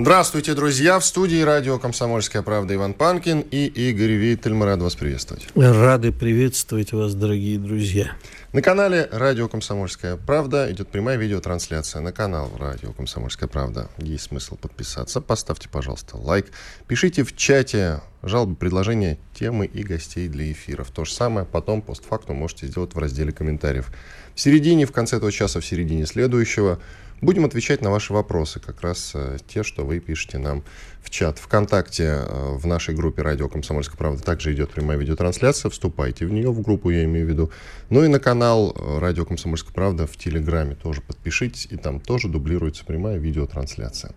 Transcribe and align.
Здравствуйте, 0.00 0.54
друзья! 0.54 0.98
В 0.98 1.04
студии 1.04 1.42
радио 1.42 1.78
«Комсомольская 1.78 2.40
правда» 2.40 2.74
Иван 2.74 2.94
Панкин 2.94 3.40
и 3.40 3.66
Игорь 3.66 4.12
Виттель. 4.12 4.54
Мы 4.54 4.64
рады 4.64 4.82
вас 4.82 4.94
приветствовать. 4.94 5.46
Рады 5.54 6.10
приветствовать 6.10 6.92
вас, 6.92 7.14
дорогие 7.14 7.58
друзья. 7.58 8.12
На 8.54 8.62
канале 8.62 9.06
«Радио 9.12 9.46
Комсомольская 9.46 10.16
правда» 10.16 10.72
идет 10.72 10.88
прямая 10.88 11.18
видеотрансляция. 11.18 12.00
На 12.00 12.12
канал 12.12 12.50
«Радио 12.58 12.94
Комсомольская 12.94 13.46
правда» 13.46 13.90
есть 13.98 14.24
смысл 14.24 14.56
подписаться. 14.56 15.20
Поставьте, 15.20 15.68
пожалуйста, 15.68 16.16
лайк. 16.16 16.46
Пишите 16.86 17.22
в 17.22 17.36
чате 17.36 18.00
жалобы, 18.22 18.56
предложения, 18.56 19.18
темы 19.34 19.66
и 19.66 19.82
гостей 19.82 20.28
для 20.28 20.50
эфиров. 20.50 20.90
То 20.90 21.04
же 21.04 21.12
самое 21.12 21.44
потом, 21.44 21.82
постфактум, 21.82 22.36
можете 22.36 22.66
сделать 22.66 22.94
в 22.94 22.98
разделе 22.98 23.32
комментариев. 23.32 23.92
В 24.34 24.40
середине, 24.40 24.86
в 24.86 24.92
конце 24.92 25.18
этого 25.18 25.30
часа, 25.30 25.60
в 25.60 25.66
середине 25.66 26.06
следующего– 26.06 26.80
Будем 27.20 27.44
отвечать 27.44 27.82
на 27.82 27.90
ваши 27.90 28.14
вопросы, 28.14 28.60
как 28.60 28.80
раз 28.80 29.12
э, 29.14 29.36
те, 29.46 29.62
что 29.62 29.84
вы 29.84 30.00
пишете 30.00 30.38
нам 30.38 30.62
в 31.02 31.10
чат. 31.10 31.38
Вконтакте 31.38 32.04
э, 32.04 32.54
в 32.56 32.66
нашей 32.66 32.94
группе 32.94 33.20
«Радио 33.20 33.46
Комсомольская 33.46 33.98
правда» 33.98 34.22
также 34.22 34.54
идет 34.54 34.70
прямая 34.70 34.96
видеотрансляция. 34.96 35.70
Вступайте 35.70 36.24
в 36.24 36.32
нее, 36.32 36.50
в 36.50 36.62
группу 36.62 36.88
я 36.88 37.04
имею 37.04 37.26
в 37.26 37.28
виду. 37.28 37.50
Ну 37.90 38.04
и 38.04 38.08
на 38.08 38.20
канал 38.20 38.74
э, 38.74 38.98
«Радио 39.00 39.26
Комсомольская 39.26 39.74
правда» 39.74 40.06
в 40.06 40.16
Телеграме 40.16 40.76
тоже 40.76 41.02
подпишитесь, 41.02 41.68
и 41.70 41.76
там 41.76 42.00
тоже 42.00 42.28
дублируется 42.28 42.86
прямая 42.86 43.18
видеотрансляция. 43.18 44.14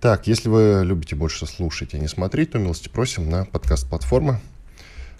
Так, 0.00 0.26
если 0.26 0.48
вы 0.48 0.82
любите 0.84 1.14
больше 1.14 1.46
слушать, 1.46 1.94
а 1.94 1.98
не 1.98 2.08
смотреть, 2.08 2.50
то 2.50 2.58
милости 2.58 2.88
просим 2.88 3.30
на 3.30 3.44
подкаст-платформы. 3.44 4.40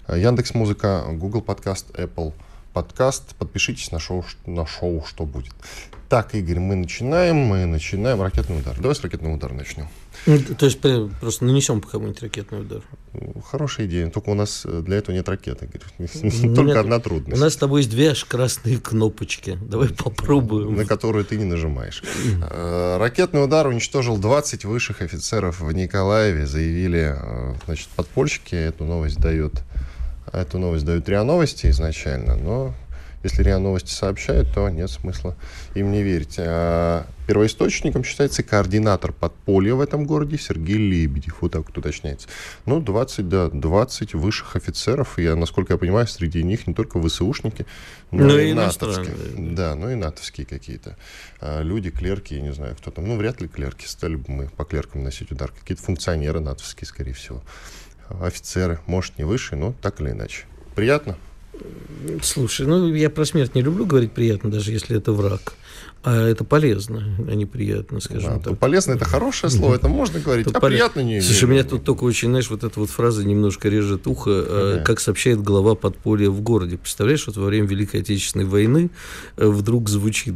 Яндекс 0.09 0.53
Музыка, 0.53 1.05
Google 1.11 1.41
Подкаст, 1.41 1.89
Apple 1.91 2.33
Подкаст. 2.73 3.33
Подпишитесь 3.37 3.91
на 3.93 3.99
шоу, 3.99 4.25
на 4.45 4.67
шоу 4.67 5.05
«Что 5.05 5.25
будет». 5.25 5.53
Так, 6.09 6.35
Игорь, 6.35 6.59
мы 6.59 6.75
начинаем, 6.75 7.35
мы 7.35 7.65
начинаем 7.65 8.21
ракетный 8.21 8.59
удар. 8.59 8.79
Давай 8.79 8.95
с 8.95 9.01
ракетного 9.01 9.35
удара 9.35 9.53
начнем. 9.53 9.89
Ну, 10.25 10.39
то 10.39 10.65
есть 10.65 10.79
просто 11.19 11.43
нанесем 11.43 11.81
по 11.81 11.89
кому-нибудь 11.89 12.21
ракетный 12.21 12.61
удар. 12.61 12.81
Хорошая 13.49 13.87
идея, 13.87 14.09
только 14.09 14.29
у 14.29 14.33
нас 14.33 14.63
э, 14.65 14.81
для 14.85 14.97
этого 14.97 15.13
нет 15.13 15.27
ракеты. 15.27 15.65
Игорь. 15.65 15.81
Только 16.55 16.61
нет, 16.61 16.77
одна 16.77 16.99
трудность. 16.99 17.37
У 17.37 17.43
нас 17.43 17.53
с 17.53 17.57
тобой 17.57 17.81
есть 17.81 17.91
две 17.91 18.11
аж 18.11 18.23
красные 18.23 18.77
кнопочки. 18.77 19.57
Давай 19.61 19.89
попробуем. 19.89 20.75
На 20.75 20.85
которые 20.85 21.25
ты 21.25 21.35
не 21.35 21.45
нажимаешь. 21.45 22.01
Э, 22.41 22.97
ракетный 22.97 23.43
удар 23.43 23.67
уничтожил 23.67 24.17
20 24.17 24.63
высших 24.63 25.01
офицеров 25.01 25.59
в 25.59 25.71
Николаеве. 25.73 26.45
Заявили, 26.45 27.15
э, 27.17 27.55
значит, 27.65 27.89
подпольщики. 27.89 28.55
Эту 28.55 28.85
новость 28.85 29.19
дают 29.19 29.61
Эту 30.31 30.59
новость 30.59 30.85
дают 30.85 31.07
РИА 31.07 31.23
Новости 31.23 31.67
изначально, 31.67 32.35
но 32.35 32.73
если 33.27 33.43
РИА 33.43 33.59
Новости 33.59 33.91
сообщают, 33.91 34.53
то 34.53 34.69
нет 34.69 34.89
смысла 34.89 35.35
им 35.75 35.91
не 35.91 36.01
верить. 36.01 36.35
А 36.39 37.05
первоисточником 37.27 38.03
считается 38.03 38.41
координатор 38.41 39.11
подполья 39.11 39.75
в 39.75 39.81
этом 39.81 40.05
городе 40.05 40.37
Сергей 40.37 40.77
Лебедев. 40.77 41.41
Вот 41.41 41.51
так 41.51 41.67
вот 41.67 41.77
уточняется. 41.77 42.29
Ну, 42.65 42.79
20, 42.79 43.27
да, 43.27 43.49
20 43.49 44.13
высших 44.13 44.55
офицеров. 44.55 45.19
Я, 45.19 45.35
насколько 45.35 45.73
я 45.73 45.77
понимаю, 45.77 46.07
среди 46.07 46.41
них 46.41 46.67
не 46.67 46.73
только 46.73 47.01
ВСУшники, 47.01 47.65
но, 48.11 48.23
но 48.23 48.33
ну, 48.33 48.39
и 48.39 48.53
натовские. 48.53 49.15
Да, 49.37 49.75
ну 49.75 49.89
и 49.89 49.95
натовские 49.95 50.47
какие-то 50.47 50.97
а, 51.41 51.61
люди, 51.61 51.89
клерки, 51.89 52.35
я 52.35 52.41
не 52.41 52.53
знаю, 52.53 52.75
кто 52.77 52.91
там. 52.91 53.07
Ну, 53.07 53.17
вряд 53.17 53.41
ли 53.41 53.47
клерки. 53.47 53.85
Стали 53.85 54.15
бы 54.15 54.31
мы 54.31 54.47
по 54.47 54.63
клеркам 54.63 55.03
носить 55.03 55.31
удар. 55.31 55.51
Какие-то 55.51 55.83
функционеры 55.83 56.39
натовские, 56.39 56.87
скорее 56.87 57.13
всего. 57.13 57.43
Офицеры. 58.09 58.79
Может, 58.85 59.17
не 59.17 59.25
выше, 59.25 59.57
но 59.57 59.73
так 59.81 59.99
или 59.99 60.11
иначе. 60.11 60.45
Приятно? 60.75 61.17
Слушай, 62.21 62.67
ну 62.67 62.93
я 62.93 63.09
про 63.09 63.25
смерть 63.25 63.55
не 63.55 63.61
люблю 63.61 63.85
говорить 63.85 64.11
приятно, 64.11 64.49
даже 64.49 64.71
если 64.71 64.97
это 64.97 65.11
враг. 65.11 65.53
А 66.03 66.27
это 66.27 66.43
полезно, 66.43 67.03
а 67.27 67.35
не 67.35 67.45
приятно, 67.45 67.99
скажем 67.99 68.35
да, 68.35 68.39
так. 68.39 68.59
Полезно 68.59 68.93
это 68.93 69.05
хорошее 69.05 69.51
слово, 69.51 69.75
это 69.75 69.87
можно 69.87 70.19
говорить, 70.19 70.47
а 70.47 70.59
приятно 70.59 71.01
не 71.01 71.21
Слушай, 71.21 71.49
меня 71.49 71.63
тут 71.63 71.83
только 71.83 72.03
очень, 72.03 72.29
знаешь, 72.29 72.49
вот 72.49 72.63
эта 72.63 72.79
вот 72.79 72.89
фраза 72.89 73.25
немножко 73.25 73.67
режет 73.67 74.07
ухо, 74.07 74.31
ага. 74.31 74.83
как 74.85 74.99
сообщает 74.99 75.41
глава 75.41 75.75
подполья 75.75 76.29
в 76.29 76.41
городе. 76.41 76.77
Представляешь, 76.77 77.27
вот 77.27 77.37
во 77.37 77.45
время 77.45 77.67
Великой 77.67 78.01
Отечественной 78.01 78.45
войны 78.45 78.89
э, 79.37 79.47
вдруг 79.47 79.89
звучит, 79.89 80.35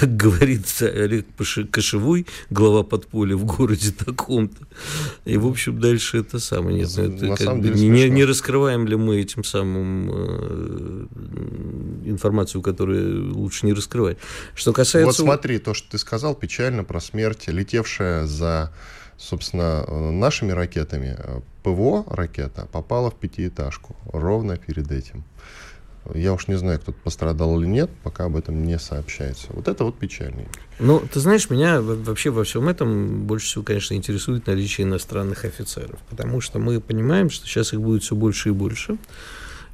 как 0.00 0.16
говорит 0.16 0.66
Олег 0.80 1.26
Кошевой, 1.70 2.26
глава 2.50 2.82
подполья 2.82 3.36
в 3.36 3.44
городе 3.44 3.92
таком-то. 3.92 4.66
И, 5.24 5.36
в 5.36 5.46
общем, 5.46 5.80
дальше 5.80 6.18
это 6.18 6.38
самое. 6.38 6.78
Нет, 6.78 6.96
это 6.96 7.26
На 7.26 7.36
самом 7.36 7.62
деле 7.62 7.74
не, 7.74 8.08
не 8.08 8.24
раскрываем 8.24 8.86
ли 8.86 8.96
мы 8.96 9.20
этим 9.20 9.42
самым 9.44 10.10
э, 10.12 11.06
информацию, 12.04 12.62
которую 12.62 13.34
лучше 13.34 13.66
не 13.66 13.72
раскрывать. 13.72 14.18
Что 14.54 14.72
касается 14.72 14.97
касается... 15.06 15.22
Вот 15.22 15.28
смотри, 15.28 15.58
то, 15.58 15.74
что 15.74 15.90
ты 15.90 15.98
сказал, 15.98 16.34
печально 16.34 16.84
про 16.84 17.00
смерть, 17.00 17.48
летевшая 17.48 18.26
за, 18.26 18.72
собственно, 19.16 20.10
нашими 20.10 20.52
ракетами. 20.52 21.16
ПВО 21.62 22.04
ракета 22.08 22.68
попала 22.72 23.10
в 23.10 23.16
пятиэтажку 23.16 23.96
ровно 24.12 24.56
перед 24.56 24.90
этим. 24.90 25.24
Я 26.14 26.32
уж 26.32 26.48
не 26.48 26.56
знаю, 26.56 26.80
кто-то 26.80 26.98
пострадал 27.04 27.60
или 27.60 27.66
нет, 27.66 27.90
пока 28.02 28.24
об 28.24 28.36
этом 28.36 28.64
не 28.64 28.78
сообщается. 28.78 29.48
Вот 29.50 29.68
это 29.68 29.84
вот 29.84 29.98
печально. 29.98 30.44
Ну, 30.78 31.00
ты 31.00 31.20
знаешь, 31.20 31.50
меня 31.50 31.82
вообще 31.82 32.30
во 32.30 32.44
всем 32.44 32.68
этом 32.68 33.26
больше 33.26 33.46
всего, 33.46 33.64
конечно, 33.64 33.94
интересует 33.94 34.46
наличие 34.46 34.86
иностранных 34.86 35.44
офицеров, 35.44 35.98
потому 36.08 36.40
что 36.40 36.58
мы 36.58 36.80
понимаем, 36.80 37.28
что 37.28 37.46
сейчас 37.46 37.72
их 37.74 37.80
будет 37.80 38.02
все 38.02 38.14
больше 38.14 38.48
и 38.48 38.52
больше. 38.52 38.96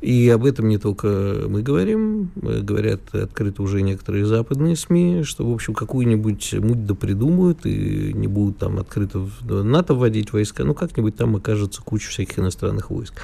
И 0.05 0.29
об 0.29 0.45
этом 0.45 0.69
не 0.69 0.77
только 0.77 1.47
мы 1.49 1.63
говорим, 1.63 2.31
говорят 2.37 3.01
открыто 3.15 3.63
уже 3.63 3.81
некоторые 3.81 4.27
западные 4.27 4.77
СМИ, 4.77 5.23
что, 5.23 5.49
в 5.51 5.55
общем, 5.55 5.73
какую-нибудь 5.73 6.53
муть 6.61 6.85
да 6.85 6.95
придумают 6.95 7.65
и 7.65 8.13
не 8.13 8.27
будут 8.27 8.59
там 8.59 8.79
открыто 8.79 9.21
в 9.21 9.65
НАТО 9.65 9.95
вводить 9.95 10.31
войска, 10.35 10.63
ну, 10.63 10.75
как-нибудь 10.75 11.17
там 11.17 11.37
окажется 11.37 11.81
куча 11.81 12.11
всяких 12.11 12.39
иностранных 12.39 12.91
войск. 12.91 13.15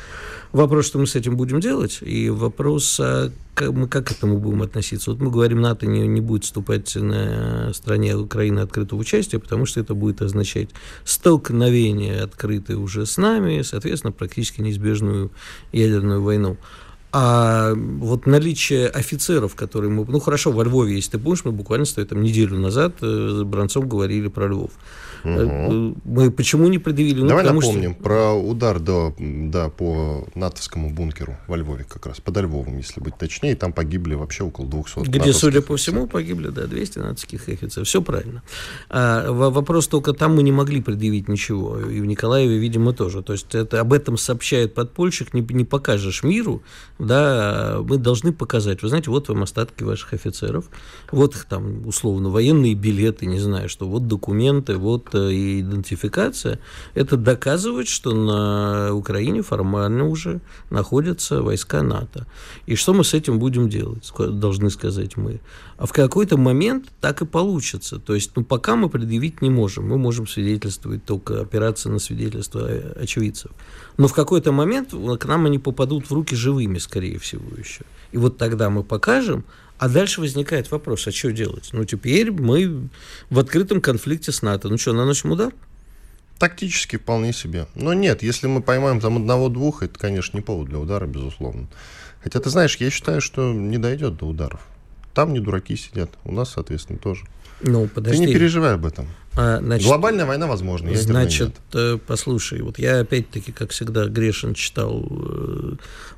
Вопрос, 0.52 0.86
что 0.86 0.98
мы 0.98 1.06
с 1.06 1.14
этим 1.14 1.36
будем 1.36 1.60
делать, 1.60 2.00
и 2.02 2.28
вопрос, 2.28 2.98
а 2.98 3.30
как, 3.54 3.70
мы 3.70 3.86
как 3.86 4.08
к 4.08 4.10
этому 4.10 4.38
будем 4.38 4.62
относиться. 4.62 5.12
Вот 5.12 5.20
мы 5.20 5.30
говорим, 5.30 5.60
НАТО 5.60 5.86
не, 5.86 6.08
не 6.08 6.20
будет 6.20 6.42
вступать 6.42 6.96
на 6.96 7.72
стране 7.72 8.16
Украины 8.16 8.58
открытого 8.58 8.98
участия, 8.98 9.38
потому 9.38 9.64
что 9.64 9.78
это 9.78 9.94
будет 9.94 10.22
означать 10.22 10.70
столкновение 11.04 12.22
открытое 12.22 12.78
уже 12.78 13.06
с 13.06 13.16
нами, 13.16 13.62
соответственно, 13.62 14.10
практически 14.10 14.60
неизбежную 14.60 15.30
ядерную 15.70 16.20
войну. 16.20 16.56
А 17.12 17.72
вот 17.74 18.26
наличие 18.26 18.88
офицеров, 18.88 19.54
которые 19.54 19.90
мы... 19.90 20.04
Ну, 20.04 20.18
хорошо, 20.18 20.50
во 20.50 20.64
Львове, 20.64 20.96
если 20.96 21.12
ты 21.12 21.18
помнишь, 21.18 21.44
мы 21.44 21.52
буквально 21.52 21.84
с 21.84 21.94
там 21.94 22.22
неделю 22.22 22.58
назад 22.58 22.94
э, 23.02 23.40
с 23.40 23.42
Бранцом 23.44 23.88
говорили 23.88 24.26
про 24.26 24.48
Львов. 24.48 24.70
Угу. 25.24 25.96
Мы 26.04 26.30
почему 26.30 26.68
не 26.68 26.78
предъявили? 26.78 27.20
Ну, 27.20 27.28
Давай 27.28 27.44
напомним 27.44 27.94
что... 27.94 28.02
про 28.02 28.32
удар 28.32 28.78
до, 28.78 29.14
да, 29.18 29.68
по 29.68 30.26
натовскому 30.34 30.90
бункеру 30.90 31.36
во 31.46 31.56
Львове 31.56 31.84
как 31.84 32.06
раз, 32.06 32.20
под 32.20 32.36
Львовом, 32.36 32.78
если 32.78 33.00
быть 33.00 33.16
точнее, 33.16 33.56
там 33.56 33.72
погибли 33.72 34.14
вообще 34.14 34.44
около 34.44 34.66
200 34.66 35.08
Где, 35.08 35.32
судя 35.32 35.62
по 35.62 35.76
всему, 35.76 36.06
погибли, 36.06 36.48
да, 36.48 36.66
200 36.66 36.98
натовских 36.98 37.48
офицеров. 37.48 37.86
Все 37.86 38.02
правильно. 38.02 38.42
А, 38.88 39.30
вопрос 39.32 39.88
только, 39.88 40.12
там 40.12 40.36
мы 40.36 40.42
не 40.42 40.52
могли 40.52 40.80
предъявить 40.80 41.28
ничего, 41.28 41.78
и 41.78 42.00
в 42.00 42.06
Николаеве, 42.06 42.58
видимо, 42.58 42.92
тоже. 42.92 43.22
То 43.22 43.32
есть 43.32 43.54
это, 43.54 43.80
об 43.80 43.92
этом 43.92 44.16
сообщает 44.16 44.74
подпольщик, 44.74 45.34
не, 45.34 45.42
не 45.42 45.64
покажешь 45.64 46.22
миру, 46.22 46.62
да, 46.98 47.78
мы 47.82 47.98
должны 47.98 48.32
показать. 48.32 48.82
Вы 48.82 48.88
знаете, 48.88 49.10
вот 49.10 49.28
вам 49.28 49.42
остатки 49.42 49.82
ваших 49.82 50.14
офицеров, 50.14 50.66
вот 51.10 51.34
их 51.34 51.44
там, 51.44 51.86
условно, 51.86 52.30
военные 52.30 52.74
билеты, 52.74 53.26
не 53.26 53.38
знаю, 53.38 53.68
что 53.68 53.86
вот 53.86 54.06
документы, 54.06 54.76
вот 54.76 55.09
и 55.14 55.60
идентификация, 55.60 56.58
это 56.94 57.16
доказывает, 57.16 57.88
что 57.88 58.12
на 58.12 58.94
Украине 58.94 59.42
формально 59.42 60.06
уже 60.06 60.40
находятся 60.70 61.42
войска 61.42 61.82
НАТО. 61.82 62.26
И 62.66 62.74
что 62.74 62.94
мы 62.94 63.04
с 63.04 63.14
этим 63.14 63.38
будем 63.38 63.68
делать, 63.68 64.10
должны 64.18 64.70
сказать 64.70 65.16
мы. 65.16 65.40
А 65.76 65.86
в 65.86 65.92
какой-то 65.92 66.36
момент 66.36 66.86
так 67.00 67.22
и 67.22 67.26
получится. 67.26 67.98
То 67.98 68.14
есть, 68.14 68.32
ну, 68.36 68.44
пока 68.44 68.76
мы 68.76 68.90
предъявить 68.90 69.40
не 69.40 69.50
можем. 69.50 69.88
Мы 69.88 69.96
можем 69.96 70.26
свидетельствовать 70.26 71.04
только 71.04 71.40
операции 71.40 71.88
на 71.88 71.98
свидетельство 71.98 72.68
очевидцев. 72.96 73.50
Но 73.96 74.06
в 74.08 74.12
какой-то 74.12 74.52
момент 74.52 74.90
к 74.92 75.24
нам 75.26 75.46
они 75.46 75.58
попадут 75.58 76.10
в 76.10 76.12
руки 76.12 76.34
живыми, 76.34 76.78
скорее 76.78 77.18
всего, 77.18 77.44
еще. 77.56 77.84
И 78.12 78.18
вот 78.18 78.36
тогда 78.38 78.70
мы 78.70 78.82
покажем, 78.82 79.44
А 79.80 79.88
дальше 79.88 80.20
возникает 80.20 80.70
вопрос, 80.70 81.06
а 81.06 81.10
что 81.10 81.32
делать? 81.32 81.70
Ну, 81.72 81.86
теперь 81.86 82.30
мы 82.30 82.90
в 83.30 83.38
открытом 83.38 83.80
конфликте 83.80 84.30
с 84.30 84.42
НАТО. 84.42 84.68
Ну 84.68 84.76
что, 84.76 84.92
наносим 84.92 85.30
удар? 85.30 85.54
Тактически 86.38 86.96
вполне 86.96 87.32
себе. 87.32 87.66
Но 87.74 87.94
нет, 87.94 88.22
если 88.22 88.46
мы 88.46 88.60
поймаем 88.60 89.00
там 89.00 89.16
одного-двух, 89.16 89.82
это, 89.82 89.98
конечно, 89.98 90.36
не 90.36 90.42
повод 90.42 90.68
для 90.68 90.78
удара, 90.78 91.06
безусловно. 91.06 91.66
Хотя, 92.22 92.40
ты 92.40 92.50
знаешь, 92.50 92.76
я 92.76 92.90
считаю, 92.90 93.22
что 93.22 93.54
не 93.54 93.78
дойдет 93.78 94.18
до 94.18 94.26
ударов. 94.26 94.60
Там 95.14 95.32
не 95.32 95.40
дураки 95.40 95.76
сидят, 95.76 96.10
у 96.24 96.32
нас, 96.32 96.50
соответственно, 96.50 96.98
тоже. 96.98 97.24
Ну, 97.62 97.88
подожди. 97.88 98.18
Ты 98.18 98.26
не 98.26 98.34
переживай 98.34 98.74
об 98.74 98.84
этом. 98.84 99.08
А, 99.36 99.58
значит, 99.58 99.86
Глобальная 99.86 100.26
война 100.26 100.46
возможна. 100.46 100.94
Значит, 100.96 101.48
нет. 101.48 101.56
Э, 101.74 101.98
послушай, 102.04 102.62
вот 102.62 102.78
я 102.78 103.00
опять-таки, 103.00 103.52
как 103.52 103.70
всегда, 103.70 104.06
грешен 104.06 104.54
читал 104.54 105.06
э, 105.08 105.74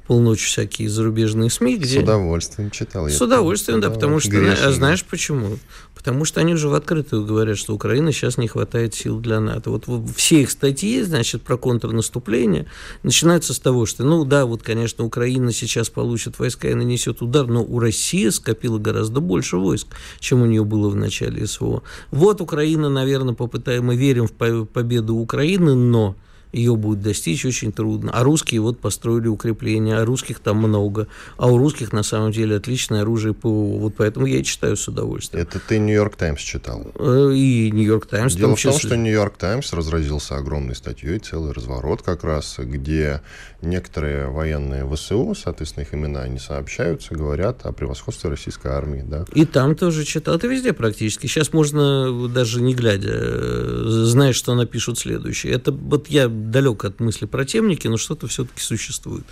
полночь 0.06 0.44
всякие 0.44 0.88
зарубежные 0.88 1.50
СМИ, 1.50 1.76
где... 1.76 2.00
С 2.00 2.02
удовольствием 2.02 2.70
читал. 2.70 3.08
С 3.08 3.20
удовольствием, 3.20 3.80
да, 3.80 3.90
потому 3.90 4.18
что... 4.18 4.30
Грешен, 4.30 4.64
а 4.64 4.72
знаешь 4.72 5.04
почему? 5.04 5.58
Потому 5.94 6.24
что 6.24 6.40
они 6.40 6.54
уже 6.54 6.68
в 6.68 6.74
открытую 6.74 7.24
говорят, 7.24 7.56
что 7.56 7.74
Украина 7.74 8.10
сейчас 8.10 8.36
не 8.36 8.48
хватает 8.48 8.92
сил 8.92 9.20
для 9.20 9.38
НАТО. 9.38 9.70
Вот 9.70 9.86
все 10.16 10.42
их 10.42 10.50
статьи, 10.50 11.00
значит, 11.02 11.42
про 11.42 11.56
контрнаступление 11.56 12.66
начинаются 13.04 13.54
с 13.54 13.60
того, 13.60 13.86
что, 13.86 14.02
ну 14.02 14.24
да, 14.24 14.44
вот, 14.44 14.64
конечно, 14.64 15.04
Украина 15.04 15.52
сейчас 15.52 15.90
получит 15.90 16.40
войска 16.40 16.68
и 16.68 16.74
нанесет 16.74 17.22
удар, 17.22 17.46
но 17.46 17.62
у 17.62 17.78
России 17.78 18.28
скопило 18.30 18.78
гораздо 18.78 19.20
больше 19.20 19.58
войск, 19.58 19.88
чем 20.18 20.42
у 20.42 20.46
нее 20.46 20.64
было 20.64 20.88
в 20.88 20.96
начале 20.96 21.46
СВО. 21.46 21.84
Вот 22.10 22.40
Украина, 22.40 22.88
наверное, 23.02 23.34
попытаем, 23.34 23.86
мы 23.86 23.96
верим 23.96 24.26
в 24.26 24.64
победу 24.64 25.16
Украины, 25.16 25.74
но 25.74 26.14
ее 26.52 26.76
будет 26.76 27.00
достичь 27.00 27.44
очень 27.44 27.72
трудно. 27.72 28.12
А 28.12 28.22
русские 28.22 28.60
вот 28.60 28.78
построили 28.78 29.28
укрепления, 29.28 29.96
а 29.98 30.04
русских 30.04 30.38
там 30.38 30.58
много, 30.58 31.08
а 31.36 31.48
у 31.48 31.58
русских 31.58 31.92
на 31.92 32.02
самом 32.02 32.32
деле 32.32 32.56
отличное 32.56 33.02
оружие 33.02 33.34
ПВО. 33.34 33.78
Вот 33.78 33.94
поэтому 33.96 34.26
я 34.26 34.38
и 34.38 34.44
читаю 34.44 34.76
с 34.76 34.86
удовольствием. 34.86 35.42
Это 35.42 35.58
ты 35.58 35.78
Нью-Йорк 35.78 36.16
Таймс 36.16 36.40
читал? 36.40 36.92
Э, 36.96 37.32
и 37.34 37.70
Нью-Йорк 37.70 38.06
Таймс. 38.06 38.34
Дело 38.34 38.54
в, 38.54 38.58
в 38.58 38.62
том, 38.62 38.78
что 38.78 38.96
Нью-Йорк 38.96 39.36
Таймс 39.36 39.72
разразился 39.72 40.36
огромной 40.36 40.74
статьей, 40.74 41.18
целый 41.18 41.52
разворот 41.52 42.02
как 42.02 42.24
раз, 42.24 42.56
где 42.58 43.22
некоторые 43.62 44.28
военные 44.28 44.88
ВСУ, 44.94 45.34
соответственно, 45.34 45.84
их 45.84 45.94
имена 45.94 46.26
не 46.28 46.38
сообщаются, 46.38 47.14
говорят 47.14 47.64
о 47.64 47.72
превосходстве 47.72 48.30
российской 48.30 48.72
армии. 48.72 49.04
Да. 49.06 49.24
И 49.34 49.46
там 49.46 49.74
тоже 49.74 50.04
читал. 50.04 50.34
Это 50.34 50.48
везде 50.48 50.72
практически. 50.72 51.26
Сейчас 51.26 51.52
можно 51.52 52.28
даже 52.28 52.60
не 52.60 52.74
глядя, 52.74 53.10
э, 53.12 53.82
знаешь, 53.86 54.36
что 54.36 54.54
напишут 54.54 54.98
следующее. 54.98 55.52
Это 55.52 55.72
вот 55.72 56.08
я 56.08 56.28
далек 56.50 56.84
от 56.84 57.00
мысли 57.00 57.26
про 57.26 57.44
темники, 57.44 57.88
но 57.88 57.96
что-то 57.96 58.26
все-таки 58.26 58.60
существует. 58.60 59.24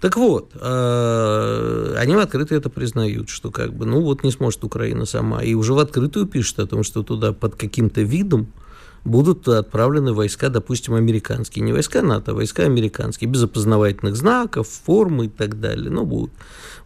Так 0.00 0.16
вот, 0.16 0.52
э, 0.54 1.94
они 1.98 2.14
в 2.14 2.18
открытую 2.18 2.60
это 2.60 2.70
признают, 2.70 3.28
что 3.28 3.50
как 3.50 3.74
бы, 3.74 3.86
ну 3.86 4.00
вот 4.00 4.24
не 4.24 4.30
сможет 4.30 4.64
Украина 4.64 5.06
сама. 5.06 5.42
И 5.42 5.54
уже 5.54 5.74
в 5.74 5.78
открытую 5.78 6.26
пишут 6.26 6.58
о 6.58 6.66
том, 6.66 6.82
что 6.82 7.02
туда 7.02 7.32
под 7.32 7.56
каким-то 7.56 8.02
видом 8.02 8.48
будут 9.04 9.46
отправлены 9.48 10.12
войска, 10.12 10.48
допустим, 10.48 10.94
американские. 10.94 11.64
Не 11.64 11.72
войска 11.72 12.02
НАТО, 12.02 12.32
а 12.32 12.34
войска 12.34 12.64
американские, 12.64 13.30
без 13.30 13.42
опознавательных 13.42 14.16
знаков, 14.16 14.68
формы 14.68 15.26
и 15.26 15.28
так 15.28 15.60
далее. 15.60 15.90
Но 15.90 16.04
будут. 16.04 16.32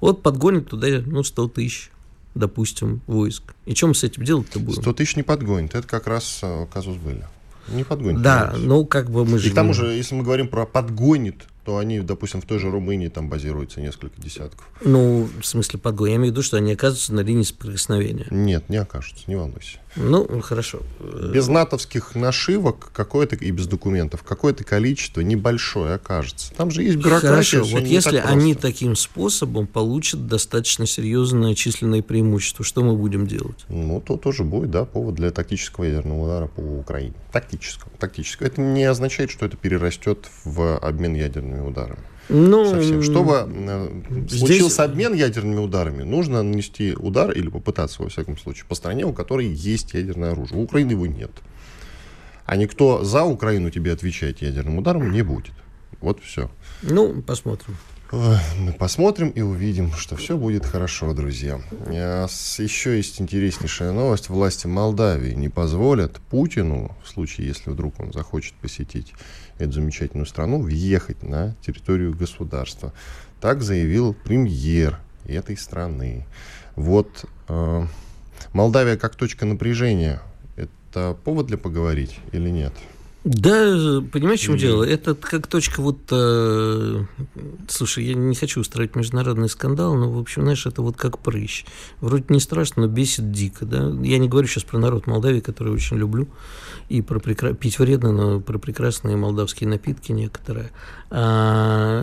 Вот 0.00 0.22
подгонят 0.22 0.69
туда, 0.69 0.88
ну, 1.05 1.22
100 1.25 1.49
тысяч 1.49 1.90
допустим, 2.34 3.00
войск. 3.06 3.43
И 3.67 3.75
что 3.75 3.88
мы 3.88 3.94
с 3.94 4.05
этим 4.05 4.25
делать-то 4.25 4.61
будем? 4.61 4.82
100 4.82 4.93
тысяч 4.94 5.17
не 5.17 5.22
подгонит. 5.22 5.75
Это 5.75 5.87
как 5.87 6.06
раз 6.06 6.40
э, 6.43 6.67
казус 6.72 6.96
были. 6.96 7.26
Не 7.70 7.84
подгонит. 7.84 8.22
Да, 8.22 8.52
ну 8.56 8.84
как 8.84 9.11
бы 9.11 9.25
мы 9.25 9.38
же... 9.38 9.49
И 9.49 9.50
к 9.50 9.55
тому 9.55 9.75
же, 9.75 9.87
если 9.88 10.14
мы 10.14 10.25
говорим 10.25 10.49
про 10.49 10.67
подгонит, 10.67 11.46
то 11.64 11.78
они, 11.78 12.00
допустим, 12.00 12.40
в 12.40 12.46
той 12.46 12.58
же 12.58 12.70
Румынии 12.70 13.08
там 13.08 13.28
базируются 13.28 13.80
несколько 13.80 14.20
десятков. 14.20 14.68
Ну, 14.84 15.28
в 15.40 15.46
смысле 15.46 15.78
подгон. 15.78 16.08
Я 16.08 16.16
имею 16.16 16.32
в 16.32 16.32
виду, 16.32 16.42
что 16.42 16.56
они 16.56 16.72
оказываются 16.72 17.14
на 17.14 17.20
линии 17.20 17.42
соприкосновения. 17.42 18.26
Нет, 18.30 18.68
не 18.68 18.76
окажутся, 18.76 19.24
не 19.26 19.36
волнуйся. 19.36 19.78
Ну, 19.96 20.40
хорошо. 20.40 20.80
Без 21.32 21.48
натовских 21.48 22.14
нашивок 22.14 22.92
какое-то 22.92 23.34
и 23.36 23.50
без 23.50 23.66
документов 23.66 24.22
какое-то 24.22 24.62
количество 24.62 25.20
небольшое 25.20 25.94
окажется. 25.94 26.54
Там 26.54 26.70
же 26.70 26.82
есть 26.82 26.96
бюрократия. 26.96 27.28
Хорошо, 27.28 27.64
вот 27.64 27.82
если 27.82 28.18
они 28.18 28.54
таким 28.54 28.94
способом 28.94 29.66
получат 29.66 30.28
достаточно 30.28 30.86
серьезное 30.86 31.54
численное 31.54 32.02
преимущество, 32.02 32.64
что 32.64 32.84
мы 32.84 32.96
будем 32.96 33.26
делать? 33.26 33.64
Ну, 33.68 34.00
то 34.00 34.16
тоже 34.16 34.44
будет, 34.44 34.70
да, 34.70 34.84
повод 34.84 35.16
для 35.16 35.30
тактического 35.32 35.84
ядерного 35.84 36.24
удара 36.24 36.46
по 36.46 36.60
Украине. 36.60 37.14
Тактического. 37.32 37.90
Тактического. 37.98 38.46
Это 38.46 38.60
не 38.60 38.84
означает, 38.84 39.30
что 39.30 39.46
это 39.46 39.56
перерастет 39.56 40.28
в 40.44 40.78
обмен 40.78 41.14
ядерными 41.50 41.69
ударами. 41.69 41.99
Ну, 42.29 42.70
совсем. 42.70 43.02
Чтобы 43.02 43.49
э, 43.49 44.02
здесь... 44.11 44.41
случился 44.41 44.85
обмен 44.85 45.14
ядерными 45.14 45.58
ударами, 45.58 46.02
нужно 46.02 46.43
нанести 46.43 46.94
удар 46.94 47.32
или 47.32 47.49
попытаться, 47.49 48.02
во 48.02 48.08
всяком 48.08 48.38
случае, 48.38 48.67
по 48.69 48.75
стране, 48.75 49.05
у 49.05 49.12
которой 49.12 49.47
есть 49.47 49.94
ядерное 49.94 50.32
оружие. 50.32 50.58
У 50.58 50.62
Украины 50.62 50.93
его 50.93 51.06
нет. 51.06 51.31
А 52.47 52.56
никто 52.56 53.05
за 53.05 53.25
Украину 53.25 53.70
тебе 53.70 53.93
отвечать 53.93 54.43
ядерным 54.43 54.79
ударом 54.79 55.11
не 55.11 55.23
будет. 55.23 55.55
Вот 56.00 56.20
все. 56.23 56.50
Ну, 56.82 57.23
посмотрим. 57.23 57.76
Мы 58.12 58.72
посмотрим 58.72 59.30
и 59.30 59.40
увидим, 59.40 59.92
что 59.92 60.16
все 60.16 60.36
будет 60.36 60.66
хорошо, 60.66 61.14
друзья. 61.14 61.60
А 61.86 62.26
Еще 62.58 62.96
есть 62.96 63.20
интереснейшая 63.20 63.92
новость. 63.92 64.28
Власти 64.28 64.66
Молдавии 64.66 65.32
не 65.34 65.48
позволят 65.48 66.20
Путину, 66.28 66.96
в 67.04 67.08
случае, 67.08 67.46
если 67.46 67.70
вдруг 67.70 68.00
он 68.00 68.12
захочет 68.12 68.54
посетить 68.54 69.12
эту 69.58 69.72
замечательную 69.72 70.26
страну, 70.26 70.60
въехать 70.60 71.22
на 71.22 71.54
территорию 71.64 72.16
государства. 72.16 72.92
Так 73.40 73.62
заявил 73.62 74.12
премьер 74.12 74.98
этой 75.26 75.56
страны. 75.56 76.26
Вот 76.74 77.26
э, 77.48 77.86
Молдавия 78.52 78.96
как 78.96 79.14
точка 79.14 79.46
напряжения. 79.46 80.20
Это 80.56 81.16
повод 81.24 81.46
для 81.46 81.58
поговорить 81.58 82.18
или 82.32 82.50
нет? 82.50 82.72
Да, 83.22 84.02
понимаешь, 84.12 84.40
в 84.40 84.44
чем 84.44 84.56
дело? 84.56 84.82
Это 84.82 85.14
как 85.14 85.46
точка 85.46 85.82
вот... 85.82 85.99
Э, 86.11 87.05
слушай, 87.69 88.05
я 88.05 88.14
не 88.14 88.34
хочу 88.34 88.61
устраивать 88.61 88.96
международный 88.96 89.50
скандал, 89.50 89.94
но, 89.94 90.11
в 90.11 90.19
общем, 90.19 90.43
знаешь, 90.43 90.64
это 90.64 90.81
вот 90.81 90.96
как 90.96 91.19
прыщ. 91.19 91.67
Вроде 92.00 92.25
не 92.31 92.40
страшно, 92.40 92.82
но 92.82 92.88
бесит 92.88 93.31
дико, 93.31 93.67
да? 93.67 93.90
Я 94.02 94.17
не 94.17 94.28
говорю 94.28 94.49
сейчас 94.49 94.64
про 94.64 94.78
народ 94.78 95.06
Молдавии, 95.06 95.40
который 95.40 95.70
очень 95.70 95.99
люблю, 95.99 96.28
и 96.88 97.02
про 97.02 97.20
прекра... 97.20 97.52
пить 97.52 97.78
вредно, 97.78 98.11
но 98.11 98.40
про 98.40 98.58
прекрасные 98.58 99.17
молдавские 99.17 99.69
напитки 99.69 100.12
некоторые. 100.12 100.70
А, 101.11 102.02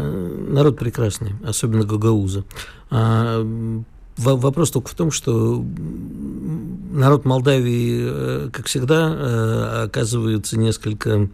народ 0.49 0.77
прекрасный, 0.77 1.33
особенно 1.43 1.83
гагауза. 1.83 2.45
А, 2.91 3.43
Вопрос 4.17 4.71
только 4.71 4.89
в 4.89 4.95
том, 4.95 5.11
что 5.11 5.63
народ 6.91 7.25
Молдавии, 7.25 7.99
э, 8.01 8.49
как 8.51 8.65
всегда, 8.65 9.13
э, 9.15 9.83
оказывается 9.85 10.57
несколько 10.57 11.29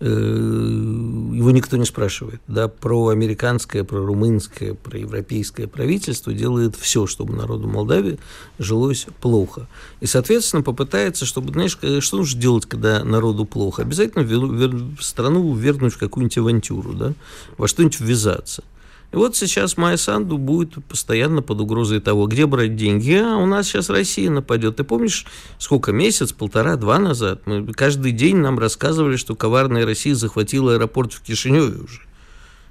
э, 0.00 0.06
его 0.06 1.50
никто 1.52 1.76
не 1.76 1.84
спрашивает, 1.84 2.40
да, 2.48 2.66
про 2.68 3.08
американское, 3.08 3.84
про 3.84 4.04
румынское, 4.04 4.74
про 4.74 4.98
европейское 4.98 5.68
правительство 5.68 6.34
делает 6.34 6.74
все, 6.76 7.06
чтобы 7.06 7.34
народу 7.34 7.68
Молдавии 7.68 8.18
жилось 8.58 9.06
плохо. 9.20 9.68
И, 10.00 10.06
соответственно, 10.06 10.62
попытается, 10.62 11.24
чтобы, 11.24 11.52
знаешь, 11.52 11.78
что 12.00 12.16
нужно 12.16 12.40
делать, 12.40 12.66
когда 12.66 13.04
народу 13.04 13.44
плохо? 13.44 13.82
Обязательно 13.82 14.24
в 14.24 15.02
страну 15.02 15.54
вернуть 15.54 15.94
в 15.94 15.98
какую-нибудь 15.98 16.38
авантюру, 16.38 16.92
да, 16.92 17.12
во 17.56 17.68
что-нибудь 17.68 18.00
ввязаться. 18.00 18.64
И 19.12 19.16
вот 19.16 19.36
сейчас 19.36 19.76
Майя 19.76 19.96
Санду 19.96 20.38
будет 20.38 20.84
постоянно 20.86 21.42
под 21.42 21.60
угрозой 21.60 22.00
того, 22.00 22.26
где 22.26 22.46
брать 22.46 22.76
деньги. 22.76 23.14
А 23.14 23.36
у 23.36 23.46
нас 23.46 23.66
сейчас 23.66 23.88
Россия 23.88 24.30
нападет. 24.30 24.76
Ты 24.76 24.84
помнишь, 24.84 25.26
сколько, 25.58 25.92
месяц, 25.92 26.32
полтора, 26.32 26.76
два 26.76 26.98
назад? 26.98 27.46
Мы 27.46 27.72
каждый 27.72 28.12
день 28.12 28.36
нам 28.36 28.58
рассказывали, 28.58 29.16
что 29.16 29.34
коварная 29.34 29.86
Россия 29.86 30.14
захватила 30.14 30.74
аэропорт 30.74 31.12
в 31.12 31.22
Кишиневе 31.22 31.78
уже. 31.78 32.00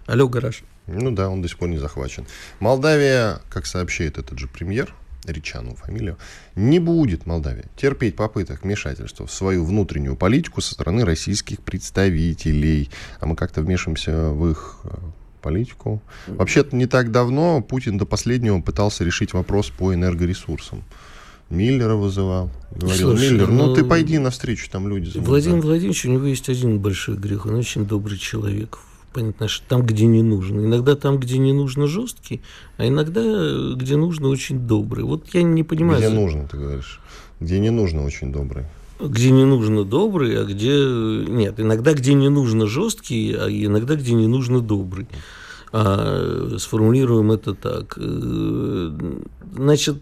Алло, 0.05 0.27
гараж. 0.27 0.63
Ну 0.87 1.11
да, 1.11 1.29
он 1.29 1.41
до 1.41 1.47
сих 1.47 1.57
пор 1.57 1.69
не 1.69 1.77
захвачен. 1.77 2.27
Молдавия, 2.59 3.41
как 3.49 3.65
сообщает 3.65 4.17
этот 4.17 4.37
же 4.37 4.47
премьер, 4.47 4.93
Ричану 5.25 5.75
фамилию, 5.75 6.17
не 6.55 6.79
будет 6.79 7.25
Молдавия 7.25 7.65
терпеть 7.75 8.15
попыток 8.15 8.63
вмешательства 8.63 9.25
в 9.25 9.31
свою 9.31 9.65
внутреннюю 9.65 10.15
политику 10.15 10.61
со 10.61 10.73
стороны 10.73 11.03
российских 11.03 11.61
представителей. 11.61 12.91
А 13.19 13.25
мы 13.25 13.35
как-то 13.35 13.61
вмешиваемся 13.61 14.29
в 14.29 14.51
их 14.51 14.77
э, 14.83 14.89
политику. 15.45 16.01
Вообще-то 16.27 16.75
не 16.75 16.87
так 16.87 17.11
давно 17.11 17.61
Путин 17.61 17.99
до 17.99 18.05
последнего 18.05 18.61
пытался 18.61 19.03
решить 19.03 19.33
вопрос 19.33 19.69
по 19.69 19.93
энергоресурсам. 19.93 20.83
Миллера 21.51 21.93
вызывал. 21.93 22.49
Говорил, 22.71 23.09
Слушай, 23.09 23.31
Миллер, 23.31 23.51
ну, 23.51 23.67
ну 23.67 23.75
ты 23.75 23.85
пойди 23.85 24.17
навстречу, 24.17 24.67
там 24.71 24.87
люди 24.87 25.05
замерзают. 25.05 25.27
Владимир 25.27 25.61
Владимирович, 25.61 26.05
у 26.05 26.09
него 26.09 26.25
есть 26.25 26.49
один 26.49 26.79
большой 26.79 27.17
грех. 27.17 27.45
Он 27.45 27.55
очень 27.55 27.85
добрый 27.85 28.17
человек. 28.17 28.79
Понятно, 29.13 29.47
что 29.47 29.63
там, 29.67 29.85
где 29.85 30.07
не 30.07 30.23
нужно. 30.23 30.61
Иногда 30.61 30.95
там, 30.95 31.19
где 31.19 31.37
не 31.37 31.53
нужно, 31.53 31.85
жесткий, 31.85 32.41
а 32.77 32.87
иногда, 32.87 33.21
где 33.75 33.97
нужно, 33.97 34.29
очень 34.29 34.59
добрый. 34.59 35.03
Вот 35.03 35.27
я 35.35 35.43
не 35.43 35.63
понимаю. 35.63 35.99
Где 35.99 36.09
нужно, 36.09 36.47
ты 36.47 36.57
говоришь. 36.57 36.99
Где 37.39 37.59
не 37.59 37.69
нужно, 37.69 38.03
очень 38.03 38.31
добрый 38.31 38.63
где 38.99 39.31
не 39.31 39.45
нужно 39.45 39.83
добрый, 39.83 40.39
а 40.39 40.45
где... 40.45 40.73
Нет, 41.27 41.59
иногда 41.59 41.93
где 41.93 42.13
не 42.13 42.29
нужно 42.29 42.67
жесткий, 42.67 43.33
а 43.33 43.49
иногда 43.49 43.95
где 43.95 44.13
не 44.13 44.27
нужно 44.27 44.61
добрый. 44.61 45.07
А, 45.71 46.55
сформулируем 46.57 47.31
это 47.31 47.53
так. 47.53 47.97
Э, 47.97 48.97
значит, 49.55 50.01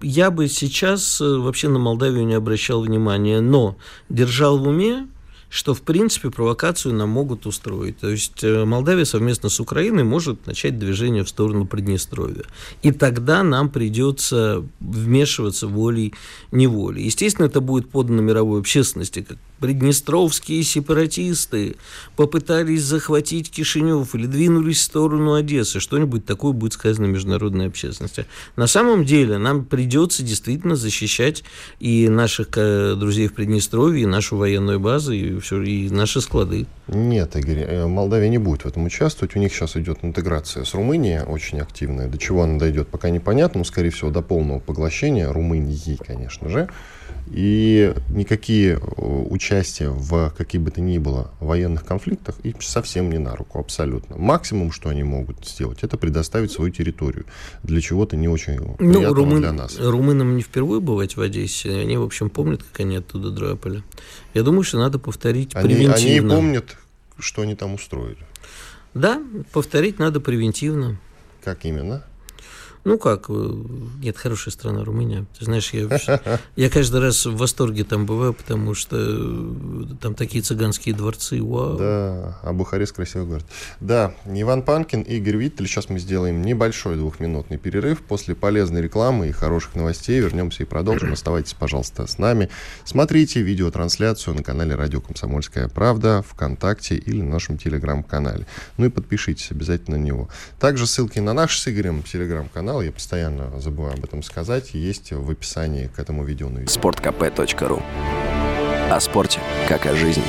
я 0.00 0.30
бы 0.30 0.48
сейчас 0.48 1.20
вообще 1.20 1.68
на 1.68 1.78
Молдавию 1.78 2.24
не 2.24 2.34
обращал 2.34 2.82
внимания, 2.82 3.40
но 3.40 3.76
держал 4.08 4.58
в 4.58 4.68
уме, 4.68 5.08
что, 5.50 5.74
в 5.74 5.82
принципе, 5.82 6.30
провокацию 6.30 6.94
нам 6.94 7.08
могут 7.08 7.46
устроить. 7.46 7.98
То 7.98 8.10
есть 8.10 8.44
э, 8.44 8.64
Молдавия 8.64 9.04
совместно 9.04 9.48
с 9.48 9.60
Украиной 9.60 10.04
может 10.04 10.46
начать 10.46 10.78
движение 10.78 11.24
в 11.24 11.28
сторону 11.28 11.66
Приднестровья. 11.66 12.44
И 12.82 12.92
тогда 12.92 13.42
нам 13.42 13.70
придется 13.70 14.64
вмешиваться 14.80 15.66
волей-неволей. 15.66 17.04
Естественно, 17.04 17.46
это 17.46 17.60
будет 17.60 17.90
подано 17.90 18.20
мировой 18.20 18.60
общественности 18.60 19.22
как 19.22 19.38
приднестровские 19.60 20.62
сепаратисты 20.62 21.76
попытались 22.16 22.82
захватить 22.82 23.50
Кишинев 23.50 24.14
или 24.14 24.26
двинулись 24.26 24.78
в 24.78 24.82
сторону 24.82 25.34
Одессы. 25.34 25.80
Что-нибудь 25.80 26.24
такое 26.24 26.52
будет 26.52 26.74
сказано 26.74 27.06
международной 27.06 27.66
общественности. 27.66 28.26
На 28.56 28.66
самом 28.66 29.04
деле 29.04 29.38
нам 29.38 29.64
придется 29.64 30.22
действительно 30.22 30.76
защищать 30.76 31.44
и 31.80 32.08
наших 32.08 32.48
э, 32.56 32.94
друзей 32.94 33.28
в 33.28 33.34
Приднестровье, 33.34 34.04
и 34.04 34.06
нашу 34.06 34.36
военную 34.36 34.80
базу, 34.80 35.12
и, 35.12 35.37
все, 35.40 35.62
и 35.62 35.90
наши 35.90 36.20
склады. 36.20 36.66
Нет, 36.88 37.36
Игорь, 37.36 37.60
э, 37.60 37.86
Молдавия 37.86 38.28
не 38.28 38.38
будет 38.38 38.62
в 38.62 38.66
этом 38.66 38.84
участвовать. 38.84 39.36
У 39.36 39.38
них 39.38 39.52
сейчас 39.52 39.76
идет 39.76 39.98
интеграция 40.02 40.64
с 40.64 40.74
Румынией 40.74 41.22
очень 41.22 41.60
активная. 41.60 42.08
До 42.08 42.18
чего 42.18 42.42
она 42.42 42.58
дойдет, 42.58 42.88
пока 42.88 43.10
непонятно, 43.10 43.58
но, 43.58 43.64
скорее 43.64 43.90
всего, 43.90 44.10
до 44.10 44.22
полного 44.22 44.58
поглощения 44.58 45.30
Румынии, 45.30 45.98
конечно 46.06 46.48
же. 46.48 46.68
И 47.30 47.94
никакие 48.08 48.74
э, 48.74 48.78
участия 48.78 49.90
в 49.90 50.30
каких 50.36 50.62
бы 50.62 50.70
то 50.70 50.80
ни 50.80 50.98
было 50.98 51.30
военных 51.40 51.84
конфликтах 51.84 52.36
им 52.42 52.60
совсем 52.60 53.10
не 53.10 53.18
на 53.18 53.36
руку, 53.36 53.58
абсолютно. 53.58 54.16
Максимум, 54.16 54.72
что 54.72 54.88
они 54.88 55.02
могут 55.02 55.46
сделать, 55.46 55.80
это 55.82 55.98
предоставить 55.98 56.52
свою 56.52 56.70
территорию 56.70 57.26
для 57.62 57.80
чего-то 57.80 58.16
не 58.16 58.28
очень 58.28 58.54
ну, 58.58 58.74
приятного 58.76 59.14
румын, 59.14 59.40
для 59.40 59.52
нас. 59.52 59.78
Румынам 59.78 60.36
не 60.36 60.42
впервые 60.42 60.80
бывать 60.80 61.16
в 61.16 61.20
Одессе. 61.20 61.70
Они, 61.70 61.96
в 61.96 62.02
общем, 62.02 62.30
помнят, 62.30 62.62
как 62.62 62.80
они 62.80 62.96
оттуда 62.96 63.30
драпали. 63.30 63.82
Я 64.32 64.42
думаю, 64.42 64.62
что 64.62 64.78
надо 64.78 64.98
повторить 64.98 65.54
они, 65.54 65.68
превентивно. 65.68 66.34
Они 66.34 66.42
помнят, 66.42 66.76
что 67.18 67.42
они 67.42 67.54
там 67.54 67.74
устроили. 67.74 68.26
Да, 68.94 69.22
повторить 69.52 69.98
надо 69.98 70.20
превентивно. 70.20 70.98
Как 71.44 71.64
именно? 71.64 72.04
Ну 72.88 72.96
как, 72.96 73.26
э, 73.28 73.52
нет, 74.02 74.16
хорошая 74.16 74.50
страна 74.50 74.82
Румыния. 74.82 75.26
Ты 75.38 75.44
знаешь, 75.44 75.74
я, 75.74 76.40
я 76.56 76.70
каждый 76.70 77.02
раз 77.02 77.26
в 77.26 77.36
восторге 77.36 77.84
там 77.84 78.06
бываю, 78.06 78.32
потому 78.32 78.72
что 78.72 78.96
э, 78.98 79.84
там 80.00 80.14
такие 80.14 80.42
цыганские 80.42 80.94
дворцы, 80.94 81.42
вау. 81.42 81.76
Да, 81.76 82.38
а 82.42 82.52
Бухарест 82.54 82.94
красивый 82.94 83.26
город. 83.26 83.44
Да, 83.80 84.14
Иван 84.24 84.62
Панкин, 84.62 85.02
Игорь 85.02 85.36
Виттель. 85.36 85.66
Сейчас 85.66 85.90
мы 85.90 85.98
сделаем 85.98 86.40
небольшой 86.40 86.96
двухминутный 86.96 87.58
перерыв. 87.58 88.00
После 88.00 88.34
полезной 88.34 88.80
рекламы 88.80 89.28
и 89.28 89.32
хороших 89.32 89.74
новостей 89.74 90.18
вернемся 90.20 90.62
и 90.62 90.66
продолжим. 90.66 91.12
Оставайтесь, 91.12 91.52
пожалуйста, 91.52 92.06
с 92.06 92.16
нами. 92.16 92.48
Смотрите 92.86 93.42
видеотрансляцию 93.42 94.34
на 94.34 94.42
канале 94.42 94.74
Радио 94.76 95.02
Комсомольская 95.02 95.68
Правда, 95.68 96.24
ВКонтакте 96.26 96.96
или 96.96 97.20
на 97.20 97.32
нашем 97.32 97.58
Телеграм-канале. 97.58 98.46
Ну 98.78 98.86
и 98.86 98.88
подпишитесь 98.88 99.50
обязательно 99.50 99.98
на 99.98 100.02
него. 100.02 100.30
Также 100.58 100.86
ссылки 100.86 101.18
на 101.18 101.34
наш 101.34 101.58
с 101.58 101.68
Игорем 101.68 102.02
Телеграм-канал 102.02 102.77
канал, 102.78 102.82
я 102.82 102.92
постоянно 102.92 103.60
забываю 103.60 103.94
об 103.94 104.04
этом 104.04 104.22
сказать, 104.22 104.74
есть 104.74 105.12
в 105.12 105.30
описании 105.30 105.88
к 105.88 105.98
этому 105.98 106.24
видео 106.24 106.48
на 106.48 106.58
YouTube. 106.60 106.84
sportkp.ru 106.84 107.82
О 108.90 109.00
спорте, 109.00 109.40
как 109.68 109.86
о 109.86 109.94
жизни. 109.96 110.24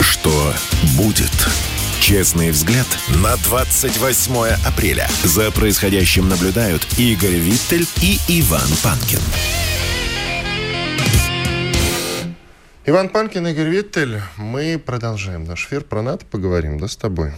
Что 0.00 0.52
будет? 0.96 1.30
Честный 2.00 2.50
взгляд 2.50 2.86
на 3.22 3.36
28 3.36 4.34
апреля. 4.66 5.08
За 5.22 5.50
происходящим 5.52 6.28
наблюдают 6.28 6.82
Игорь 6.98 7.36
Виттель 7.36 7.86
и 8.02 8.18
Иван 8.28 8.68
Панкин. 8.82 9.20
Иван 12.86 13.08
Панкин, 13.10 13.46
Игорь 13.46 13.68
Виттель. 13.68 14.20
Мы 14.36 14.80
продолжаем 14.84 15.44
наш 15.44 15.66
эфир. 15.66 15.84
Про 15.84 16.02
НАТО 16.02 16.26
поговорим, 16.26 16.78
да, 16.78 16.88
с 16.88 16.96
тобой? 16.96 17.32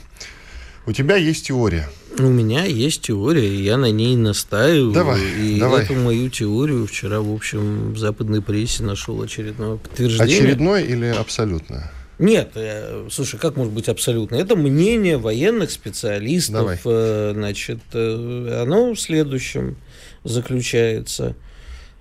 У 0.87 0.93
тебя 0.93 1.17
есть 1.17 1.47
теория. 1.47 1.89
У 2.19 2.23
меня 2.25 2.65
есть 2.65 3.03
теория, 3.03 3.49
и 3.49 3.62
я 3.62 3.77
на 3.77 3.91
ней 3.91 4.17
настаиваю. 4.17 4.93
Давай, 4.93 5.21
и 5.21 5.59
давай. 5.59 5.85
эту 5.85 5.95
мою 5.95 6.29
теорию 6.29 6.87
вчера, 6.87 7.21
в 7.21 7.33
общем, 7.33 7.93
в 7.93 7.99
западной 7.99 8.43
прессе 8.43 8.83
нашел 8.83 9.23
очередное 9.23 9.77
подтверждение. 9.77 10.39
Очередное 10.39 10.83
или 10.83 11.07
абсолютное? 11.07 11.91
Нет, 12.19 12.53
э, 12.55 13.09
слушай, 13.11 13.39
как 13.39 13.57
может 13.57 13.73
быть 13.73 13.89
абсолютно? 13.89 14.37
Это 14.37 14.57
мнение 14.57 15.17
военных 15.19 15.71
специалистов. 15.71 16.55
Давай. 16.55 16.79
Э, 16.85 17.33
значит, 17.35 17.81
э, 17.95 18.62
оно 18.62 18.93
в 18.95 19.01
следующем 19.01 19.77
заключается, 20.25 21.35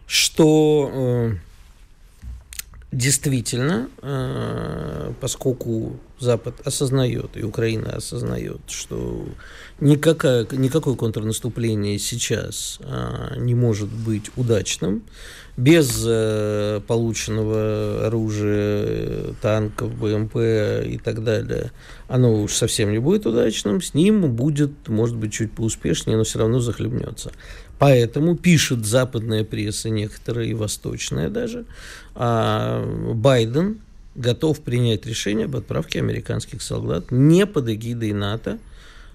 что 0.07 1.31
действительно, 2.91 3.89
поскольку 5.19 5.99
Запад 6.21 6.61
осознает, 6.65 7.31
и 7.35 7.41
Украина 7.41 7.95
осознает, 7.95 8.61
что 8.67 9.25
никакое, 9.79 10.47
никакое 10.51 10.95
контрнаступление 10.95 11.97
сейчас 11.97 12.79
а, 12.83 13.35
не 13.37 13.55
может 13.55 13.89
быть 13.89 14.29
удачным 14.35 15.01
без 15.57 16.03
а, 16.05 16.79
полученного 16.81 18.05
оружия, 18.05 19.33
танков, 19.41 19.95
БМП 19.95 20.35
и 20.85 20.99
так 21.03 21.23
далее. 21.23 21.71
Оно 22.07 22.43
уж 22.43 22.53
совсем 22.53 22.91
не 22.91 22.99
будет 22.99 23.25
удачным, 23.25 23.81
с 23.81 23.95
ним 23.95 24.31
будет, 24.31 24.89
может 24.89 25.15
быть, 25.15 25.33
чуть 25.33 25.51
поуспешнее, 25.53 26.17
но 26.17 26.23
все 26.23 26.37
равно 26.37 26.59
захлебнется. 26.59 27.31
Поэтому 27.81 28.35
пишет 28.35 28.85
западная 28.85 29.43
пресса, 29.43 29.89
некоторая 29.89 30.45
и 30.45 30.53
восточная 30.53 31.29
даже, 31.29 31.65
а 32.13 32.85
Байден 33.15 33.79
готов 34.13 34.59
принять 34.59 35.07
решение 35.07 35.45
об 35.45 35.55
отправке 35.55 35.97
американских 35.97 36.61
солдат 36.61 37.05
не 37.09 37.47
под 37.47 37.69
эгидой 37.69 38.13
НАТО, 38.13 38.59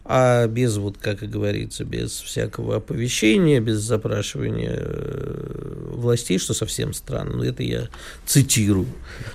а 0.04 0.48
без, 0.48 0.78
вот 0.78 0.96
как 0.98 1.22
и 1.22 1.28
говорится, 1.28 1.84
без 1.84 2.10
всякого 2.10 2.78
оповещения, 2.78 3.60
без 3.60 3.78
запрашивания 3.78 4.74
э, 4.76 5.92
властей, 5.92 6.38
что 6.40 6.52
совсем 6.52 6.92
странно, 6.92 7.36
но 7.36 7.44
это 7.44 7.62
я 7.62 7.86
цитирую, 8.24 8.88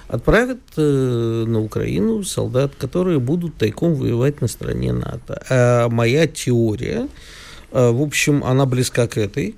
отправят 0.09 0.59
э, 0.75 1.45
на 1.47 1.61
Украину 1.61 2.23
солдат, 2.23 2.73
которые 2.77 3.21
будут 3.21 3.55
тайком 3.55 3.93
воевать 3.93 4.41
на 4.41 4.49
стороне 4.49 4.91
НАТО. 4.91 5.41
А 5.49 5.87
моя 5.87 6.27
теория, 6.27 7.07
в 7.71 8.01
общем, 8.01 8.43
она 8.43 8.65
близка 8.65 9.07
к 9.07 9.17
этой, 9.17 9.55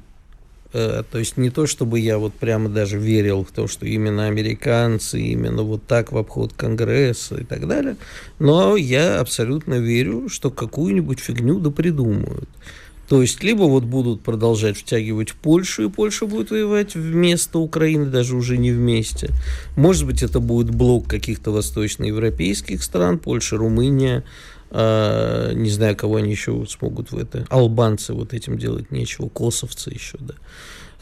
Э, 0.74 1.03
то 1.10 1.20
есть 1.20 1.38
не 1.38 1.51
то, 1.51 1.67
чтобы 1.67 2.00
я 2.00 2.17
вот 2.17 2.34
прямо 2.34 2.67
даже 2.67 2.98
верил 2.98 3.43
в 3.43 3.51
то, 3.51 3.67
что 3.67 3.86
именно 3.86 4.25
американцы, 4.25 5.22
именно 5.22 5.62
вот 5.62 5.84
так 5.84 6.12
в 6.12 6.17
обход 6.17 6.53
Конгресса 6.53 7.36
и 7.36 7.43
так 7.43 7.67
далее, 7.67 7.96
но 8.39 8.75
я 8.75 9.20
абсолютно 9.20 9.75
верю, 9.75 10.29
что 10.29 10.50
какую-нибудь 10.50 11.20
фигню 11.20 11.60
да 11.60 11.70
придумают. 11.70 12.50
То 13.08 13.22
есть, 13.22 13.43
либо 13.43 13.63
вот 13.63 13.84
будут 13.84 14.22
продолжать 14.22 14.77
втягивать 14.77 15.34
Польшу, 15.34 15.84
и 15.84 15.89
Польша 15.89 16.25
будет 16.25 16.50
воевать 16.50 16.96
вместо 16.96 17.60
Украины, 17.60 18.05
даже 18.05 18.36
уже 18.36 18.58
не 18.58 18.72
вместе. 18.72 19.29
Может 19.75 20.08
быть, 20.08 20.24
это 20.24 20.39
будет 20.39 20.74
блок 20.74 21.08
каких-то 21.08 21.51
восточноевропейских 21.51 22.82
стран, 22.82 23.20
Польша, 23.20 23.58
Румыния, 23.58 24.20
э, 24.20 24.24
не 24.74 25.70
знаю, 25.70 25.96
кого 25.96 26.15
они 26.15 26.32
еще 26.32 26.65
смогут 26.68 27.12
в 27.12 27.18
это. 27.18 27.46
Албанцы 27.50 28.13
вот 28.13 28.34
этим 28.34 28.58
делать 28.58 28.92
нечего, 28.92 29.30
косовцы 29.30 29.92
еще, 29.92 30.18
да 30.20 30.34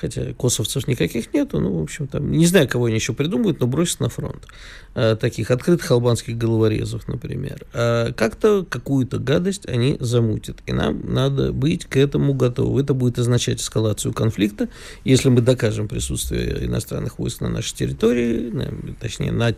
хотя 0.01 0.33
косовцев 0.33 0.87
никаких 0.87 1.31
нету, 1.33 1.59
ну, 1.59 1.79
в 1.79 1.83
общем, 1.83 2.07
там, 2.07 2.31
не 2.31 2.47
знаю, 2.47 2.67
кого 2.67 2.85
они 2.85 2.95
еще 2.95 3.13
придумают, 3.13 3.59
но 3.59 3.67
бросят 3.67 3.99
на 3.99 4.09
фронт. 4.09 4.47
А, 4.95 5.15
таких 5.15 5.51
открытых 5.51 5.89
албанских 5.91 6.37
головорезов, 6.37 7.07
например. 7.07 7.65
А, 7.73 8.11
как-то 8.13 8.65
какую-то 8.67 9.19
гадость 9.19 9.67
они 9.67 9.97
замутят, 9.99 10.57
и 10.65 10.73
нам 10.73 11.13
надо 11.13 11.53
быть 11.53 11.85
к 11.85 11.97
этому 11.97 12.33
готовы. 12.33 12.81
Это 12.81 12.95
будет 12.95 13.19
означать 13.19 13.61
эскалацию 13.61 14.11
конфликта, 14.11 14.69
если 15.03 15.29
мы 15.29 15.41
докажем 15.41 15.87
присутствие 15.87 16.65
иностранных 16.65 17.19
войск 17.19 17.41
на 17.41 17.49
нашей 17.49 17.75
территории, 17.75 18.49
на, 18.49 18.73
точнее, 18.99 19.31
на, 19.31 19.53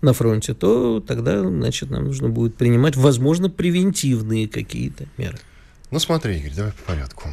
на 0.00 0.12
фронте, 0.14 0.54
то 0.54 1.00
тогда, 1.06 1.42
значит, 1.42 1.90
нам 1.90 2.04
нужно 2.04 2.30
будет 2.30 2.56
принимать, 2.56 2.96
возможно, 2.96 3.50
превентивные 3.50 4.48
какие-то 4.48 5.04
меры. 5.18 5.38
Ну, 5.90 5.98
смотри, 5.98 6.38
Игорь, 6.38 6.54
давай 6.54 6.72
по 6.72 6.92
порядку. 6.92 7.28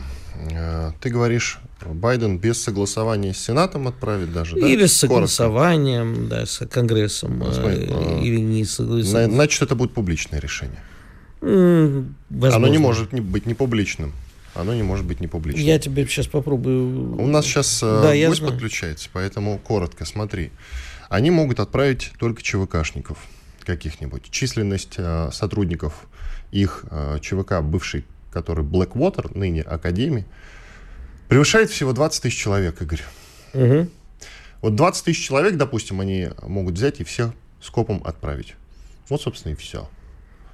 Э, 0.51 0.91
ты 0.99 1.09
говоришь, 1.09 1.59
Байден 1.85 2.37
без 2.37 2.61
согласования 2.61 3.33
с 3.33 3.37
Сенатом 3.37 3.87
отправит 3.87 4.33
даже, 4.33 4.59
да? 4.59 4.67
Или 4.67 4.85
с 4.85 4.93
согласованием, 4.93 6.27
да, 6.27 6.45
с 6.45 6.65
Конгрессом, 6.67 7.39
ну, 7.39 7.51
смотри, 7.51 7.87
э, 7.89 8.21
или 8.21 8.39
не 8.39 8.65
согласование. 8.65 9.33
Значит, 9.35 9.61
это 9.61 9.75
будет 9.75 9.93
публичное 9.93 10.39
решение. 10.39 10.79
Возможно. 11.41 12.55
Оно 12.55 12.67
не 12.67 12.77
может 12.77 13.13
быть 13.13 13.45
не 13.45 13.53
публичным. 13.53 14.13
Оно 14.55 14.73
не 14.73 14.83
может 14.83 15.05
быть 15.05 15.19
не 15.19 15.27
публичным. 15.27 15.65
Я 15.65 15.79
тебе 15.79 16.07
сейчас 16.07 16.27
попробую... 16.27 17.21
У 17.21 17.27
нас 17.27 17.45
сейчас 17.45 17.81
э, 17.83 18.01
да, 18.01 18.27
гость 18.27 18.41
подключается, 18.41 19.09
поэтому 19.11 19.59
коротко 19.59 20.05
смотри. 20.05 20.51
Они 21.09 21.29
могут 21.29 21.59
отправить 21.59 22.11
только 22.17 22.41
ЧВКшников 22.41 23.17
каких-нибудь. 23.63 24.29
Численность 24.31 24.97
сотрудников 25.31 26.07
их 26.51 26.85
ЧВК 27.21 27.61
бывшей 27.61 28.05
который 28.35 28.65
Blackwater, 28.65 29.35
ныне 29.35 29.61
Академии, 29.61 30.25
превышает 31.29 31.69
всего 31.69 31.93
20 31.93 32.21
тысяч 32.21 32.37
человек, 32.37 32.81
Игорь. 32.81 33.01
Угу. 33.53 33.87
Вот 34.61 34.75
20 34.75 35.05
тысяч 35.05 35.25
человек, 35.25 35.55
допустим, 35.55 36.01
они 36.01 36.29
могут 36.43 36.75
взять 36.75 36.99
и 36.99 37.03
всех 37.05 37.31
скопом 37.61 38.01
отправить. 38.05 38.55
Вот, 39.09 39.21
собственно, 39.21 39.53
и 39.53 39.55
все. 39.55 39.89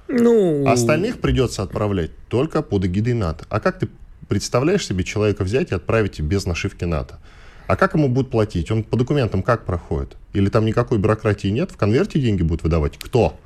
Ну... 0.08 0.66
Остальных 0.68 1.20
придется 1.20 1.62
отправлять 1.62 2.10
только 2.28 2.62
под 2.62 2.84
эгидой 2.84 3.14
НАТО. 3.14 3.46
А 3.48 3.58
как 3.58 3.80
ты 3.80 3.88
представляешь 4.28 4.86
себе 4.86 5.02
человека 5.02 5.42
взять 5.42 5.72
и 5.72 5.74
отправить 5.74 6.20
без 6.20 6.46
нашивки 6.46 6.84
НАТО? 6.84 7.18
А 7.66 7.76
как 7.76 7.94
ему 7.94 8.08
будут 8.08 8.30
платить? 8.30 8.70
Он 8.70 8.84
по 8.84 8.96
документам 8.96 9.42
как 9.42 9.64
проходит? 9.64 10.16
Или 10.34 10.48
там 10.50 10.66
никакой 10.66 10.98
бюрократии 10.98 11.48
нет? 11.48 11.70
В 11.72 11.76
конверте 11.76 12.20
деньги 12.20 12.42
будут 12.42 12.62
выдавать? 12.62 12.96
Кто? 12.98 13.38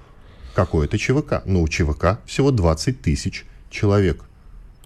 Какое-то 0.55 0.99
ЧВК. 0.99 1.43
Ну, 1.45 1.63
у 1.63 1.69
ЧВК 1.69 2.21
всего 2.27 2.51
20 2.51 3.01
тысяч 3.01 3.45
человек. 3.77 4.25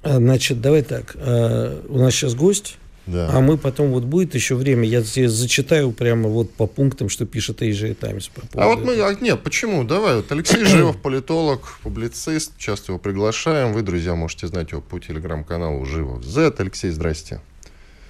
А, 0.02 0.16
значит, 0.16 0.60
давай 0.60 0.82
так. 0.82 1.16
А, 1.16 1.82
у 1.88 1.98
нас 1.98 2.14
сейчас 2.14 2.34
гость. 2.34 2.76
Да. 3.06 3.28
А 3.32 3.40
мы 3.40 3.56
потом, 3.56 3.90
вот 3.90 4.04
будет 4.04 4.34
еще 4.34 4.54
время, 4.54 4.86
я 4.86 5.02
тебе 5.02 5.28
зачитаю 5.28 5.90
прямо 5.90 6.28
вот 6.28 6.52
по 6.52 6.66
пунктам, 6.66 7.08
что 7.08 7.26
пишет 7.26 7.60
Asia 7.60 7.94
Times. 7.94 8.30
а 8.54 8.66
вот 8.66 8.84
мы, 8.84 8.92
а, 9.00 9.16
нет, 9.20 9.42
почему? 9.42 9.84
Давай, 9.84 10.16
вот 10.16 10.30
Алексей 10.30 10.64
Живов, 10.64 10.96
политолог, 11.02 11.78
публицист, 11.82 12.52
часто 12.58 12.92
его 12.92 12.98
приглашаем. 12.98 13.72
Вы, 13.72 13.82
друзья, 13.82 14.14
можете 14.14 14.46
знать 14.46 14.70
его 14.70 14.80
по 14.80 15.00
телеграм-каналу 15.00 15.84
Живов 15.86 16.24
Z. 16.24 16.54
Алексей, 16.58 16.90
здрасте. 16.90 17.40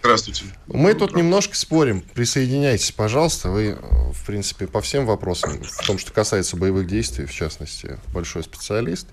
Здравствуйте. 0.01 0.45
Мы 0.67 0.95
тут 0.95 1.15
немножко 1.15 1.57
спорим. 1.57 2.03
Присоединяйтесь, 2.15 2.91
пожалуйста. 2.91 3.51
Вы, 3.51 3.79
в 4.13 4.27
принципе, 4.27 4.67
по 4.67 4.81
всем 4.81 5.07
вопросам, 5.07 5.63
в 5.63 5.87
том, 5.87 5.99
что 5.99 6.13
касается 6.13 6.57
боевых 6.57 6.87
действий, 6.87 7.27
в 7.27 7.33
частности, 7.33 7.99
большой 8.13 8.43
специалист. 8.43 9.07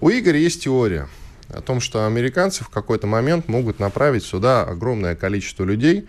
У 0.00 0.10
Игоря 0.10 0.38
есть 0.38 0.64
теория 0.64 1.08
о 1.48 1.60
том, 1.60 1.80
что 1.80 2.06
американцы 2.06 2.64
в 2.64 2.68
какой-то 2.68 3.06
момент 3.06 3.48
могут 3.48 3.78
направить 3.78 4.24
сюда 4.24 4.62
огромное 4.62 5.14
количество 5.14 5.64
людей, 5.64 6.06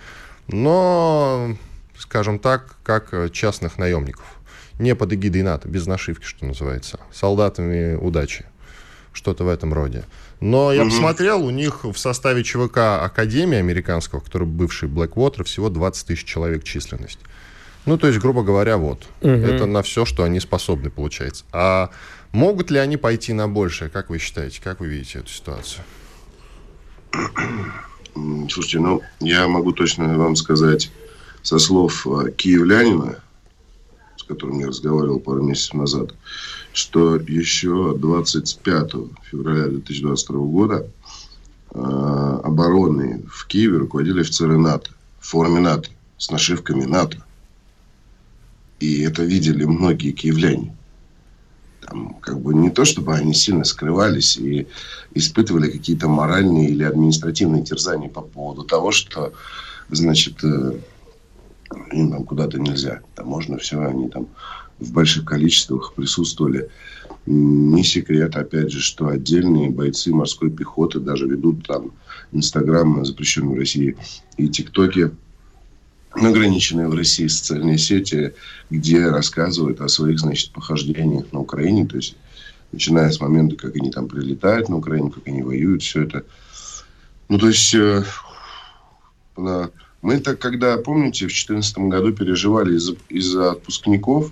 но, 0.48 1.56
скажем 1.98 2.40
так, 2.40 2.76
как 2.84 3.32
частных 3.32 3.78
наемников. 3.78 4.26
Не 4.80 4.96
под 4.96 5.14
эгидой 5.14 5.42
НАТО, 5.42 5.68
без 5.68 5.88
нашивки, 5.88 6.26
что 6.26 6.46
называется. 6.46 7.00
Солдатами 7.12 7.96
удачи. 7.96 8.46
Что-то 9.14 9.46
в 9.46 9.48
этом 9.48 9.74
роде. 9.74 10.04
Но 10.40 10.72
я 10.72 10.84
угу. 10.84 10.92
посмотрел, 10.92 11.44
у 11.44 11.50
них 11.50 11.84
в 11.84 11.98
составе 11.98 12.44
ЧВК 12.44 12.78
Академии 13.02 13.58
американского, 13.58 14.20
который 14.20 14.48
бывший 14.48 14.88
Blackwater, 14.88 15.44
всего 15.44 15.70
20 15.70 16.06
тысяч 16.08 16.26
человек 16.26 16.64
численность. 16.64 17.20
Ну, 17.88 17.98
то 17.98 18.08
есть, 18.08 18.20
грубо 18.20 18.44
говоря, 18.44 18.78
вот. 18.78 19.08
Угу. 19.22 19.30
Это 19.30 19.66
на 19.66 19.82
все, 19.82 20.06
что 20.06 20.24
они 20.24 20.40
способны, 20.40 20.90
получается. 20.92 21.46
А 21.52 21.90
могут 22.32 22.72
ли 22.72 22.78
они 22.80 22.98
пойти 22.98 23.34
на 23.34 23.48
большее? 23.48 23.90
Как 23.90 24.10
вы 24.10 24.18
считаете? 24.18 24.62
Как 24.62 24.80
вы 24.80 24.88
видите 24.88 25.20
эту 25.20 25.30
ситуацию? 25.30 25.84
Слушайте, 28.50 28.80
ну, 28.80 29.02
я 29.20 29.48
могу 29.48 29.72
точно 29.72 30.18
вам 30.18 30.36
сказать 30.36 30.92
со 31.44 31.60
слов 31.60 32.06
э, 32.08 32.32
киевлянина, 32.32 33.20
с 34.18 34.24
которым 34.24 34.60
я 34.60 34.68
разговаривал 34.68 35.20
пару 35.20 35.44
месяцев 35.44 35.76
назад, 35.76 36.14
что 36.74 37.16
еще 37.16 37.96
25 37.98 38.92
февраля 39.32 39.68
2022 39.68 40.40
года 40.40 40.88
э, 41.72 41.80
обороны 42.44 43.24
в 43.32 43.48
Киеве 43.48 43.78
руководили 43.78 44.22
офицеры 44.22 44.58
НАТО 44.58 44.92
в 45.20 45.28
форме 45.28 45.60
НАТО, 45.60 45.90
с 46.18 46.32
нашивками 46.32 46.86
НАТО. 46.86 47.24
И 48.80 49.02
это 49.02 49.24
видели 49.24 49.64
многие 49.66 50.12
киевляне. 50.12 50.77
Там, 51.88 52.16
как 52.22 52.40
бы 52.40 52.54
не 52.54 52.70
то, 52.70 52.84
чтобы 52.86 53.16
они 53.16 53.34
сильно 53.34 53.64
скрывались 53.64 54.38
и 54.38 54.68
испытывали 55.14 55.70
какие-то 55.72 56.08
моральные 56.08 56.70
или 56.70 56.84
административные 56.84 57.64
терзания 57.64 58.10
по 58.10 58.22
поводу 58.22 58.64
того, 58.64 58.92
что, 58.92 59.34
значит, 59.90 60.44
э, 60.44 60.80
им 61.94 62.12
там 62.12 62.24
куда-то 62.26 62.60
нельзя. 62.60 63.02
Там 63.16 63.28
можно 63.28 63.58
все, 63.58 63.80
они 63.80 64.10
там 64.10 64.28
в 64.80 64.92
больших 64.92 65.26
количествах 65.26 65.94
присутствовали. 65.94 66.70
Не 67.26 67.84
секрет, 67.84 68.36
опять 68.36 68.72
же, 68.72 68.82
что 68.82 69.08
отдельные 69.08 69.70
бойцы 69.70 70.14
морской 70.14 70.50
пехоты 70.50 71.00
даже 71.00 71.26
ведут 71.28 71.66
там 71.68 71.92
Инстаграм, 72.32 73.04
запрещенный 73.06 73.56
в 73.56 73.60
России, 73.60 73.96
и 74.38 74.48
ТикТоки, 74.50 75.12
ограниченные 76.26 76.88
в 76.88 76.94
России 76.94 77.28
социальные 77.28 77.78
сети, 77.78 78.34
где 78.70 79.08
рассказывают 79.10 79.82
о 79.82 79.88
своих, 79.88 80.20
значит, 80.20 80.52
похождениях 80.52 81.32
на 81.32 81.40
Украине, 81.40 81.86
то 81.86 81.98
есть 81.98 82.16
начиная 82.72 83.12
с 83.12 83.20
момента, 83.20 83.56
как 83.56 83.76
они 83.76 83.92
там 83.92 84.08
прилетают 84.08 84.70
на 84.70 84.78
Украину, 84.78 85.10
как 85.10 85.28
они 85.28 85.42
воюют, 85.42 85.84
все 85.84 86.04
это. 86.04 86.24
Ну, 87.30 87.38
то 87.38 87.48
есть, 87.48 87.74
э, 87.76 88.04
на... 89.38 89.70
мы 90.02 90.20
так, 90.20 90.40
когда, 90.40 90.78
помните, 90.78 91.26
в 91.26 91.30
2014 91.30 91.78
году 91.78 92.14
переживали 92.14 92.76
из-за 92.76 92.96
из 93.10 93.36
отпускников, 93.36 94.32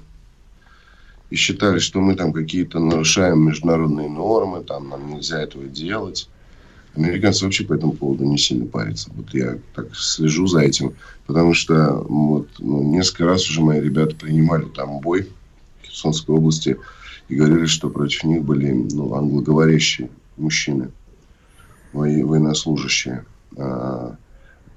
и 1.29 1.35
считали, 1.35 1.79
что 1.79 1.99
мы 1.99 2.15
там 2.15 2.33
какие-то 2.33 2.79
нарушаем 2.79 3.39
международные 3.39 4.09
нормы, 4.09 4.63
там 4.63 4.89
нам 4.89 5.09
нельзя 5.09 5.41
этого 5.41 5.65
делать. 5.65 6.29
Американцы 6.95 7.43
вообще 7.43 7.65
по 7.65 7.73
этому 7.73 7.93
поводу 7.93 8.23
не 8.23 8.37
сильно 8.37 8.65
парятся. 8.65 9.11
Вот 9.15 9.33
я 9.33 9.57
так 9.73 9.95
слежу 9.95 10.47
за 10.47 10.61
этим, 10.61 10.95
потому 11.25 11.53
что 11.53 12.05
вот, 12.07 12.47
ну, 12.59 12.83
несколько 12.83 13.25
раз 13.25 13.49
уже 13.49 13.61
мои 13.61 13.81
ребята 13.81 14.15
принимали 14.15 14.65
там 14.65 14.99
бой 14.99 15.29
в 15.81 15.85
Херсонской 15.87 16.35
области 16.35 16.77
и 17.27 17.35
говорили, 17.35 17.65
что 17.65 17.89
против 17.89 18.23
них 18.23 18.43
были 18.43 18.71
ну, 18.71 19.13
англоговорящие 19.13 20.09
мужчины, 20.37 20.91
военнослужащие. 21.93 23.25
А, 23.57 24.17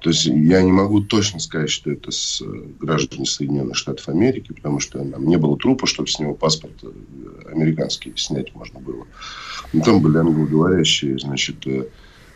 то 0.01 0.11
есть 0.11 0.27
я 0.27 0.63
не 0.63 0.71
могу 0.71 1.01
точно 1.01 1.41
сказать, 1.41 1.71
что 1.71 1.91
это 1.91 2.13
с 2.13 2.41
э, 2.41 2.45
граждане 2.79 3.27
Соединенных 3.27 3.77
Штатов 3.77 4.09
Америки, 4.09 4.53
потому 4.53 4.79
что 4.79 5.05
там 5.05 5.27
не 5.27 5.37
было 5.37 5.59
трупа, 5.59 5.87
чтобы 5.87 6.09
с 6.09 6.21
него 6.21 6.35
паспорт 6.35 6.75
э, 6.83 6.91
американский 7.51 8.13
снять 8.17 8.55
можно 8.55 8.79
было. 8.79 9.07
Но 9.73 9.83
там 9.83 10.01
были 10.01 10.19
англоговорящие, 10.19 11.19
значит, 11.19 11.67
э, 11.67 11.89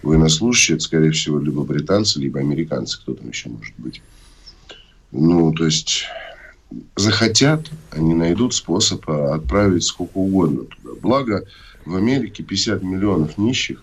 военнослужащие, 0.03 0.77
это, 0.77 0.85
скорее 0.85 1.11
всего, 1.13 1.39
либо 1.39 1.63
британцы, 1.63 2.21
либо 2.21 2.41
американцы, 2.41 3.01
кто 3.01 3.15
там 3.15 3.29
еще 3.29 3.49
может 3.49 3.75
быть. 3.79 4.03
Ну, 5.13 5.53
то 5.53 5.65
есть, 5.65 6.05
захотят, 6.97 7.71
они 7.91 8.15
найдут 8.15 8.55
способ 8.55 9.09
отправить 9.09 9.85
сколько 9.85 10.19
угодно 10.19 10.65
туда. 10.65 10.95
Благо, 11.01 11.45
в 11.85 11.95
Америке 11.95 12.43
50 12.43 12.83
миллионов 12.83 13.39
нищих, 13.39 13.83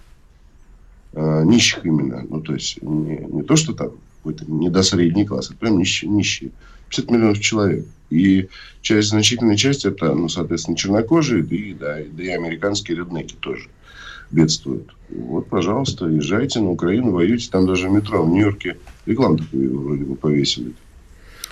э, 1.13 1.43
нищих 1.45 1.86
именно, 1.86 2.25
ну, 2.29 2.41
то 2.41 2.53
есть, 2.53 2.82
не, 2.82 3.17
не 3.17 3.43
то, 3.43 3.55
что 3.55 3.73
там 3.73 3.91
какой-то 4.17 4.45
недосредний 4.51 5.25
класс, 5.25 5.51
а 5.51 5.55
прям 5.55 5.77
нищие, 5.77 6.10
нищие. 6.10 6.51
50 6.89 7.12
миллионов 7.12 7.39
человек. 7.39 7.86
И 8.10 8.49
часть, 8.82 9.10
значительная 9.10 9.55
часть 9.55 9.86
это, 9.86 10.15
ну, 10.15 10.27
соответственно, 10.27 10.75
чернокожие, 10.75 11.43
да 11.43 11.55
и, 11.55 11.73
да, 11.73 11.97
да 12.12 12.23
и 12.23 12.29
американские 12.29 12.97
реднеки 12.97 13.36
тоже 13.39 13.69
бедствуют. 14.31 14.95
Вот, 15.09 15.47
пожалуйста, 15.47 16.05
езжайте 16.07 16.59
на 16.59 16.71
Украину, 16.71 17.11
воюйте. 17.11 17.49
Там 17.49 17.65
даже 17.65 17.89
метро 17.89 18.23
в 18.23 18.29
Нью-Йорке 18.29 18.77
рекламу 19.05 19.37
такую 19.37 19.79
вроде 19.79 20.03
бы 20.03 20.15
повесили. 20.15 20.73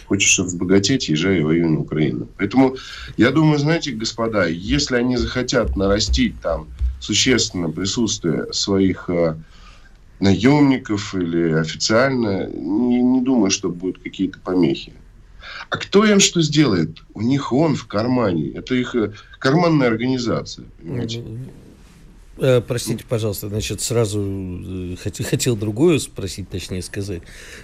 Хочешь 0.05 0.39
разбогатеть, 0.39 1.09
езжай 1.09 1.39
и 1.39 1.43
воюй 1.43 1.67
на 1.67 1.79
Украину. 1.79 2.27
Поэтому 2.37 2.77
я 3.17 3.31
думаю, 3.31 3.59
знаете, 3.59 3.91
господа, 3.91 4.45
если 4.47 4.95
они 4.95 5.17
захотят 5.17 5.75
нарастить 5.75 6.39
там 6.41 6.67
существенно 6.99 7.69
присутствие 7.69 8.51
своих 8.53 9.09
э, 9.09 9.35
наемников 10.19 11.13
или 11.13 11.51
официально, 11.51 12.47
не, 12.47 13.01
не 13.01 13.21
думаю, 13.21 13.51
что 13.51 13.69
будут 13.69 14.01
какие-то 14.01 14.39
помехи. 14.39 14.93
А 15.69 15.77
кто 15.77 16.05
им 16.05 16.19
что 16.19 16.41
сделает? 16.41 17.03
У 17.13 17.21
них 17.21 17.51
он 17.51 17.75
в 17.75 17.85
кармане. 17.87 18.51
Это 18.51 18.75
их 18.75 18.95
э, 18.95 19.11
карманная 19.39 19.87
организация. 19.87 20.65
Понимаете? 20.81 21.23
Э, 22.39 22.61
простите, 22.61 23.03
пожалуйста, 23.07 23.49
значит, 23.49 23.81
сразу 23.81 24.21
э, 24.21 24.95
хотел, 25.01 25.25
хотел 25.25 25.55
другое 25.55 25.99
спросить, 25.99 26.49
точнее 26.49 26.81
сказать. 26.81 27.21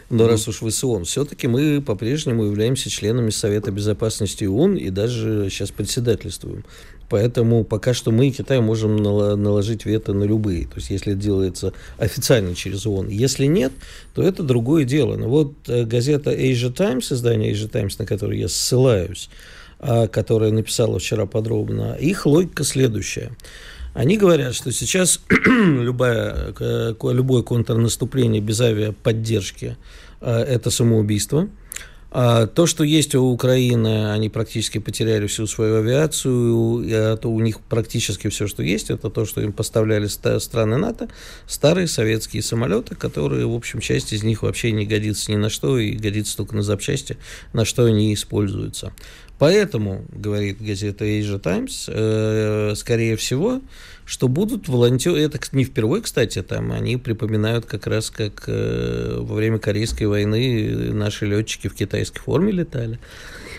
Но 0.10 0.24
mm-hmm. 0.24 0.28
раз 0.28 0.48
уж 0.48 0.62
вы 0.62 0.72
с 0.72 0.84
ООН, 0.84 1.06
все-таки 1.06 1.48
мы 1.48 1.82
по-прежнему 1.82 2.46
являемся 2.46 2.90
членами 2.90 3.30
Совета 3.30 3.72
Безопасности 3.72 4.46
ООН 4.46 4.78
и 4.78 4.90
даже 4.90 5.48
сейчас 5.50 5.72
председательствуем. 5.72 6.66
Поэтому 7.10 7.64
пока 7.64 7.94
что 7.94 8.12
мы, 8.12 8.32
Китай, 8.32 8.60
можем 8.60 8.98
наложить 8.98 9.86
вето 9.86 10.14
на 10.14 10.24
любые. 10.24 10.66
То 10.66 10.78
есть, 10.78 10.90
если 10.90 11.14
это 11.14 11.22
делается 11.22 11.74
официально 12.00 12.56
через 12.56 12.88
ООН. 12.88 13.10
Если 13.10 13.46
нет, 13.46 13.72
то 14.16 14.24
это 14.24 14.42
другое 14.42 14.86
дело. 14.86 15.16
Но 15.16 15.28
вот 15.30 15.54
э, 15.68 15.84
газета 15.84 16.32
Asia 16.32 16.74
Times, 16.74 17.12
издание 17.12 17.54
Asia 17.54 17.68
Times, 17.68 18.00
на 18.00 18.08
которое 18.08 18.40
я 18.40 18.48
ссылаюсь, 18.48 19.30
а, 19.78 20.08
которая 20.08 20.52
написала 20.52 20.98
вчера 20.98 21.28
подробно, 21.28 21.96
их 22.00 22.26
логика 22.26 22.64
следующая– 22.64 23.34
они 23.94 24.18
говорят, 24.18 24.56
что 24.56 24.72
сейчас 24.72 25.20
любое, 25.30 26.54
любое 27.02 27.44
контрнаступление 27.44 28.42
без 28.42 28.60
авиаподдержки 28.62 29.78
э,– 30.22 30.32
это 30.48 30.72
самоубийство. 30.72 31.48
А 32.16 32.46
то, 32.46 32.68
что 32.68 32.84
есть 32.84 33.16
у 33.16 33.24
Украины, 33.24 34.12
они 34.12 34.30
практически 34.30 34.78
потеряли 34.78 35.26
всю 35.26 35.48
свою 35.48 35.78
авиацию, 35.78 36.86
а 36.88 37.18
то 37.18 37.28
у 37.28 37.40
них 37.40 37.60
практически 37.60 38.28
все, 38.28 38.46
что 38.46 38.62
есть, 38.62 38.92
это 38.92 39.10
то, 39.10 39.26
что 39.26 39.42
им 39.42 39.52
поставляли 39.52 40.06
страны 40.06 40.78
НАТО, 40.78 41.10
старые 41.48 41.88
советские 41.88 42.44
самолеты, 42.44 42.94
которые, 42.94 43.48
в 43.48 43.56
общем, 43.56 43.80
часть 43.80 44.14
из 44.14 44.22
них 44.22 44.44
вообще 44.44 44.72
не 44.74 44.86
годится 44.86 45.32
ни 45.32 45.38
на 45.38 45.50
что 45.50 45.80
и 45.80 45.94
годится 45.94 46.38
только 46.38 46.56
на 46.56 46.62
запчасти, 46.62 47.18
на 47.52 47.66
что 47.66 47.86
они 47.86 48.14
используются. 48.14 48.94
Поэтому, 49.40 50.06
говорит 50.12 50.62
газета 50.62 51.06
Asia 51.06 51.40
Times, 51.40 51.86
э, 51.88 52.74
скорее 52.76 53.16
всего, 53.18 53.62
что 54.06 54.28
будут 54.28 54.68
волонтеры, 54.68 55.22
это 55.22 55.40
не 55.52 55.64
впервые, 55.64 56.02
кстати, 56.04 56.42
там 56.42 56.72
они 56.72 56.98
припоминают 56.98 57.66
как 57.66 57.88
раз, 57.88 58.10
как 58.10 58.44
э, 58.48 59.18
во 59.20 59.36
время 59.36 59.60
Корейской 59.60 60.04
войны 60.06 60.92
наши 60.94 61.26
летчики 61.26 61.68
в 61.68 61.76
китайской 61.76 62.20
форме 62.20 62.52
летали. 62.52 63.00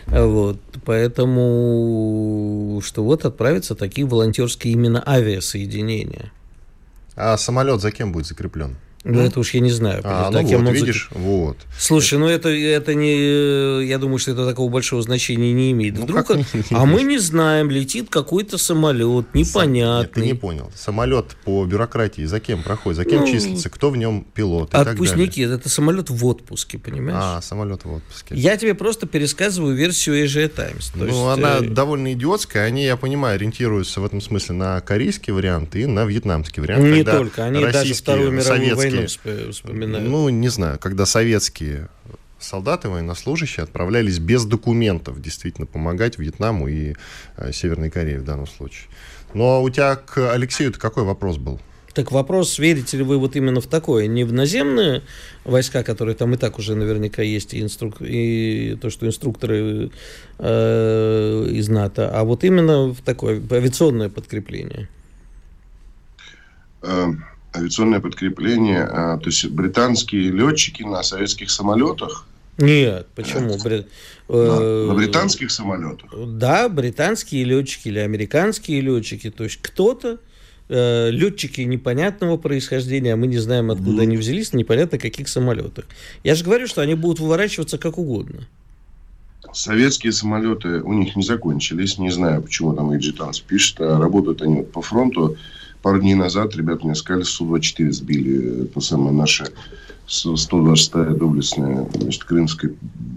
Вот, 0.06 0.58
поэтому, 0.84 2.80
что 2.84 3.02
вот 3.02 3.24
отправятся 3.24 3.74
такие 3.74 4.06
волонтерские 4.06 4.74
именно 4.74 5.02
авиасоединения. 5.06 6.30
А 7.16 7.37
самолет 7.37 7.80
за 7.80 7.90
кем 7.90 8.12
будет 8.12 8.26
закреплен? 8.26 8.76
Ну, 9.04 9.20
это 9.20 9.38
уж 9.38 9.52
я 9.52 9.60
не 9.60 9.70
знаю. 9.70 10.00
А, 10.02 10.30
ну 10.30 10.40
вот, 10.42 10.72
видишь, 10.72 11.10
вот. 11.12 11.58
Слушай, 11.78 12.18
ну 12.18 12.26
это, 12.26 12.48
это 12.48 12.94
не... 12.94 13.86
Я 13.86 13.98
думаю, 13.98 14.18
что 14.18 14.30
это 14.30 14.46
такого 14.46 14.70
большого 14.70 15.02
значения 15.02 15.52
не 15.52 15.72
имеет. 15.72 15.98
Ну, 15.98 16.04
Вдруг... 16.04 16.30
Не, 16.30 16.44
а 16.70 16.86
мы 16.86 17.02
не 17.02 17.18
знаем, 17.18 17.70
летит 17.70 18.08
какой-то 18.08 18.56
самолет, 18.56 19.26
непонятный. 19.34 20.04
Нет, 20.04 20.12
ты 20.12 20.20
не 20.22 20.34
понял. 20.34 20.72
Самолет 20.74 21.36
по 21.44 21.66
бюрократии 21.66 22.24
за 22.24 22.40
кем 22.40 22.62
проходит, 22.62 22.96
за 22.96 23.04
кем 23.04 23.20
ну, 23.20 23.26
числится, 23.26 23.68
кто 23.68 23.90
в 23.90 23.96
нем 23.96 24.26
пилот 24.34 24.72
и 24.72 24.76
Отпускники, 24.76 25.42
это 25.42 25.68
самолет 25.68 26.08
в 26.08 26.24
отпуске, 26.24 26.78
понимаешь? 26.78 27.18
А, 27.20 27.42
самолет 27.42 27.84
в 27.84 27.92
отпуске. 27.92 28.34
Я 28.34 28.56
тебе 28.56 28.74
просто 28.74 29.06
пересказываю 29.06 29.76
версию 29.76 30.24
Asia 30.24 30.48
Times. 30.48 30.92
Ну, 30.94 31.06
есть, 31.06 31.18
она 31.18 31.58
э... 31.58 31.68
довольно 31.68 32.14
идиотская. 32.14 32.64
Они, 32.64 32.84
я 32.84 32.96
понимаю, 32.96 33.34
ориентируются 33.34 34.00
в 34.00 34.06
этом 34.06 34.22
смысле 34.22 34.54
на 34.54 34.80
корейский 34.80 35.32
вариант 35.32 35.76
и 35.76 35.84
на 35.84 36.06
вьетнамский 36.06 36.62
вариант. 36.62 36.84
Не 36.84 37.04
только. 37.04 37.44
Они 37.44 37.60
даже 37.60 37.92
Вторую 37.92 38.32
мировую 38.32 38.76
войну 38.76 38.93
вспоминают. 39.07 40.09
Ну, 40.09 40.28
не 40.28 40.48
знаю, 40.48 40.78
когда 40.78 41.07
советские 41.07 41.88
солдаты, 42.38 42.88
военнослужащие 42.88 43.64
отправлялись 43.64 44.18
без 44.18 44.44
документов 44.44 45.20
действительно 45.20 45.66
помогать 45.66 46.18
Вьетнаму 46.18 46.68
и 46.68 46.94
э, 47.37 47.52
Северной 47.52 47.90
Корее 47.90 48.20
в 48.20 48.24
данном 48.24 48.46
случае. 48.46 48.88
Но 49.33 49.62
у 49.62 49.70
тебя 49.70 49.96
к 49.96 50.33
Алексею-то 50.33 50.78
какой 50.78 51.04
вопрос 51.04 51.38
был? 51.38 51.61
Так 51.94 52.11
вопрос, 52.11 52.59
верите 52.59 52.96
ли 52.96 53.04
вы 53.04 53.18
вот 53.18 53.37
именно 53.37 53.61
в 53.61 53.66
такое, 53.66 54.09
не 54.09 54.24
в 54.24 54.33
наземные 54.33 55.02
войска, 55.44 55.85
которые 55.85 56.16
там 56.16 56.35
и 56.35 56.37
так 56.37 56.59
уже 56.59 56.74
наверняка 56.74 57.22
есть, 57.22 57.54
и, 57.54 57.62
инструк... 57.62 57.96
и 58.00 58.76
то, 58.80 58.90
что 58.90 59.07
инструкторы 59.07 59.92
э, 60.38 61.46
из 61.50 61.68
НАТО, 61.68 62.11
а 62.12 62.24
вот 62.24 62.42
именно 62.42 62.88
в 62.88 63.00
такое 63.00 63.40
авиационное 63.48 64.09
подкрепление? 64.09 64.88
Эм, 66.83 67.24
авиационное 67.54 68.00
подкрепление, 68.00 68.82
а, 68.82 69.18
то 69.18 69.26
есть 69.26 69.48
британские 69.48 70.30
летчики 70.30 70.82
на 70.82 71.02
советских 71.02 71.50
самолетах. 71.50 72.26
Нет, 72.58 73.08
почему? 73.14 73.58
Бри... 73.62 73.86
На, 74.28 74.36
на 74.36 74.92
э, 74.92 74.94
британских 74.94 75.50
самолетах? 75.50 76.10
Да, 76.26 76.68
британские 76.68 77.44
летчики 77.44 77.88
или 77.88 77.98
американские 77.98 78.80
летчики. 78.80 79.30
То 79.30 79.44
есть 79.44 79.58
кто-то, 79.60 80.18
э, 80.68 81.10
летчики 81.10 81.62
непонятного 81.62 82.36
происхождения, 82.36 83.14
а 83.14 83.16
мы 83.16 83.26
не 83.26 83.38
знаем, 83.38 83.70
откуда 83.70 84.02
mm. 84.02 84.02
они 84.02 84.16
взялись, 84.16 84.52
непонятно 84.52 84.98
каких 84.98 85.28
самолетах. 85.28 85.86
Я 86.22 86.34
же 86.34 86.44
говорю, 86.44 86.66
что 86.66 86.80
они 86.80 86.94
будут 86.94 87.18
выворачиваться 87.18 87.76
как 87.76 87.98
угодно. 87.98 88.46
Советские 89.52 90.12
самолеты 90.12 90.80
у 90.80 90.92
них 90.92 91.16
не 91.16 91.22
закончились. 91.22 91.98
Не 91.98 92.10
знаю, 92.10 92.42
почему 92.42 92.74
там 92.74 92.92
Эджитанс 92.92 93.40
пишет. 93.40 93.80
А 93.80 93.98
работают 93.98 94.42
они 94.42 94.62
по 94.62 94.82
фронту 94.82 95.36
пару 95.85 96.01
дней 96.01 96.14
назад 96.14 96.57
ребята 96.57 96.87
мне 96.87 96.94
сказали, 96.94 97.25
Су-24 97.25 97.92
сбили. 97.92 98.64
Это 98.64 98.81
самое 98.81 99.12
наше 99.12 99.44
126-я 100.09 101.14
доблестная 101.14 101.87
значит, 101.94 102.25
крымская 102.25 102.73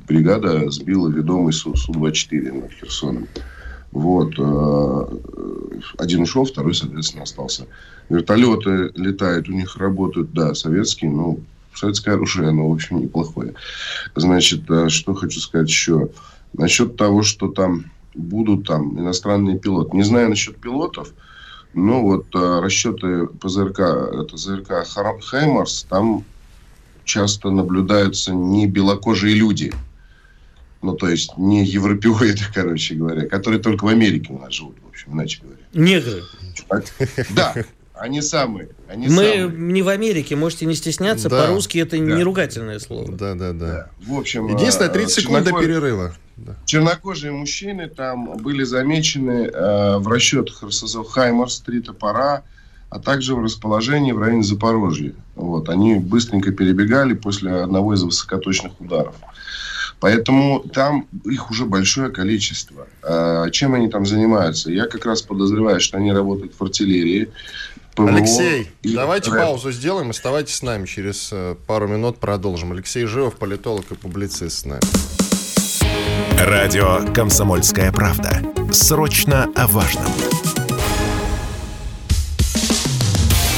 бригада 0.06 0.70
сбила 0.70 1.08
ведомый 1.08 1.54
Су-24 1.54 2.62
над 2.62 2.72
Херсоном. 2.74 3.28
Вот. 3.94 4.34
Э, 4.38 5.06
один 5.98 6.24
ушел, 6.24 6.44
второй, 6.44 6.76
соответственно, 6.76 7.24
остался. 7.24 7.68
Вертолеты 8.10 8.92
летают, 8.96 9.48
у 9.48 9.54
них 9.54 9.78
работают, 9.78 10.34
да, 10.34 10.54
советские, 10.54 11.12
но 11.12 11.38
советское 11.74 12.16
оружие, 12.16 12.50
оно, 12.50 12.70
в 12.70 12.74
общем, 12.74 13.00
неплохое. 13.00 13.54
Значит, 14.14 14.70
э, 14.70 14.90
что 14.90 15.14
хочу 15.14 15.40
сказать 15.40 15.70
еще. 15.70 16.10
Насчет 16.52 16.98
того, 16.98 17.24
что 17.24 17.48
там 17.48 17.86
будут 18.14 18.68
там 18.68 19.00
иностранные 19.00 19.58
пилоты. 19.58 19.96
Не 19.96 20.04
знаю 20.04 20.28
насчет 20.30 20.58
пилотов, 20.58 21.14
ну, 21.74 22.02
вот 22.02 22.28
а, 22.34 22.62
расчеты 22.62 23.28
ПЗРК, 23.28 23.80
это 23.80 24.38
ЗРК 24.38 24.86
Хаймарс, 24.86 25.86
там 25.90 26.24
часто 27.04 27.50
наблюдаются 27.50 28.34
не 28.34 28.68
белокожие 28.68 29.36
люди. 29.36 29.74
Ну, 30.82 30.94
то 30.96 31.10
есть, 31.10 31.38
не 31.38 31.66
европеоиды, 31.66 32.42
короче 32.54 32.96
говоря, 32.96 33.28
которые 33.28 33.62
только 33.62 33.86
в 33.86 33.88
Америке 33.88 34.34
у 34.34 34.40
нас 34.40 34.54
живут, 34.54 34.76
в 34.86 34.90
общем, 34.90 35.14
иначе 35.14 35.42
говоря. 35.42 35.60
Негры. 35.74 36.24
Да, 37.30 37.56
они 38.00 38.22
самые. 38.22 38.70
Они 38.88 39.08
Мы 39.08 39.16
самые. 39.16 39.50
не 39.50 39.82
в 39.82 39.90
Америке, 39.90 40.36
можете 40.36 40.66
не 40.66 40.76
стесняться. 40.76 41.30
Да, 41.30 41.44
По-русски 41.44 41.80
это 41.80 41.98
да. 41.98 42.04
не 42.04 42.24
ругательное 42.24 42.80
слово. 42.80 43.12
Да, 43.12 43.34
да, 43.34 43.54
да. 43.54 43.68
да. 43.68 43.90
В 44.06 44.18
общем, 44.18 44.48
единственное 44.48 44.90
30 44.90 45.18
а, 45.18 45.22
секунд 45.22 45.46
до 45.46 45.52
перерыва. 45.52 46.14
Да. 46.38 46.56
Чернокожие 46.66 47.32
мужчины 47.32 47.90
там 47.90 48.38
были 48.38 48.64
замечены 48.64 49.50
э, 49.52 49.98
в 49.98 50.08
расчетах 50.08 50.62
РСЗО 50.64 51.04
Хаймарс, 51.04 51.62
три 51.62 51.82
топора, 51.82 52.44
а 52.90 53.00
также 53.00 53.36
в 53.36 53.42
расположении 53.42 54.12
в 54.12 54.20
районе 54.20 54.44
Запорожья. 54.44 55.14
Вот, 55.36 55.70
они 55.70 55.96
быстренько 55.96 56.52
перебегали 56.52 57.16
после 57.16 57.52
одного 57.52 57.96
из 57.96 58.04
высокоточных 58.04 58.80
ударов. 58.80 59.16
Поэтому 60.00 60.60
там 60.60 61.08
их 61.26 61.50
уже 61.50 61.66
большое 61.66 62.10
количество. 62.12 62.88
А 63.02 63.50
чем 63.50 63.74
они 63.74 63.88
там 63.90 64.06
занимаются? 64.06 64.72
Я 64.72 64.86
как 64.86 65.06
раз 65.06 65.24
подозреваю, 65.24 65.80
что 65.80 65.98
они 65.98 66.14
работают 66.14 66.54
в 66.54 66.64
артиллерии. 66.64 67.30
ПВО 67.98 68.10
Алексей, 68.10 68.70
и 68.84 68.94
давайте 68.94 69.32
рэп. 69.32 69.42
паузу 69.42 69.72
сделаем. 69.72 70.12
Оставайтесь 70.12 70.56
с 70.56 70.62
нами. 70.62 70.86
Через 70.86 71.30
э, 71.32 71.56
пару 71.66 71.88
минут 71.88 72.20
продолжим. 72.20 72.72
Алексей 72.72 73.06
Живов, 73.06 73.36
политолог 73.38 73.92
и 73.92 73.96
публицист 73.96 74.60
с 74.60 74.66
нами. 74.66 74.82
Радио 76.40 77.12
«Комсомольская 77.16 77.92
правда». 77.92 78.44
Срочно 78.72 79.50
о 79.56 79.66
важном. 79.66 80.12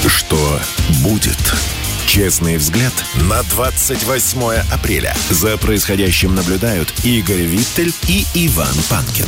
Что 0.08 0.60
будет? 1.04 1.38
Честный 2.08 2.56
взгляд 2.56 2.94
на 3.30 3.44
28 3.44 4.42
апреля. 4.74 5.14
За 5.30 5.58
происходящим 5.58 6.34
наблюдают 6.34 6.94
Игорь 7.04 7.42
Виттель 7.42 7.94
и 8.08 8.26
Иван 8.34 8.76
Панкин. 8.90 9.28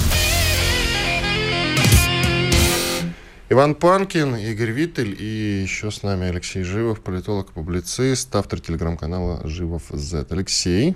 Иван 3.52 3.76
Панкин, 3.76 4.38
Игорь 4.38 4.72
Виттель 4.72 5.14
и 5.20 5.62
еще 5.64 5.92
с 5.92 6.04
нами 6.04 6.30
Алексей 6.30 6.64
Живов, 6.64 7.02
политолог, 7.02 7.52
публицист, 7.52 8.34
автор 8.34 8.62
телеграм-канала 8.62 9.42
Живов 9.46 9.84
Z. 9.90 10.28
Алексей. 10.30 10.96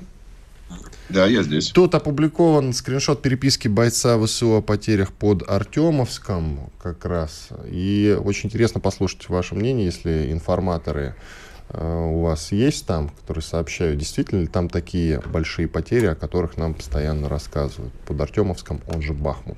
Да, 1.09 1.25
я 1.25 1.43
здесь. 1.43 1.71
Тут 1.71 1.95
опубликован 1.95 2.71
скриншот 2.71 3.21
переписки 3.21 3.67
бойца 3.67 4.17
ВСУ 4.17 4.55
о 4.55 4.61
потерях 4.61 5.11
под 5.11 5.43
Артемовском 5.49 6.71
как 6.81 7.03
раз. 7.03 7.49
И 7.69 8.17
очень 8.23 8.47
интересно 8.47 8.79
послушать 8.79 9.27
ваше 9.27 9.53
мнение, 9.53 9.87
если 9.87 10.31
информаторы 10.31 11.13
э, 11.71 12.05
у 12.05 12.21
вас 12.21 12.53
есть 12.53 12.87
там, 12.87 13.09
которые 13.09 13.43
сообщают, 13.43 13.97
действительно 13.97 14.39
ли 14.39 14.47
там 14.47 14.69
такие 14.69 15.19
большие 15.19 15.67
потери, 15.67 16.05
о 16.05 16.15
которых 16.15 16.55
нам 16.55 16.73
постоянно 16.73 17.27
рассказывают. 17.27 17.93
Под 18.07 18.21
Артемовском, 18.21 18.79
он 18.87 19.01
же 19.01 19.11
Бахмут. 19.11 19.57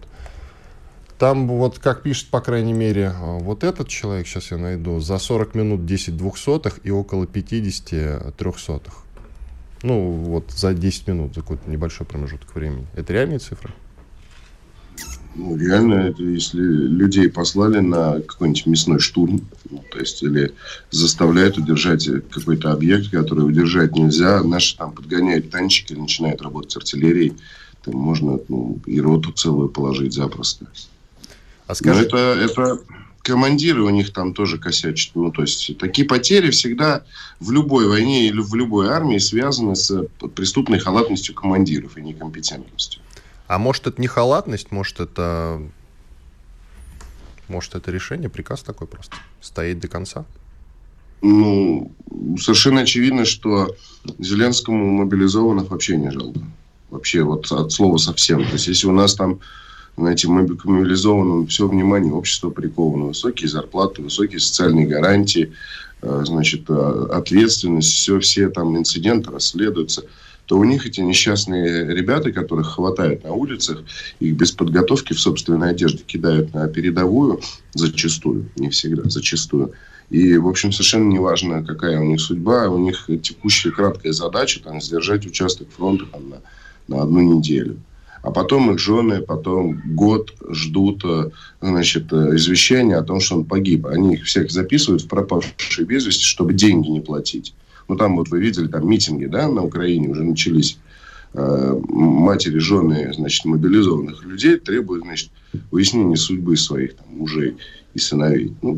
Там 1.17 1.47
вот, 1.47 1.79
как 1.79 2.03
пишет, 2.03 2.27
по 2.27 2.41
крайней 2.41 2.73
мере, 2.73 3.13
э, 3.13 3.39
вот 3.39 3.63
этот 3.63 3.87
человек, 3.87 4.27
сейчас 4.27 4.51
я 4.51 4.57
найду, 4.57 4.99
за 4.99 5.17
40 5.17 5.55
минут 5.55 5.85
10 5.85 6.15
двухсотых 6.15 6.79
и 6.83 6.91
около 6.91 7.25
50 7.25 8.35
трехсотых. 8.37 8.93
Ну, 9.81 10.11
вот 10.11 10.51
за 10.51 10.73
10 10.73 11.07
минут, 11.07 11.33
за 11.33 11.41
какой-то 11.41 11.69
небольшой 11.69 12.05
промежуток 12.05 12.53
времени. 12.53 12.85
Это 12.95 13.13
реальные 13.13 13.39
цифры? 13.39 13.73
Ну, 15.35 15.55
реально, 15.55 15.93
это 16.09 16.23
если 16.23 16.59
людей 16.59 17.29
послали 17.29 17.79
на 17.79 18.21
какой-нибудь 18.21 18.65
мясной 18.65 18.99
штурм, 18.99 19.41
ну, 19.69 19.83
то 19.91 19.99
есть, 19.99 20.23
или 20.23 20.53
заставляют 20.89 21.59
удержать 21.59 22.07
какой-то 22.31 22.71
объект, 22.71 23.11
который 23.11 23.41
удержать 23.41 23.95
нельзя, 23.95 24.43
наши 24.43 24.75
там 24.77 24.93
подгоняют 24.93 25.51
танчики, 25.51 25.93
начинают 25.93 26.41
работать 26.41 26.75
артиллерией, 26.77 27.33
там 27.85 27.95
можно 27.95 28.39
ну, 28.49 28.79
и 28.87 28.99
роту 28.99 29.31
целую 29.31 29.69
положить 29.69 30.13
запросто. 30.13 30.67
А 31.67 31.75
скажи... 31.75 32.01
Но 32.01 32.05
это, 32.05 32.17
это 32.17 32.79
командиры 33.21 33.83
у 33.83 33.89
них 33.89 34.13
там 34.13 34.33
тоже 34.33 34.57
косячат. 34.57 35.15
Ну, 35.15 35.31
то 35.31 35.41
есть 35.41 35.77
такие 35.77 36.07
потери 36.07 36.49
всегда 36.49 37.03
в 37.39 37.51
любой 37.51 37.87
войне 37.87 38.27
или 38.27 38.39
в 38.39 38.55
любой 38.55 38.87
армии 38.87 39.17
связаны 39.17 39.75
с 39.75 40.05
преступной 40.33 40.79
халатностью 40.79 41.35
командиров 41.35 41.97
и 41.97 42.01
некомпетентностью. 42.01 43.01
А 43.47 43.57
может, 43.57 43.87
это 43.87 44.01
не 44.01 44.07
халатность, 44.07 44.71
может, 44.71 44.99
это... 44.99 45.61
Может, 47.47 47.75
это 47.75 47.91
решение, 47.91 48.29
приказ 48.29 48.61
такой 48.61 48.87
просто. 48.87 49.15
Стоять 49.39 49.79
до 49.79 49.87
конца? 49.87 50.25
Ну, 51.21 51.91
совершенно 52.39 52.81
очевидно, 52.81 53.25
что 53.25 53.75
Зеленскому 54.19 54.85
мобилизованных 54.97 55.69
вообще 55.69 55.97
не 55.97 56.11
жалко. 56.11 56.41
Вообще, 56.89 57.23
вот 57.23 57.51
от 57.51 57.71
слова 57.71 57.97
совсем. 57.97 58.45
То 58.45 58.53
есть, 58.53 58.67
если 58.67 58.87
у 58.87 58.91
нас 58.91 59.15
там 59.15 59.39
знаете, 59.97 60.27
мобилизованным 60.27 61.47
все 61.47 61.67
внимание 61.67 62.13
общества 62.13 62.49
приковано. 62.51 63.05
Высокие 63.05 63.49
зарплаты, 63.49 64.03
высокие 64.03 64.39
социальные 64.39 64.85
гарантии, 64.85 65.53
э, 66.01 66.21
значит, 66.25 66.69
э, 66.69 67.07
ответственность, 67.11 67.91
все, 67.91 68.19
все 68.19 68.49
там 68.49 68.77
инциденты 68.77 69.31
расследуются 69.31 70.03
то 70.45 70.57
у 70.57 70.63
них 70.63 70.87
эти 70.87 71.01
несчастные 71.01 71.93
ребята, 71.93 72.31
которых 72.31 72.75
хватают 72.75 73.25
на 73.25 73.33
улицах, 73.33 73.83
их 74.21 74.33
без 74.35 74.53
подготовки 74.53 75.11
в 75.11 75.19
собственной 75.19 75.71
одежде 75.71 76.03
кидают 76.07 76.53
на 76.53 76.69
передовую, 76.69 77.41
зачастую, 77.73 78.49
не 78.55 78.69
всегда, 78.69 79.09
зачастую. 79.09 79.73
И, 80.09 80.37
в 80.37 80.47
общем, 80.47 80.71
совершенно 80.71 81.09
не 81.09 81.19
важно, 81.19 81.65
какая 81.65 81.99
у 81.99 82.05
них 82.05 82.21
судьба, 82.21 82.69
у 82.69 82.77
них 82.77 83.09
текущая 83.21 83.71
краткая 83.71 84.13
задача 84.13 84.63
там, 84.63 84.79
сдержать 84.79 85.25
участок 85.25 85.67
фронта 85.69 86.05
там, 86.05 86.29
на, 86.29 86.37
на 86.87 87.03
одну 87.03 87.19
неделю 87.19 87.77
а 88.27 88.31
потом 88.31 88.71
их 88.71 88.79
жены 88.79 89.21
потом 89.21 89.81
год 89.85 90.33
ждут 90.49 91.01
э, 91.05 91.29
значит, 91.61 92.11
э, 92.11 92.35
извещения 92.35 92.97
о 92.97 93.03
том, 93.03 93.21
что 93.21 93.37
он 93.37 93.45
погиб. 93.45 93.85
Они 93.85 94.15
их 94.15 94.25
всех 94.25 94.51
записывают 94.51 95.03
в 95.03 95.07
пропавшие 95.07 95.85
без 95.85 96.05
вести, 96.05 96.25
чтобы 96.25 96.53
деньги 96.53 96.89
не 96.89 96.99
платить. 96.99 97.53
Ну, 97.87 97.95
там 97.95 98.17
вот 98.17 98.27
вы 98.27 98.41
видели, 98.41 98.67
там 98.67 98.85
митинги, 98.89 99.27
да, 99.27 99.47
на 99.47 99.63
Украине 99.63 100.09
уже 100.09 100.25
начались. 100.25 100.77
Э, 101.39 101.79
матери, 101.89 102.57
жены, 102.57 103.13
значит, 103.13 103.45
мобилизованных 103.45 104.25
людей 104.25 104.57
требуют, 104.57 105.03
значит, 105.03 105.29
выяснения 105.69 106.15
судьбы 106.15 106.57
своих 106.57 106.95
там, 106.95 107.05
мужей 107.15 107.57
и 107.93 107.99
сыновей. 107.99 108.55
Ну, 108.63 108.75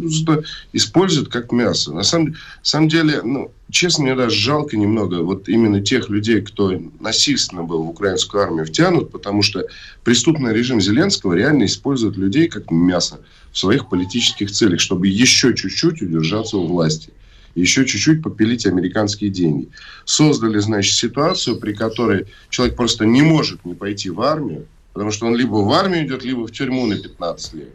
используют 0.74 1.30
как 1.30 1.54
мясо. 1.54 1.94
На 1.94 2.04
самом, 2.04 2.36
самом 2.62 2.90
деле, 2.90 3.22
ну, 3.24 3.50
честно, 3.72 4.04
мне 4.04 4.16
даже 4.16 4.36
жалко 4.36 4.76
немного 4.76 5.24
вот 5.24 5.48
именно 5.48 5.80
тех 5.80 6.10
людей, 6.10 6.42
кто 6.42 6.74
насильственно 7.00 7.64
был 7.64 7.84
в 7.84 7.90
украинскую 7.92 8.44
армию 8.44 8.66
втянут, 8.66 9.10
потому 9.10 9.42
что 9.42 9.66
преступный 10.04 10.54
режим 10.54 10.82
Зеленского 10.82 11.36
реально 11.36 11.64
использует 11.64 12.18
людей 12.18 12.50
как 12.50 12.72
мясо 12.72 13.22
в 13.54 13.58
своих 13.58 13.88
политических 13.88 14.52
целях, 14.52 14.82
чтобы 14.82 15.08
еще 15.08 15.56
чуть-чуть 15.56 16.02
удержаться 16.02 16.58
у 16.58 16.68
власти 16.68 17.14
еще 17.56 17.86
чуть-чуть 17.86 18.22
попилить 18.22 18.66
американские 18.66 19.30
деньги. 19.30 19.70
Создали, 20.06 20.60
значит, 20.60 20.96
ситуацию, 20.96 21.60
при 21.60 21.74
которой 21.74 22.28
человек 22.50 22.76
просто 22.76 23.06
не 23.06 23.22
может 23.22 23.66
не 23.66 23.74
пойти 23.74 24.10
в 24.10 24.22
армию, 24.22 24.66
потому 24.94 25.12
что 25.12 25.26
он 25.26 25.36
либо 25.36 25.56
в 25.56 25.72
армию 25.72 26.06
идет, 26.06 26.24
либо 26.24 26.48
в 26.48 26.52
тюрьму 26.52 26.86
на 26.86 26.98
15 26.98 27.54
лет 27.54 27.70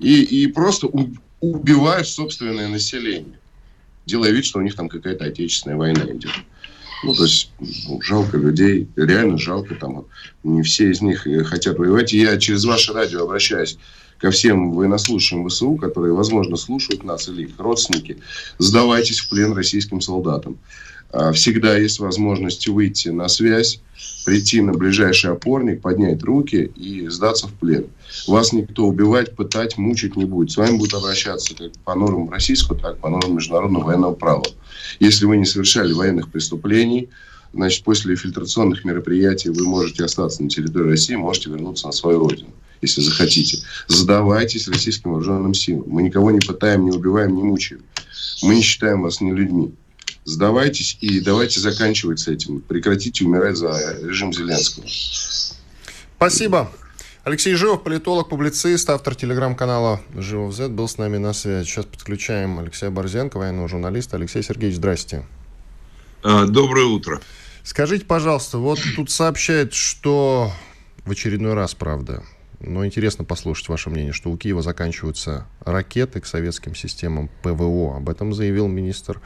и, 0.00 0.22
и 0.22 0.46
просто 0.48 0.88
убивают 1.40 2.08
собственное 2.08 2.68
население, 2.68 3.38
делая 4.06 4.30
вид, 4.30 4.44
что 4.44 4.58
у 4.58 4.62
них 4.62 4.74
там 4.74 4.88
какая-то 4.88 5.26
отечественная 5.26 5.76
война 5.76 6.04
идет. 6.06 6.32
Ну, 7.02 7.14
то 7.14 7.24
есть, 7.24 7.50
ну, 7.58 8.00
жалко 8.02 8.36
людей, 8.36 8.88
реально 8.96 9.38
жалко, 9.38 9.74
там, 9.74 10.04
не 10.42 10.62
все 10.62 10.90
из 10.90 11.00
них 11.00 11.26
э, 11.26 11.44
хотят 11.44 11.78
воевать. 11.78 12.12
Я 12.12 12.36
через 12.38 12.64
ваше 12.64 12.92
радио 12.92 13.22
обращаюсь 13.22 13.78
ко 14.18 14.30
всем 14.30 14.72
военнослужащим 14.72 15.48
ВСУ, 15.48 15.76
которые, 15.76 16.12
возможно, 16.12 16.56
слушают 16.56 17.02
нас 17.02 17.28
или 17.28 17.44
их 17.44 17.58
родственники, 17.58 18.18
сдавайтесь 18.58 19.20
в 19.20 19.30
плен 19.30 19.54
российским 19.54 20.00
солдатам. 20.00 20.58
А, 21.12 21.32
всегда 21.32 21.76
есть 21.76 21.98
возможность 21.98 22.68
выйти 22.68 23.08
на 23.08 23.28
связь, 23.28 23.80
прийти 24.24 24.60
на 24.60 24.72
ближайший 24.72 25.32
опорник, 25.32 25.82
поднять 25.82 26.22
руки 26.22 26.70
и 26.76 27.08
сдаться 27.08 27.48
в 27.48 27.52
плен. 27.54 27.86
Вас 28.26 28.52
никто 28.52 28.86
убивать, 28.86 29.34
пытать, 29.34 29.76
мучить 29.76 30.16
не 30.16 30.24
будет. 30.24 30.52
С 30.52 30.56
вами 30.56 30.76
будут 30.76 30.94
обращаться 30.94 31.54
как 31.54 31.72
по 31.84 31.94
нормам 31.94 32.30
российского, 32.30 32.78
так 32.78 32.96
и 32.96 33.00
по 33.00 33.08
нормам 33.08 33.36
международного 33.36 33.84
военного 33.86 34.14
права. 34.14 34.44
Если 35.00 35.26
вы 35.26 35.36
не 35.36 35.44
совершали 35.44 35.92
военных 35.92 36.30
преступлений, 36.30 37.08
значит, 37.52 37.84
после 37.84 38.14
фильтрационных 38.14 38.84
мероприятий 38.84 39.48
вы 39.50 39.66
можете 39.66 40.04
остаться 40.04 40.42
на 40.42 40.48
территории 40.48 40.90
России, 40.90 41.16
можете 41.16 41.50
вернуться 41.50 41.86
на 41.86 41.92
свою 41.92 42.20
родину, 42.20 42.50
если 42.82 43.00
захотите. 43.00 43.58
Задавайтесь 43.88 44.68
российским 44.68 45.10
вооруженным 45.10 45.54
силам. 45.54 45.84
Мы 45.88 46.02
никого 46.02 46.30
не 46.30 46.40
пытаем, 46.40 46.84
не 46.84 46.92
убиваем, 46.92 47.34
не 47.34 47.42
мучаем. 47.42 47.82
Мы 48.42 48.54
не 48.54 48.62
считаем 48.62 49.02
вас 49.02 49.20
не 49.20 49.32
людьми 49.32 49.72
сдавайтесь 50.30 50.96
и 51.00 51.20
давайте 51.20 51.60
заканчивать 51.60 52.20
с 52.20 52.28
этим. 52.28 52.60
Прекратите 52.60 53.24
умирать 53.24 53.56
за 53.56 53.98
режим 54.02 54.32
Зеленского. 54.32 54.86
Спасибо. 56.16 56.70
Алексей 57.22 57.54
Живов, 57.54 57.82
политолог, 57.82 58.30
публицист, 58.30 58.88
автор 58.88 59.14
телеграм-канала 59.14 60.00
Живов 60.14 60.54
Z, 60.54 60.68
был 60.68 60.88
с 60.88 60.96
нами 60.96 61.18
на 61.18 61.34
связи. 61.34 61.66
Сейчас 61.66 61.84
подключаем 61.84 62.58
Алексея 62.58 62.90
Борзенко, 62.90 63.36
военного 63.36 63.68
журналиста. 63.68 64.16
Алексей 64.16 64.42
Сергеевич, 64.42 64.76
здрасте. 64.76 65.26
А, 66.22 66.46
доброе 66.46 66.86
утро. 66.86 67.20
Скажите, 67.62 68.06
пожалуйста, 68.06 68.58
вот 68.58 68.80
тут 68.96 69.10
сообщают, 69.10 69.74
что 69.74 70.50
в 71.04 71.10
очередной 71.10 71.54
раз, 71.54 71.74
правда, 71.74 72.22
но 72.60 72.84
интересно 72.84 73.24
послушать 73.24 73.68
ваше 73.68 73.90
мнение, 73.90 74.12
что 74.12 74.30
у 74.30 74.36
Киева 74.36 74.62
заканчиваются 74.62 75.46
ракеты 75.60 76.20
к 76.20 76.26
советским 76.26 76.74
системам 76.74 77.30
ПВО. 77.42 77.96
Об 77.96 78.08
этом 78.08 78.34
заявил 78.34 78.68
министр 78.68 79.20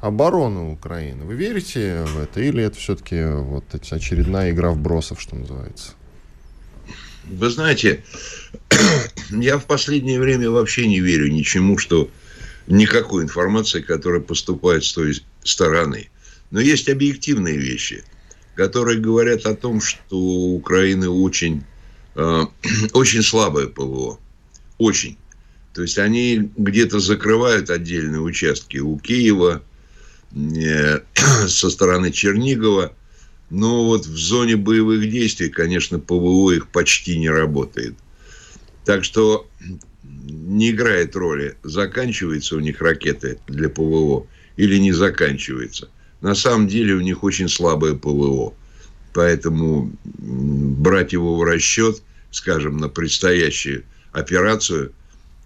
обороны 0.00 0.72
Украины. 0.72 1.24
Вы 1.24 1.34
верите 1.34 2.04
в 2.04 2.20
это 2.20 2.40
или 2.40 2.62
это 2.62 2.76
все-таки 2.76 3.24
вот 3.24 3.64
очередная 3.72 4.50
игра 4.50 4.70
в 4.70 4.78
бросов, 4.78 5.20
что 5.20 5.36
называется? 5.36 5.92
Вы 7.24 7.50
знаете, 7.50 8.02
я 9.30 9.58
в 9.58 9.66
последнее 9.66 10.18
время 10.18 10.50
вообще 10.50 10.88
не 10.88 11.00
верю 11.00 11.30
ничему, 11.30 11.78
что 11.78 12.10
никакой 12.66 13.22
информации, 13.22 13.80
которая 13.80 14.20
поступает 14.20 14.84
с 14.84 14.92
той 14.92 15.22
стороны. 15.44 16.10
Но 16.50 16.58
есть 16.60 16.88
объективные 16.88 17.56
вещи, 17.56 18.02
которые 18.56 18.98
говорят 18.98 19.46
о 19.46 19.54
том, 19.54 19.80
что 19.80 20.16
у 20.16 20.56
Украины 20.56 21.08
очень 21.08 21.62
очень 22.92 23.22
слабое 23.22 23.66
ПВО. 23.66 24.18
Очень. 24.78 25.16
То 25.74 25.82
есть 25.82 25.98
они 25.98 26.50
где-то 26.56 26.98
закрывают 26.98 27.70
отдельные 27.70 28.20
участки 28.20 28.78
у 28.78 28.98
Киева, 28.98 29.62
э, 30.32 31.00
со 31.48 31.70
стороны 31.70 32.10
Чернигова. 32.10 32.92
Но 33.50 33.84
вот 33.86 34.06
в 34.06 34.16
зоне 34.16 34.56
боевых 34.56 35.10
действий, 35.10 35.48
конечно, 35.48 35.98
ПВО 35.98 36.52
их 36.52 36.68
почти 36.68 37.18
не 37.18 37.28
работает. 37.28 37.94
Так 38.84 39.04
что 39.04 39.48
не 40.02 40.70
играет 40.70 41.16
роли, 41.16 41.56
заканчиваются 41.62 42.56
у 42.56 42.60
них 42.60 42.80
ракеты 42.80 43.38
для 43.48 43.68
ПВО 43.68 44.26
или 44.56 44.78
не 44.78 44.92
заканчивается. 44.92 45.88
На 46.20 46.34
самом 46.34 46.68
деле 46.68 46.94
у 46.94 47.00
них 47.00 47.24
очень 47.24 47.48
слабое 47.48 47.94
ПВО. 47.94 48.54
Поэтому 49.12 49.90
брать 50.04 51.12
его 51.12 51.36
в 51.36 51.42
расчет, 51.42 52.02
скажем, 52.30 52.76
на 52.76 52.88
предстоящую 52.88 53.84
операцию, 54.12 54.92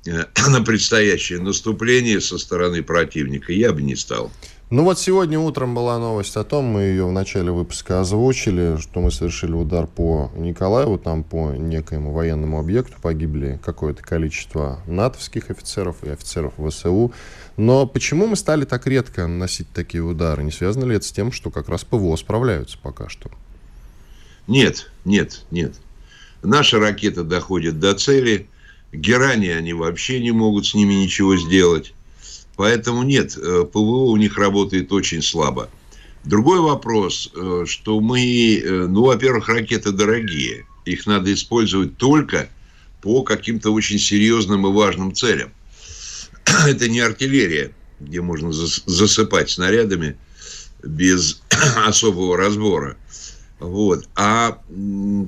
э, 0.06 0.24
на 0.48 0.62
предстоящее 0.62 1.40
наступление 1.40 2.20
со 2.20 2.38
стороны 2.38 2.82
противника 2.82 3.52
я 3.52 3.72
бы 3.72 3.82
не 3.82 3.96
стал. 3.96 4.30
Ну 4.70 4.82
вот 4.82 4.98
сегодня 4.98 5.38
утром 5.38 5.74
была 5.74 5.98
новость 5.98 6.36
о 6.36 6.42
том, 6.42 6.64
мы 6.64 6.80
ее 6.80 7.06
в 7.06 7.12
начале 7.12 7.52
выпуска 7.52 8.00
озвучили, 8.00 8.78
что 8.80 9.00
мы 9.00 9.10
совершили 9.10 9.52
удар 9.52 9.86
по 9.86 10.32
Николаеву, 10.34 10.98
там 10.98 11.22
по 11.22 11.52
некоему 11.52 12.12
военному 12.12 12.58
объекту 12.58 12.94
погибли 13.00 13.60
какое-то 13.62 14.02
количество 14.02 14.80
натовских 14.86 15.50
офицеров 15.50 16.02
и 16.02 16.08
офицеров 16.08 16.54
ВСУ. 16.58 17.12
Но 17.58 17.86
почему 17.86 18.26
мы 18.26 18.36
стали 18.36 18.64
так 18.64 18.86
редко 18.86 19.26
наносить 19.26 19.68
такие 19.68 20.02
удары? 20.02 20.42
Не 20.42 20.50
связано 20.50 20.86
ли 20.86 20.96
это 20.96 21.06
с 21.06 21.12
тем, 21.12 21.30
что 21.30 21.50
как 21.50 21.68
раз 21.68 21.84
ПВО 21.84 22.16
справляются 22.16 22.78
пока 22.82 23.10
что? 23.10 23.30
Нет, 24.46 24.90
нет, 25.04 25.44
нет. 25.50 25.74
Наши 26.42 26.78
ракеты 26.78 27.22
доходят 27.22 27.78
до 27.78 27.94
цели. 27.94 28.48
Герани 28.92 29.48
они 29.48 29.72
вообще 29.72 30.20
не 30.20 30.30
могут 30.30 30.66
с 30.66 30.74
ними 30.74 30.94
ничего 30.94 31.36
сделать. 31.36 31.94
Поэтому 32.56 33.02
нет, 33.02 33.36
э, 33.36 33.64
ПВО 33.70 34.10
у 34.10 34.16
них 34.16 34.38
работает 34.38 34.92
очень 34.92 35.22
слабо. 35.22 35.68
Другой 36.24 36.60
вопрос, 36.60 37.30
э, 37.34 37.64
что 37.66 38.00
мы, 38.00 38.58
э, 38.58 38.86
ну, 38.86 39.04
во-первых, 39.04 39.48
ракеты 39.48 39.90
дорогие. 39.90 40.66
Их 40.84 41.06
надо 41.06 41.32
использовать 41.32 41.96
только 41.96 42.48
по 43.02 43.22
каким-то 43.22 43.70
очень 43.72 43.98
серьезным 43.98 44.66
и 44.66 44.72
важным 44.72 45.14
целям. 45.14 45.52
Это 46.66 46.88
не 46.88 47.00
артиллерия, 47.00 47.72
где 48.00 48.20
можно 48.20 48.52
засыпать 48.52 49.50
снарядами 49.50 50.16
без 50.82 51.42
особого 51.86 52.36
разбора. 52.36 52.96
Вот. 53.60 54.08
А 54.14 54.58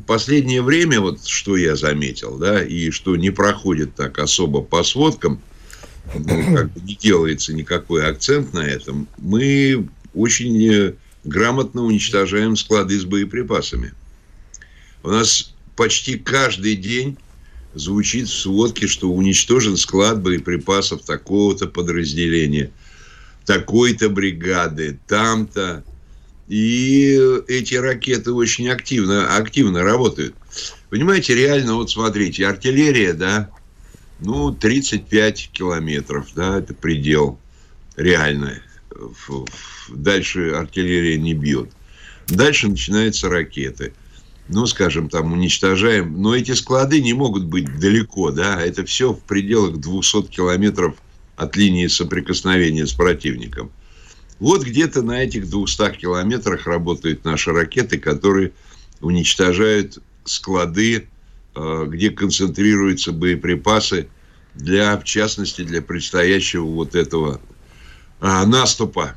последнее 0.07 0.63
время, 0.63 1.01
вот 1.01 1.25
что 1.27 1.57
я 1.57 1.77
заметил, 1.77 2.39
да, 2.39 2.63
и 2.63 2.91
что 2.91 3.17
не 3.17 3.31
проходит 3.31 3.95
так 3.95 4.19
особо 4.19 4.63
по 4.63 4.83
сводкам, 4.83 5.41
ну, 6.15 6.25
как 6.55 6.73
бы 6.73 6.81
не 6.81 6.95
делается 6.95 7.55
никакой 7.55 8.07
акцент 8.07 8.53
на 8.53 8.67
этом, 8.67 9.09
мы 9.19 9.89
очень 10.15 10.73
э, 10.73 10.95
грамотно 11.25 11.85
уничтожаем 11.85 12.57
склады 12.57 12.99
с 12.99 13.05
боеприпасами. 13.05 13.93
У 15.03 15.09
нас 15.09 15.55
почти 15.77 16.19
каждый 16.19 16.77
день 16.77 17.17
звучит 17.75 18.29
в 18.29 18.35
сводке, 18.35 18.87
что 18.87 19.11
уничтожен 19.11 19.77
склад 19.77 20.23
боеприпасов 20.23 21.03
такого-то 21.03 21.67
подразделения, 21.67 22.73
такой-то 23.45 24.09
бригады, 24.09 24.99
там-то. 25.07 25.85
И 26.49 27.19
эти 27.49 27.75
ракеты 27.75 28.33
очень 28.33 28.69
активно, 28.69 29.37
активно 29.37 29.83
работают. 29.83 30.35
Понимаете, 30.91 31.35
реально, 31.35 31.75
вот 31.75 31.91
смотрите, 31.91 32.47
артиллерия, 32.47 33.13
да, 33.13 33.51
ну, 34.21 34.53
35 34.53 35.51
километров, 35.53 36.29
да, 36.35 36.59
это 36.59 36.73
предел 36.73 37.39
реальный. 37.97 38.61
Дальше 39.89 40.51
артиллерия 40.51 41.19
не 41.19 41.35
бьет. 41.35 41.71
Дальше 42.29 42.69
начинаются 42.69 43.29
ракеты. 43.29 43.93
Ну, 44.49 44.67
скажем, 44.67 45.09
там 45.09 45.33
уничтожаем. 45.33 46.23
Но 46.23 46.35
эти 46.35 46.53
склады 46.53 47.01
не 47.01 47.13
могут 47.13 47.45
быть 47.45 47.79
далеко, 47.79 48.31
да. 48.31 48.63
Это 48.63 48.85
все 48.85 49.13
в 49.13 49.21
пределах 49.21 49.79
200 49.79 50.29
километров 50.29 50.95
от 51.37 51.57
линии 51.57 51.89
соприкосновения 51.89 52.87
с 52.87 52.93
противником. 52.93 53.71
Вот 54.39 54.65
где-то 54.65 55.03
на 55.03 55.23
этих 55.23 55.49
200 55.49 55.97
километрах 55.97 56.67
работают 56.67 57.25
наши 57.25 57.53
ракеты, 57.53 57.99
которые 57.99 58.53
уничтожают 59.01 59.99
склады, 60.25 61.09
э, 61.55 61.85
где 61.89 62.11
концентрируются 62.11 63.13
боеприпасы 63.13 64.09
для, 64.55 64.97
в 64.99 65.05
частности, 65.05 65.63
для 65.63 65.83
предстоящего 65.83 66.65
вот 66.65 66.95
этого 66.95 67.41
а, 68.21 68.47
наступа 68.47 69.17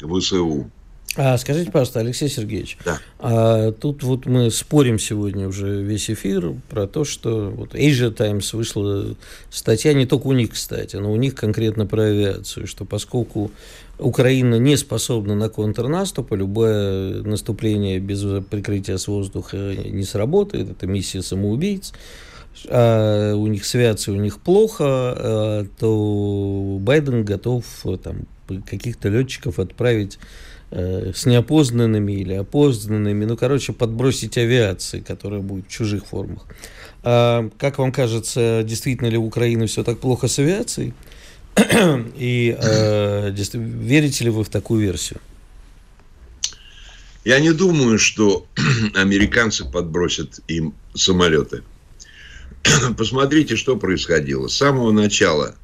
ВСУ. 0.00 0.70
А 1.16 1.36
скажите, 1.36 1.70
пожалуйста, 1.70 2.00
Алексей 2.00 2.28
Сергеевич, 2.28 2.78
да. 2.84 3.00
а 3.18 3.72
тут 3.72 4.02
вот 4.02 4.26
мы 4.26 4.50
спорим 4.50 4.98
сегодня 4.98 5.48
уже 5.48 5.82
весь 5.82 6.10
эфир 6.10 6.54
про 6.68 6.86
то, 6.86 7.04
что 7.04 7.50
вот 7.50 7.74
Asia 7.74 8.10
Times 8.12 8.52
вышла 8.52 9.16
статья, 9.50 9.94
не 9.94 10.06
только 10.06 10.28
у 10.28 10.32
них, 10.32 10.52
кстати, 10.52 10.96
но 10.96 11.10
у 11.10 11.16
них 11.16 11.34
конкретно 11.34 11.86
про 11.86 12.04
авиацию, 12.04 12.66
что 12.66 12.84
поскольку 12.84 13.50
Украина 13.98 14.56
не 14.56 14.76
способна 14.76 15.34
на 15.34 15.48
контрнаступ, 15.48 16.32
любое 16.32 17.22
наступление 17.22 17.98
без 17.98 18.22
прикрытия 18.44 18.96
с 18.96 19.08
воздуха 19.08 19.56
не 19.56 20.04
сработает, 20.04 20.70
это 20.70 20.86
миссия 20.86 21.22
самоубийц, 21.22 21.92
а 22.68 23.34
у 23.34 23.46
них 23.48 23.64
с 23.64 23.74
авиацией 23.74 24.18
у 24.18 24.22
них 24.22 24.40
плохо, 24.40 24.84
а, 24.86 25.66
то 25.78 26.78
Байден 26.80 27.24
готов 27.24 27.64
там, 28.02 28.26
каких-то 28.66 29.08
летчиков 29.08 29.58
отправить 29.58 30.18
э, 30.70 31.12
с 31.14 31.26
неопознанными 31.26 32.12
или 32.12 32.34
опознанными, 32.34 33.24
ну, 33.24 33.36
короче, 33.36 33.72
подбросить 33.72 34.38
авиации, 34.38 35.00
которая 35.00 35.40
будет 35.40 35.66
в 35.66 35.70
чужих 35.70 36.06
формах. 36.06 36.46
А, 37.02 37.48
как 37.58 37.78
вам 37.78 37.92
кажется, 37.92 38.62
действительно 38.64 39.08
ли 39.08 39.18
в 39.18 39.24
Украине 39.24 39.66
все 39.66 39.84
так 39.84 39.98
плохо 39.98 40.28
с 40.28 40.38
авиацией? 40.38 40.94
И 42.16 42.56
э, 42.58 43.34
верите 43.54 44.24
ли 44.24 44.30
вы 44.30 44.44
в 44.44 44.48
такую 44.48 44.82
версию? 44.82 45.20
Я 47.24 47.40
не 47.40 47.52
думаю, 47.52 47.98
что 47.98 48.46
американцы 48.94 49.64
подбросят 49.64 50.40
им 50.48 50.74
самолеты. 50.94 51.62
Посмотрите, 52.96 53.56
что 53.56 53.76
происходило. 53.76 54.48
С 54.48 54.56
самого 54.56 54.92
начала 54.92 55.56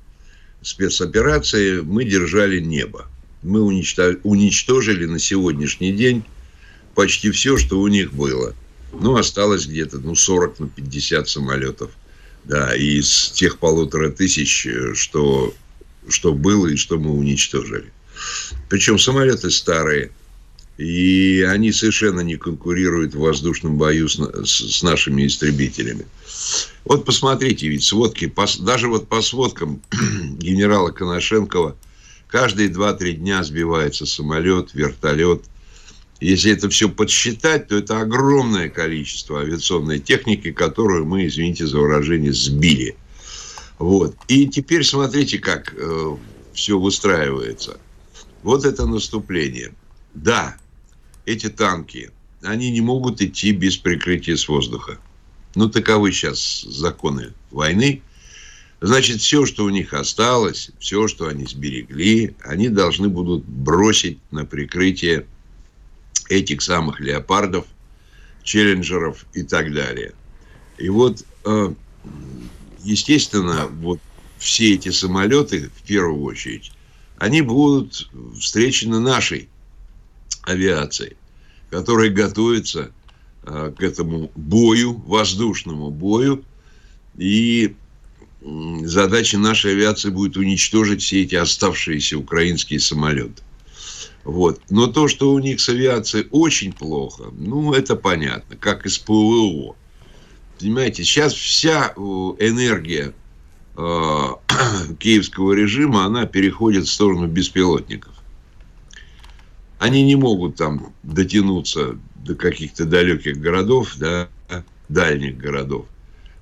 спецоперации 0.62 1.80
мы 1.80 2.04
держали 2.04 2.60
небо. 2.60 3.06
Мы 3.42 3.62
уничтожили 3.62 5.04
на 5.04 5.18
сегодняшний 5.18 5.92
день 5.92 6.24
почти 6.94 7.30
все, 7.30 7.56
что 7.58 7.80
у 7.80 7.88
них 7.88 8.12
было. 8.14 8.54
Ну, 8.92 9.16
осталось 9.16 9.66
где-то 9.66 9.98
ну, 9.98 10.14
40 10.14 10.60
на 10.60 10.68
50 10.68 11.28
самолетов. 11.28 11.90
Да, 12.44 12.74
из 12.76 13.30
тех 13.30 13.58
полутора 13.58 14.10
тысяч, 14.10 14.66
что, 14.94 15.54
что 16.08 16.32
было 16.32 16.66
и 16.66 16.76
что 16.76 16.98
мы 16.98 17.10
уничтожили. 17.10 17.92
Причем 18.68 18.98
самолеты 18.98 19.50
старые. 19.50 20.10
И 20.76 21.46
они 21.48 21.70
совершенно 21.70 22.20
не 22.20 22.36
конкурируют 22.36 23.14
в 23.14 23.20
воздушном 23.20 23.78
бою 23.78 24.08
с, 24.08 24.16
с, 24.16 24.78
с 24.78 24.82
нашими 24.82 25.26
истребителями. 25.26 26.04
Вот 26.84 27.04
посмотрите, 27.04 27.68
ведь 27.68 27.84
сводки, 27.84 28.32
даже 28.60 28.88
вот 28.88 29.08
по 29.08 29.22
сводкам 29.22 29.80
генерала 30.38 30.90
Коношенкова, 30.90 31.76
каждые 32.26 32.70
2-3 32.70 33.12
дня 33.12 33.44
сбивается 33.44 34.04
самолет, 34.04 34.74
вертолет. 34.74 35.44
Если 36.20 36.52
это 36.52 36.68
все 36.68 36.88
подсчитать, 36.88 37.68
то 37.68 37.76
это 37.76 38.00
огромное 38.00 38.68
количество 38.68 39.42
авиационной 39.42 40.00
техники, 40.00 40.50
которую 40.50 41.06
мы, 41.06 41.26
извините 41.26 41.66
за 41.66 41.78
выражение, 41.78 42.32
сбили. 42.32 42.96
Вот. 43.78 44.16
И 44.28 44.46
теперь 44.48 44.84
смотрите, 44.84 45.38
как 45.38 45.74
э, 45.76 46.16
все 46.52 46.78
выстраивается. 46.78 47.78
Вот 48.42 48.64
это 48.64 48.86
наступление. 48.86 49.74
Да, 50.14 50.56
эти 51.26 51.48
танки, 51.48 52.10
они 52.42 52.70
не 52.70 52.80
могут 52.80 53.20
идти 53.20 53.52
без 53.52 53.76
прикрытия 53.76 54.36
с 54.36 54.48
воздуха. 54.48 54.98
Ну, 55.54 55.68
таковы 55.68 56.12
сейчас 56.12 56.62
законы 56.62 57.32
войны. 57.50 58.02
Значит, 58.80 59.20
все, 59.20 59.46
что 59.46 59.64
у 59.64 59.70
них 59.70 59.94
осталось, 59.94 60.70
все, 60.78 61.08
что 61.08 61.28
они 61.28 61.46
сберегли, 61.46 62.36
они 62.42 62.68
должны 62.68 63.08
будут 63.08 63.44
бросить 63.44 64.18
на 64.30 64.44
прикрытие 64.44 65.26
этих 66.28 66.60
самых 66.60 67.00
леопардов, 67.00 67.66
челленджеров 68.42 69.24
и 69.32 69.42
так 69.42 69.72
далее. 69.72 70.12
И 70.76 70.88
вот, 70.88 71.24
э, 71.44 71.74
естественно, 72.84 73.66
вот 73.66 74.00
все 74.38 74.74
эти 74.74 74.90
самолеты, 74.90 75.70
в 75.76 75.86
первую 75.86 76.22
очередь, 76.22 76.72
они 77.18 77.40
будут 77.42 78.10
встречены 78.38 79.00
нашей 79.00 79.48
авиацией, 80.42 81.16
которая 81.70 82.10
готовится 82.10 82.92
Э, 83.46 83.72
к 83.76 83.82
этому 83.82 84.30
бою, 84.34 85.02
воздушному 85.06 85.90
бою. 85.90 86.44
И 87.18 87.74
задача 88.40 89.38
нашей 89.38 89.72
авиации 89.72 90.10
будет 90.10 90.36
уничтожить 90.36 91.02
все 91.02 91.22
эти 91.22 91.34
оставшиеся 91.34 92.18
украинские 92.18 92.80
самолеты. 92.80 93.42
Вот. 94.24 94.62
Но 94.70 94.86
то, 94.86 95.08
что 95.08 95.32
у 95.32 95.38
них 95.38 95.60
с 95.60 95.68
авиацией 95.68 96.26
очень 96.30 96.72
плохо, 96.72 97.24
ну, 97.32 97.74
это 97.74 97.96
понятно, 97.96 98.56
как 98.56 98.86
из 98.86 98.98
ПВО. 98.98 99.76
Понимаете, 100.58 101.04
сейчас 101.04 101.34
вся 101.34 101.92
энергия 101.96 103.12
э, 103.76 104.28
киевского 104.98 105.52
режима, 105.52 106.04
она 106.04 106.26
переходит 106.26 106.86
в 106.86 106.92
сторону 106.92 107.26
беспилотников. 107.26 108.12
Они 109.78 110.02
не 110.02 110.16
могут 110.16 110.56
там 110.56 110.94
дотянуться 111.02 111.98
до 112.14 112.34
каких-то 112.34 112.84
далеких 112.86 113.38
городов, 113.38 113.94
да, 113.96 114.28
дальних 114.88 115.36
городов, 115.36 115.86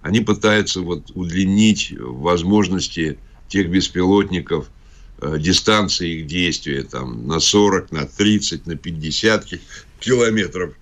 они 0.02 0.20
пытаются 0.20 0.80
вот 0.80 1.10
удлинить 1.14 1.94
возможности 1.98 3.18
тех 3.48 3.70
беспилотников, 3.70 4.68
э, 5.20 5.36
дистанции 5.38 6.20
их 6.20 6.26
действия 6.26 6.82
там, 6.82 7.26
на 7.26 7.38
40, 7.38 7.92
на 7.92 8.06
30, 8.06 8.66
на 8.66 8.76
50 8.76 9.46
километров. 10.00 10.74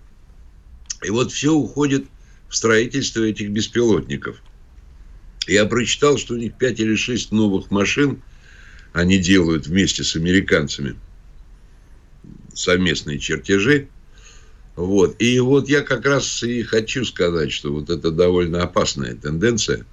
И 1.04 1.10
вот 1.10 1.32
все 1.32 1.52
уходит 1.52 2.06
строительство 2.50 3.22
этих 3.22 3.50
беспилотников. 3.50 4.42
Я 5.46 5.64
прочитал, 5.66 6.18
что 6.18 6.34
у 6.34 6.36
них 6.36 6.54
5 6.54 6.80
или 6.80 6.94
6 6.94 7.32
новых 7.32 7.70
машин 7.70 8.22
они 8.92 9.18
делают 9.18 9.66
вместе 9.66 10.04
с 10.04 10.16
американцами 10.16 10.96
совместные 12.54 13.18
чертежи– 13.18 13.88
вот. 14.80 15.16
И 15.20 15.38
вот 15.40 15.68
я 15.68 15.82
как 15.82 16.06
раз 16.06 16.42
и 16.42 16.62
хочу 16.62 17.04
сказать, 17.04 17.52
что 17.52 17.70
вот 17.70 17.90
это 17.90 18.10
довольно 18.10 18.62
опасная 18.62 19.14
тенденция. 19.14 19.84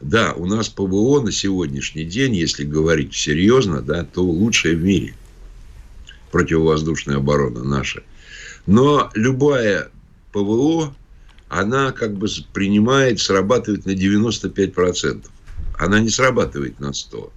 Да, 0.00 0.32
у 0.32 0.46
нас 0.46 0.70
ПВО 0.70 1.20
на 1.20 1.30
сегодняшний 1.30 2.04
день, 2.04 2.34
если 2.34 2.64
говорить 2.64 3.14
серьезно, 3.14 3.82
да, 3.82 4.04
то 4.04 4.22
лучшее 4.22 4.76
в 4.76 4.82
мире. 4.82 5.14
Противовоздушная 6.30 7.16
оборона 7.16 7.62
наша. 7.62 8.02
Но 8.66 9.10
любая 9.14 9.90
ПВО, 10.32 10.96
она 11.50 11.90
как 11.90 12.14
бы 12.14 12.28
принимает, 12.52 13.20
срабатывает 13.20 13.84
на 13.84 13.90
95%. 13.90 15.26
Она 15.78 16.00
не 16.00 16.08
срабатывает 16.08 16.78
на 16.78 16.92
100%. 16.92 17.30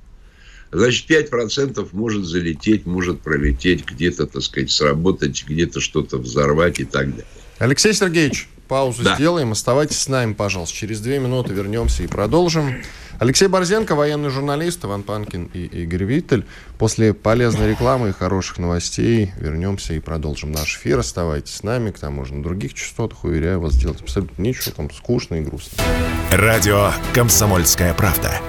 Значит, 0.71 1.09
5% 1.09 1.89
может 1.91 2.25
залететь, 2.25 2.85
может 2.85 3.21
пролететь, 3.21 3.85
где-то, 3.85 4.25
так 4.27 4.41
сказать, 4.41 4.71
сработать, 4.71 5.43
где-то 5.47 5.79
что-то 5.79 6.17
взорвать 6.17 6.79
и 6.79 6.85
так 6.85 7.09
далее. 7.09 7.25
Алексей 7.59 7.93
Сергеевич, 7.93 8.47
паузу 8.67 9.03
да. 9.03 9.15
сделаем. 9.15 9.51
Оставайтесь 9.51 9.99
с 9.99 10.07
нами, 10.07 10.33
пожалуйста. 10.33 10.75
Через 10.75 10.99
две 11.01 11.19
минуты 11.19 11.53
вернемся 11.53 12.03
и 12.03 12.07
продолжим. 12.07 12.81
Алексей 13.19 13.47
Борзенко, 13.47 13.95
военный 13.95 14.29
журналист, 14.29 14.83
Иван 14.83 15.03
Панкин 15.03 15.49
и 15.53 15.65
Игорь 15.65 16.03
Виттель. 16.03 16.45
После 16.77 17.13
полезной 17.13 17.69
рекламы 17.69 18.09
и 18.09 18.11
хороших 18.11 18.57
новостей 18.57 19.31
вернемся 19.37 19.93
и 19.93 19.99
продолжим 19.99 20.51
наш 20.51 20.77
эфир. 20.77 20.99
Оставайтесь 20.99 21.55
с 21.55 21.63
нами, 21.63 21.91
к 21.91 21.99
тому 21.99 22.25
же 22.25 22.33
на 22.33 22.43
других 22.43 22.73
частотах, 22.73 23.23
уверяю 23.23 23.59
вас, 23.61 23.75
делать 23.75 24.01
абсолютно 24.01 24.41
ничего, 24.41 24.73
там 24.75 24.91
скучно 24.91 25.35
и 25.35 25.41
грустно. 25.41 25.83
Радио 26.31 26.91
«Комсомольская 27.13 27.93
правда». 27.93 28.39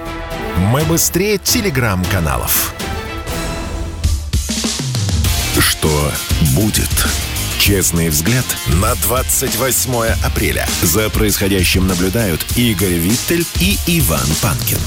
Мы 0.57 0.83
быстрее 0.85 1.37
телеграм-каналов. 1.37 2.73
Что 5.59 6.11
будет? 6.55 6.89
Честный 7.65 8.09
взгляд 8.09 8.45
на 8.79 8.93
28 8.93 9.95
апреля. 10.23 10.67
За 10.83 11.09
происходящим 11.09 11.87
наблюдают 11.87 12.45
Игорь 12.55 12.99
Виттель 12.99 13.43
и 13.59 13.75
Иван 13.87 14.27
Панкин. 14.39 14.77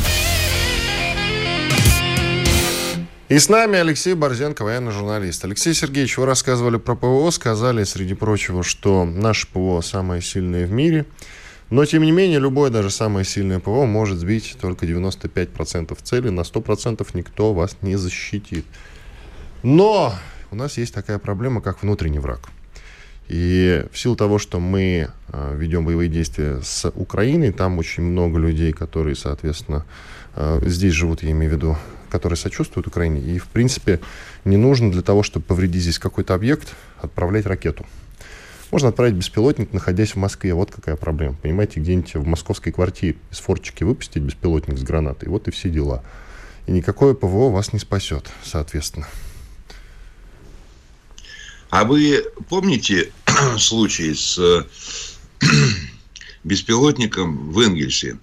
И 3.30 3.36
с 3.36 3.48
нами 3.48 3.80
Алексей 3.80 4.14
Борзенко, 4.14 4.62
военный 4.62 4.92
журналист. 4.92 5.44
Алексей 5.44 5.74
Сергеевич, 5.74 6.18
вы 6.18 6.26
рассказывали 6.26 6.76
про 6.76 6.94
ПВО, 6.94 7.28
сказали, 7.30 7.82
среди 7.82 8.14
прочего, 8.14 8.62
что 8.62 9.04
наше 9.04 9.48
ПВО 9.48 9.80
самое 9.80 10.22
сильное 10.22 10.64
в 10.64 10.70
мире. 10.70 11.04
Но, 11.70 11.84
тем 11.84 12.04
не 12.04 12.12
менее, 12.12 12.38
любое, 12.38 12.70
даже 12.70 12.90
самое 12.90 13.26
сильное 13.26 13.58
ПВО 13.58 13.86
может 13.86 14.18
сбить 14.18 14.56
только 14.60 14.86
95% 14.86 15.98
цели. 16.00 16.28
На 16.28 16.42
100% 16.42 17.04
никто 17.14 17.52
вас 17.54 17.76
не 17.82 17.96
защитит. 17.96 18.66
Но 19.64 20.14
у 20.52 20.54
нас 20.54 20.78
есть 20.78 20.94
такая 20.94 21.18
проблема, 21.18 21.60
как 21.60 21.82
внутренний 21.82 22.20
враг. 22.20 22.48
И 23.28 23.84
в 23.92 23.98
силу 23.98 24.16
того, 24.16 24.38
что 24.38 24.58
мы 24.58 25.10
э, 25.28 25.56
ведем 25.56 25.84
боевые 25.84 26.08
действия 26.08 26.60
с 26.62 26.90
Украиной, 26.94 27.52
там 27.52 27.78
очень 27.78 28.02
много 28.02 28.38
людей, 28.38 28.72
которые, 28.72 29.16
соответственно, 29.16 29.84
э, 30.34 30.60
здесь 30.64 30.94
живут, 30.94 31.22
я 31.22 31.32
имею 31.32 31.52
в 31.52 31.54
виду, 31.54 31.76
которые 32.08 32.38
сочувствуют 32.38 32.86
Украине. 32.86 33.20
И, 33.20 33.38
в 33.38 33.46
принципе, 33.48 34.00
не 34.46 34.56
нужно 34.56 34.90
для 34.90 35.02
того, 35.02 35.22
чтобы 35.22 35.44
повредить 35.44 35.82
здесь 35.82 35.98
какой-то 35.98 36.34
объект, 36.34 36.74
отправлять 37.02 37.44
ракету. 37.44 37.84
Можно 38.70 38.88
отправить 38.88 39.14
беспилотник, 39.14 39.72
находясь 39.72 40.12
в 40.12 40.16
Москве. 40.16 40.54
Вот 40.54 40.70
какая 40.70 40.96
проблема. 40.96 41.36
Понимаете, 41.42 41.80
где-нибудь 41.80 42.14
в 42.14 42.26
московской 42.26 42.72
квартире 42.72 43.16
из 43.30 43.38
форчики 43.38 43.82
выпустить 43.84 44.22
беспилотник 44.22 44.78
с 44.78 44.82
гранатой. 44.82 45.28
Вот 45.28 45.48
и 45.48 45.50
все 45.50 45.68
дела. 45.68 46.02
И 46.66 46.72
никакое 46.72 47.14
ПВО 47.14 47.50
вас 47.50 47.72
не 47.72 47.78
спасет, 47.78 48.30
соответственно. 48.42 49.06
А 51.70 51.84
вы 51.84 52.24
помните 52.48 53.10
случай 53.58 54.14
с 54.14 54.38
э, 54.38 54.64
беспилотником 56.44 57.50
в 57.50 57.58
Энгельсе, 57.60 58.18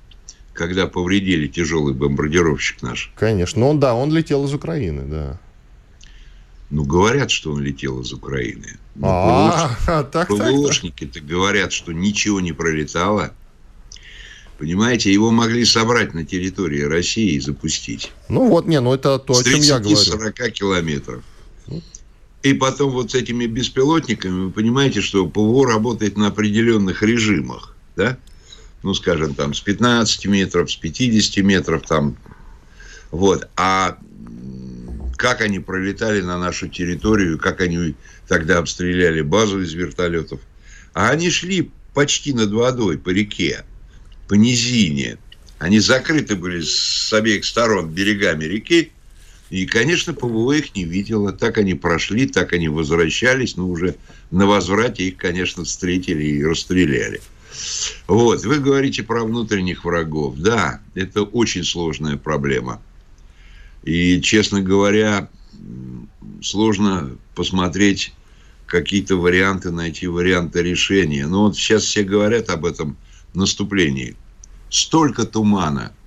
когда 0.54 0.88
повредили 0.88 1.48
тяжелый 1.48 1.94
бомбардировщик 1.94 2.82
наш? 2.82 3.12
Конечно. 3.16 3.60
Ну, 3.60 3.78
да, 3.78 3.94
он 3.94 4.12
летел 4.12 4.46
из 4.46 4.54
Украины, 4.54 5.04
да. 5.04 5.40
Ну, 6.70 6.84
говорят, 6.84 7.32
что 7.32 7.52
он 7.52 7.62
летел 7.62 8.02
из 8.02 8.12
Украины. 8.12 8.78
А, 9.02 9.76
так, 10.12 10.28
ПВОшники-то 10.28 11.22
говорят, 11.22 11.72
что 11.72 11.94
ничего 11.94 12.42
не 12.42 12.54
пролетало. 12.54 13.34
Понимаете, 14.58 15.12
его 15.12 15.32
могли 15.32 15.66
собрать 15.66 16.14
на 16.14 16.26
территории 16.26 16.82
России 16.82 17.34
и 17.34 17.40
запустить. 17.42 18.14
Ну 18.30 18.48
вот, 18.48 18.68
не, 18.68 18.80
ну 18.80 18.94
это 18.94 19.20
то, 19.20 19.34
о 19.34 19.44
чем 19.44 19.60
я 19.60 19.80
говорю. 19.80 19.98
40 19.98 20.52
километров. 20.52 21.24
И 22.46 22.54
потом 22.54 22.92
вот 22.92 23.10
с 23.10 23.16
этими 23.16 23.48
беспилотниками, 23.48 24.46
вы 24.46 24.52
понимаете, 24.52 25.02
что 25.02 25.26
ПВО 25.26 25.66
работает 25.66 26.16
на 26.16 26.28
определенных 26.28 27.02
режимах, 27.02 27.76
да? 27.96 28.20
Ну, 28.84 28.94
скажем, 28.94 29.34
там, 29.34 29.56
с 29.56 29.62
15 29.62 30.28
метров, 30.28 30.72
с 30.72 30.76
50 30.76 31.44
метров, 31.44 31.88
там, 31.88 32.16
вот. 33.10 33.48
А 33.56 33.98
как 35.18 35.42
они 35.42 35.58
пролетали 35.58 36.22
на 36.22 36.38
нашу 36.38 36.68
территорию, 36.68 37.40
как 37.40 37.62
они 37.62 37.96
тогда 38.28 38.60
обстреляли 38.60 39.22
базу 39.22 39.64
из 39.64 39.74
вертолетов. 39.74 40.40
А 40.94 41.10
они 41.10 41.32
шли 41.32 41.72
почти 41.96 42.32
над 42.32 42.52
водой, 42.52 43.00
по 43.00 43.10
реке, 43.10 43.66
по 44.28 44.36
низине. 44.36 45.18
Они 45.58 45.80
закрыты 45.80 46.36
были 46.36 46.62
с 46.62 47.12
обеих 47.12 47.44
сторон 47.44 47.90
берегами 47.90 48.46
реки, 48.46 48.92
и, 49.50 49.66
конечно, 49.66 50.14
ПВО 50.14 50.54
их 50.54 50.76
не 50.76 50.86
видела. 50.86 51.32
Так 51.32 51.58
они 51.58 51.76
прошли, 51.76 52.28
так 52.28 52.54
они 52.54 52.68
возвращались. 52.68 53.58
Но 53.58 53.70
уже 53.70 53.96
на 54.32 54.48
возврате 54.48 55.08
их, 55.08 55.18
конечно, 55.18 55.64
встретили 55.64 56.24
и 56.24 56.44
расстреляли. 56.44 57.22
Вот, 58.08 58.44
вы 58.44 58.60
говорите 58.60 59.04
про 59.04 59.24
внутренних 59.24 59.86
врагов. 59.86 60.36
Да, 60.38 60.82
это 60.96 61.24
очень 61.24 61.64
сложная 61.64 62.18
проблема. 62.18 62.82
И, 63.84 64.20
честно 64.22 64.62
говоря, 64.62 65.30
сложно 66.42 67.16
посмотреть 67.36 68.14
какие-то 68.66 69.16
варианты, 69.16 69.70
найти 69.70 70.08
варианты 70.08 70.64
решения. 70.64 71.28
Но 71.28 71.44
вот 71.44 71.56
сейчас 71.56 71.84
все 71.84 72.04
говорят 72.04 72.50
об 72.50 72.66
этом 72.66 72.98
наступлении. 73.36 74.16
Столько 74.70 75.26
тумана– 75.26 75.94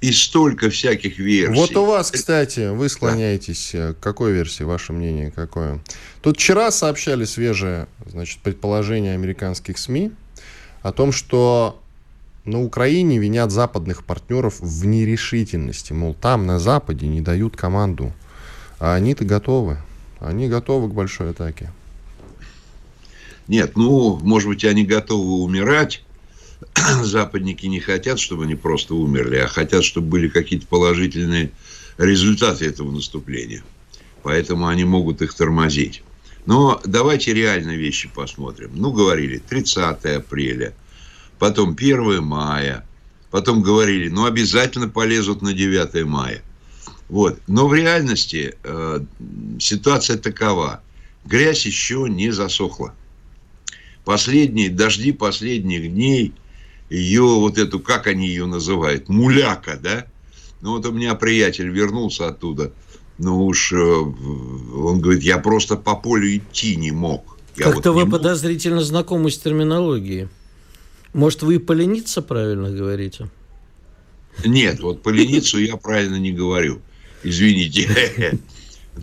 и 0.00 0.12
столько 0.12 0.70
всяких 0.70 1.18
версий. 1.18 1.54
Вот 1.54 1.76
у 1.76 1.84
вас, 1.84 2.10
кстати, 2.10 2.70
вы 2.70 2.88
склоняетесь 2.88 3.70
да. 3.72 3.94
к 3.94 4.00
какой 4.00 4.32
версии, 4.32 4.62
ваше 4.62 4.92
мнение 4.92 5.30
какое? 5.30 5.80
Тут 6.22 6.36
вчера 6.36 6.70
сообщали 6.70 7.24
свежее, 7.24 7.88
значит, 8.06 8.40
предположение 8.40 9.14
американских 9.14 9.76
СМИ 9.78 10.12
о 10.82 10.92
том, 10.92 11.10
что 11.10 11.80
на 12.44 12.62
Украине 12.62 13.18
винят 13.18 13.50
западных 13.50 14.04
партнеров 14.04 14.60
в 14.60 14.86
нерешительности. 14.86 15.92
Мол, 15.92 16.14
там, 16.14 16.46
на 16.46 16.58
Западе, 16.58 17.06
не 17.06 17.20
дают 17.20 17.56
команду. 17.56 18.12
А 18.78 18.94
они-то 18.94 19.24
готовы. 19.24 19.78
Они 20.20 20.48
готовы 20.48 20.88
к 20.88 20.94
большой 20.94 21.30
атаке. 21.30 21.72
Нет, 23.48 23.76
ну, 23.76 24.18
может 24.22 24.48
быть, 24.48 24.64
они 24.64 24.84
готовы 24.84 25.42
умирать, 25.42 26.04
западники 27.02 27.66
не 27.66 27.80
хотят, 27.80 28.18
чтобы 28.18 28.44
они 28.44 28.54
просто 28.54 28.94
умерли, 28.94 29.36
а 29.36 29.48
хотят, 29.48 29.84
чтобы 29.84 30.08
были 30.08 30.28
какие-то 30.28 30.66
положительные 30.66 31.52
результаты 31.98 32.66
этого 32.66 32.90
наступления. 32.90 33.62
Поэтому 34.22 34.66
они 34.66 34.84
могут 34.84 35.22
их 35.22 35.34
тормозить. 35.34 36.02
Но 36.46 36.80
давайте 36.84 37.34
реально 37.34 37.76
вещи 37.76 38.08
посмотрим. 38.12 38.72
Ну, 38.74 38.92
говорили, 38.92 39.38
30 39.38 40.04
апреля, 40.04 40.74
потом 41.38 41.76
1 41.78 42.22
мая, 42.22 42.86
потом 43.30 43.62
говорили, 43.62 44.08
ну, 44.08 44.24
обязательно 44.24 44.88
полезут 44.88 45.42
на 45.42 45.52
9 45.52 46.04
мая. 46.06 46.42
Вот. 47.08 47.40
Но 47.46 47.68
в 47.68 47.74
реальности 47.74 48.56
э, 48.62 49.00
ситуация 49.60 50.18
такова. 50.18 50.82
Грязь 51.24 51.66
еще 51.66 52.06
не 52.08 52.30
засохла. 52.30 52.94
Последние 54.04 54.70
дожди 54.70 55.12
последних 55.12 55.92
дней– 55.92 56.32
ее 56.90 57.22
вот 57.22 57.58
эту, 57.58 57.80
как 57.80 58.06
они 58.06 58.28
ее 58.28 58.46
называют, 58.46 59.08
муляка, 59.08 59.78
да? 59.80 60.06
Ну 60.60 60.72
вот 60.72 60.86
у 60.86 60.92
меня 60.92 61.14
приятель 61.14 61.68
вернулся 61.68 62.28
оттуда, 62.28 62.72
ну 63.18 63.46
уж 63.46 63.72
э, 63.72 63.76
он 63.76 65.00
говорит, 65.00 65.22
я 65.22 65.38
просто 65.38 65.76
по 65.76 65.94
полю 65.96 66.36
идти 66.36 66.76
не 66.76 66.90
мог. 66.90 67.36
Как-то 67.56 67.92
вот 67.92 67.98
вы 68.00 68.04
мог. 68.04 68.18
подозрительно 68.18 68.82
знакомы 68.82 69.30
с 69.30 69.38
терминологией. 69.38 70.28
Может, 71.12 71.42
вы 71.42 71.58
полениться 71.58 72.22
правильно 72.22 72.70
говорите? 72.70 73.28
Нет, 74.44 74.80
вот 74.80 75.02
полениться 75.02 75.58
я 75.58 75.76
правильно 75.76 76.16
не 76.16 76.32
говорю. 76.32 76.80
Извините. 77.24 77.88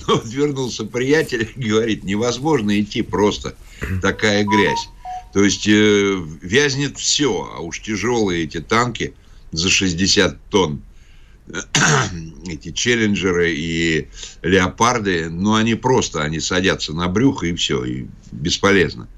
Но 0.08 0.16
вот 0.16 0.26
вернулся 0.26 0.86
приятель 0.86 1.50
и 1.56 1.60
говорит, 1.70 2.04
невозможно 2.04 2.80
идти 2.80 3.02
просто. 3.02 3.56
Такая 4.02 4.44
грязь. 4.44 4.90
То 5.36 5.44
есть 5.44 5.68
э, 5.68 6.18
вязнет 6.42 6.98
все, 6.98 7.52
а 7.54 7.60
уж 7.60 7.82
тяжелые 7.82 8.46
эти 8.46 8.62
танки 8.62 9.16
за 9.52 9.70
60 9.70 10.40
тонн, 10.48 10.82
эти 12.48 12.72
челленджеры 12.72 13.52
и 13.54 14.08
леопарды, 14.44 15.30
ну, 15.30 15.56
они 15.56 15.76
просто, 15.76 16.24
они 16.24 16.40
садятся 16.40 16.94
на 16.94 17.10
брюхо 17.10 17.48
и 17.48 17.54
все, 17.54 17.84
и 17.84 18.08
бесполезно. 18.32 19.10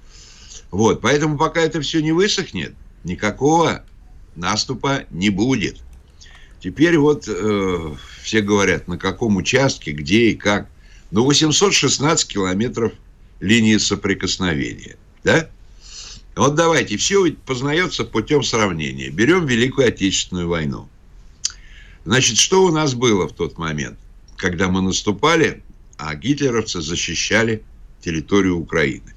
Вот, 0.72 1.02
поэтому 1.02 1.38
пока 1.38 1.62
это 1.62 1.82
все 1.82 2.02
не 2.02 2.14
высохнет, 2.14 2.74
никакого 3.04 3.86
наступа 4.36 5.04
не 5.12 5.30
будет. 5.30 5.84
Теперь 6.60 6.98
вот 6.98 7.26
э, 7.28 7.96
все 8.24 8.42
говорят, 8.42 8.88
на 8.88 8.98
каком 8.98 9.36
участке, 9.36 9.92
где 9.92 10.32
и 10.32 10.34
как. 10.34 10.68
Ну, 11.12 11.26
816 11.26 12.28
километров 12.28 12.94
линии 13.40 13.78
соприкосновения, 13.78 14.98
да? 15.24 15.52
Вот 16.38 16.54
давайте, 16.54 16.98
все 16.98 17.32
познается 17.32 18.06
путем 18.06 18.44
сравнения. 18.44 19.10
Берем 19.10 19.48
Великую 19.48 19.88
Отечественную 19.88 20.48
войну. 20.48 20.88
Значит, 22.06 22.38
что 22.38 22.64
у 22.64 22.72
нас 22.72 22.94
было 22.94 23.28
в 23.28 23.34
тот 23.34 23.58
момент, 23.58 23.98
когда 24.36 24.70
мы 24.70 24.82
наступали, 24.82 25.64
а 25.98 26.14
гитлеровцы 26.14 26.80
защищали 26.80 27.64
территорию 28.02 28.58
Украины? 28.58 29.16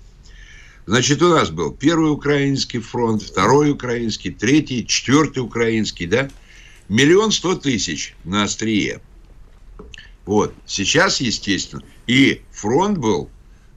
Значит, 0.86 1.20
у 1.22 1.28
нас 1.28 1.50
был 1.50 1.72
первый 1.72 2.10
украинский 2.10 2.80
фронт, 2.80 3.22
второй 3.22 3.70
украинский, 3.70 4.30
третий, 4.30 4.86
четвертый 4.86 5.40
украинский, 5.40 6.06
да? 6.06 6.30
Миллион 6.88 7.32
сто 7.32 7.54
тысяч 7.54 8.14
на 8.24 8.44
острие. 8.44 9.02
Вот. 10.24 10.54
Сейчас, 10.64 11.20
естественно, 11.20 11.82
и 12.06 12.40
фронт 12.50 12.96
был 12.96 13.28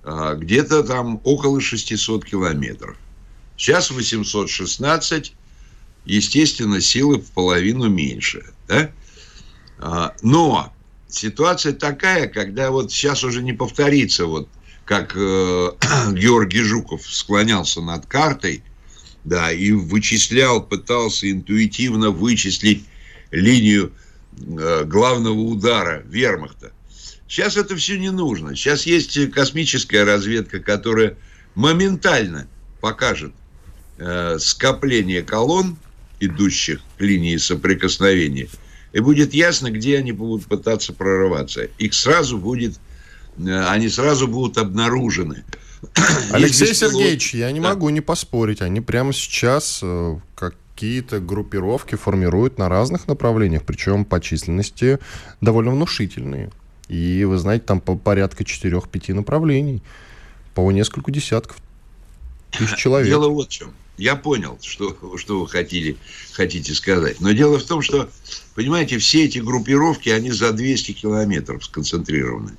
а, 0.04 0.36
где-то 0.36 0.84
там 0.84 1.20
около 1.26 1.60
600 1.60 2.24
километров. 2.24 2.98
Сейчас 3.58 3.92
816, 3.92 5.34
естественно, 6.06 6.82
силы 6.82 7.20
в 7.20 7.32
половину 7.32 7.90
меньше. 7.90 8.46
Да? 8.68 8.92
А, 9.80 10.14
но 10.22 10.74
ситуация 11.08 11.74
такая, 11.74 12.28
когда 12.28 12.72
вот 12.72 12.92
сейчас 12.92 13.24
уже 13.24 13.44
не 13.44 13.54
повторится, 13.54 14.26
вот 14.26 14.50
как 14.86 15.14
э, 15.16 15.72
Георгий 16.14 16.62
Жуков 16.62 17.06
склонялся 17.06 17.82
над 17.82 18.06
картой, 18.06 18.64
да, 19.24 19.52
и 19.52 19.72
вычислял, 19.72 20.62
пытался 20.62 21.32
интуитивно 21.32 22.10
вычислить 22.10 22.86
линию 23.32 23.94
э, 24.38 24.84
главного 24.86 25.40
удара 25.40 26.04
вермахта. 26.06 26.72
Сейчас 27.28 27.56
это 27.56 27.76
все 27.76 27.98
не 27.98 28.12
нужно. 28.12 28.56
Сейчас 28.56 28.86
есть 28.86 29.32
космическая 29.32 30.04
разведка, 30.04 30.60
которая 30.60 31.18
моментально 31.56 32.48
покажет 32.82 33.34
э, 33.98 34.38
скопление 34.40 35.22
колонн, 35.22 35.78
идущих 36.20 36.82
к 36.98 37.02
линии 37.02 37.38
соприкосновения, 37.38 38.48
и 38.94 39.00
будет 39.00 39.34
ясно, 39.34 39.72
где 39.72 39.98
они 39.98 40.12
будут 40.12 40.46
пытаться 40.46 40.94
прорываться. 40.94 41.64
Их 41.78 41.94
сразу 41.94 42.38
будет, 42.38 42.80
э, 43.38 43.66
они 43.68 43.90
сразу 43.90 44.28
будут 44.28 44.58
обнаружены. 44.58 45.44
Алексей 46.32 46.74
Сергеевич, 46.74 47.34
я 47.34 47.52
не 47.52 47.60
да. 47.60 47.70
могу 47.70 47.90
не 47.90 48.02
поспорить. 48.02 48.62
Они 48.62 48.82
прямо 48.82 49.14
сейчас 49.14 49.80
э, 49.82 50.18
какие-то 50.36 51.20
группировки 51.20 51.96
формируют 51.96 52.58
на 52.58 52.70
разных 52.70 53.08
направлениях, 53.08 53.64
причем 53.64 54.06
по 54.06 54.20
численности 54.20 55.00
довольно 55.42 55.72
внушительные. 55.72 56.52
И 56.88 57.24
вы 57.26 57.38
знаете, 57.38 57.66
там 57.66 57.82
по 57.82 57.96
порядка 57.96 58.44
4-5 58.44 59.14
направлений, 59.14 59.82
по 60.54 60.72
несколько 60.72 61.12
десятков 61.12 61.58
тысяч 62.52 62.76
человек. 62.78 63.08
Дело 63.08 63.30
вот 63.30 63.48
в 63.48 63.52
чем. 63.52 63.74
Я 63.98 64.16
понял, 64.16 64.58
что, 64.62 64.98
что 65.18 65.40
вы 65.40 65.48
хотели, 65.48 65.98
хотите 66.32 66.74
сказать. 66.74 67.22
Но 67.22 67.32
дело 67.32 67.60
в 67.60 67.64
том, 67.64 67.82
что, 67.82 68.10
понимаете, 68.56 68.98
все 68.98 69.26
эти 69.26 69.38
группировки, 69.38 70.10
они 70.10 70.32
за 70.32 70.52
200 70.52 70.94
километров 70.94 71.64
сконцентрированы. 71.64 72.58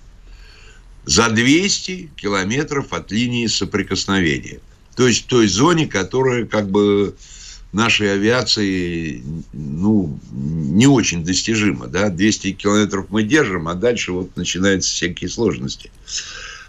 За 1.07 1.29
200 1.29 2.11
километров 2.17 2.93
от 2.93 3.11
линии 3.11 3.47
соприкосновения. 3.49 4.61
То 4.95 5.09
есть 5.09 5.25
в 5.25 5.27
той 5.27 5.49
зоне, 5.49 5.87
которая 5.87 6.47
как 6.47 6.71
бы 6.71 7.17
нашей 7.73 8.13
авиации 8.13 9.23
ну, 9.53 10.19
не 10.33 10.87
очень 10.87 11.25
достижимо. 11.25 11.89
Да? 11.89 12.09
200 12.11 12.53
километров 12.53 13.07
мы 13.11 13.25
держим, 13.25 13.67
а 13.67 13.75
дальше 13.75 14.13
вот 14.13 14.37
начинаются 14.37 14.91
всякие 14.91 15.29
сложности. 15.29 15.91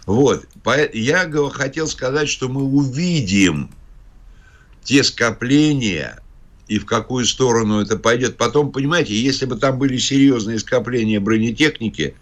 Вот. 0.06 0.46
Я 0.92 1.30
хотел 1.52 1.86
сказать, 1.86 2.28
что 2.28 2.48
мы 2.48 2.62
увидим 2.64 3.70
те 4.86 5.02
скопления 5.02 6.22
и 6.68 6.78
в 6.78 6.86
какую 6.86 7.26
сторону 7.26 7.80
это 7.80 7.98
пойдет. 7.98 8.36
Потом, 8.36 8.72
понимаете, 8.72 9.14
если 9.14 9.44
бы 9.44 9.56
там 9.56 9.78
были 9.78 9.98
серьезные 9.98 10.58
скопления 10.60 11.20
бронетехники, 11.20 12.14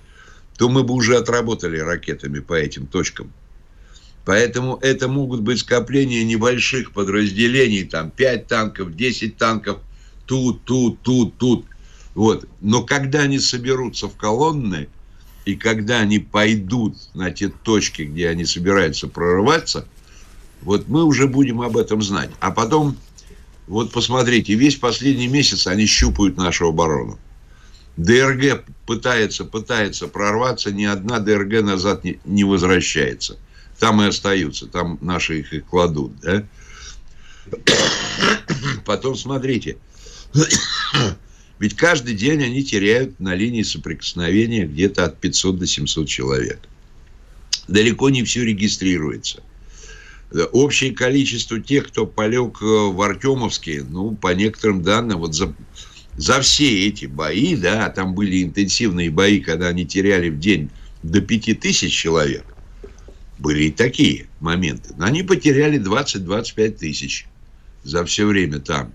то 0.56 0.68
мы 0.68 0.82
бы 0.82 0.94
уже 0.94 1.16
отработали 1.16 1.78
ракетами 1.78 2.40
по 2.40 2.54
этим 2.54 2.86
точкам. 2.86 3.32
Поэтому 4.24 4.78
это 4.80 5.08
могут 5.08 5.42
быть 5.42 5.60
скопления 5.60 6.24
небольших 6.24 6.92
подразделений, 6.92 7.84
там 7.84 8.10
5 8.10 8.46
танков, 8.46 8.96
10 8.96 9.36
танков, 9.36 9.80
тут, 10.24 10.64
тут, 10.64 11.00
тут, 11.02 11.36
тут. 11.36 11.66
Вот. 12.14 12.48
Но 12.62 12.82
когда 12.82 13.20
они 13.20 13.38
соберутся 13.38 14.08
в 14.08 14.16
колонны, 14.16 14.88
и 15.44 15.54
когда 15.56 16.00
они 16.00 16.18
пойдут 16.18 16.96
на 17.12 17.30
те 17.30 17.48
точки, 17.48 18.02
где 18.02 18.30
они 18.30 18.46
собираются 18.46 19.06
прорываться, 19.08 19.86
вот 20.64 20.88
мы 20.88 21.04
уже 21.04 21.26
будем 21.26 21.60
об 21.60 21.76
этом 21.76 22.02
знать. 22.02 22.30
А 22.40 22.50
потом, 22.50 22.96
вот 23.66 23.92
посмотрите, 23.92 24.54
весь 24.54 24.76
последний 24.76 25.28
месяц 25.28 25.66
они 25.66 25.86
щупают 25.86 26.36
нашу 26.36 26.68
оборону. 26.68 27.18
ДРГ 27.96 28.64
пытается, 28.86 29.44
пытается 29.44 30.08
прорваться, 30.08 30.72
ни 30.72 30.84
одна 30.84 31.20
ДРГ 31.20 31.62
назад 31.62 32.02
не, 32.02 32.18
не 32.24 32.42
возвращается 32.42 33.38
там 33.78 34.00
и 34.02 34.06
остаются, 34.06 34.66
там 34.66 34.98
наши 35.00 35.40
их 35.40 35.52
и 35.52 35.60
кладут, 35.60 36.18
да? 36.20 36.46
Потом 38.84 39.16
смотрите, 39.16 39.76
ведь 41.58 41.76
каждый 41.76 42.14
день 42.14 42.42
они 42.42 42.64
теряют 42.64 43.20
на 43.20 43.34
линии 43.34 43.62
соприкосновения 43.62 44.66
где-то 44.66 45.04
от 45.04 45.20
500 45.20 45.58
до 45.58 45.66
700 45.66 46.08
человек. 46.08 46.60
Далеко 47.68 48.10
не 48.10 48.24
все 48.24 48.44
регистрируется. 48.44 49.42
Общее 50.52 50.92
количество 50.92 51.60
тех, 51.60 51.88
кто 51.88 52.06
полег 52.06 52.60
э, 52.60 52.64
в 52.64 53.00
Артемовске, 53.00 53.84
ну, 53.88 54.16
по 54.16 54.34
некоторым 54.34 54.82
данным, 54.82 55.20
вот 55.20 55.34
за, 55.34 55.54
за 56.16 56.40
все 56.40 56.88
эти 56.88 57.06
бои, 57.06 57.54
да, 57.54 57.88
там 57.90 58.14
были 58.14 58.42
интенсивные 58.42 59.10
бои, 59.10 59.40
когда 59.40 59.68
они 59.68 59.86
теряли 59.86 60.30
в 60.30 60.40
день 60.40 60.70
до 61.04 61.20
5000 61.20 61.92
человек, 61.92 62.44
были 63.38 63.64
и 63.64 63.70
такие 63.70 64.26
моменты. 64.40 64.92
Но 64.96 65.04
они 65.04 65.22
потеряли 65.22 65.78
20-25 65.78 66.70
тысяч 66.70 67.26
за 67.84 68.04
все 68.04 68.26
время 68.26 68.58
там. 68.58 68.92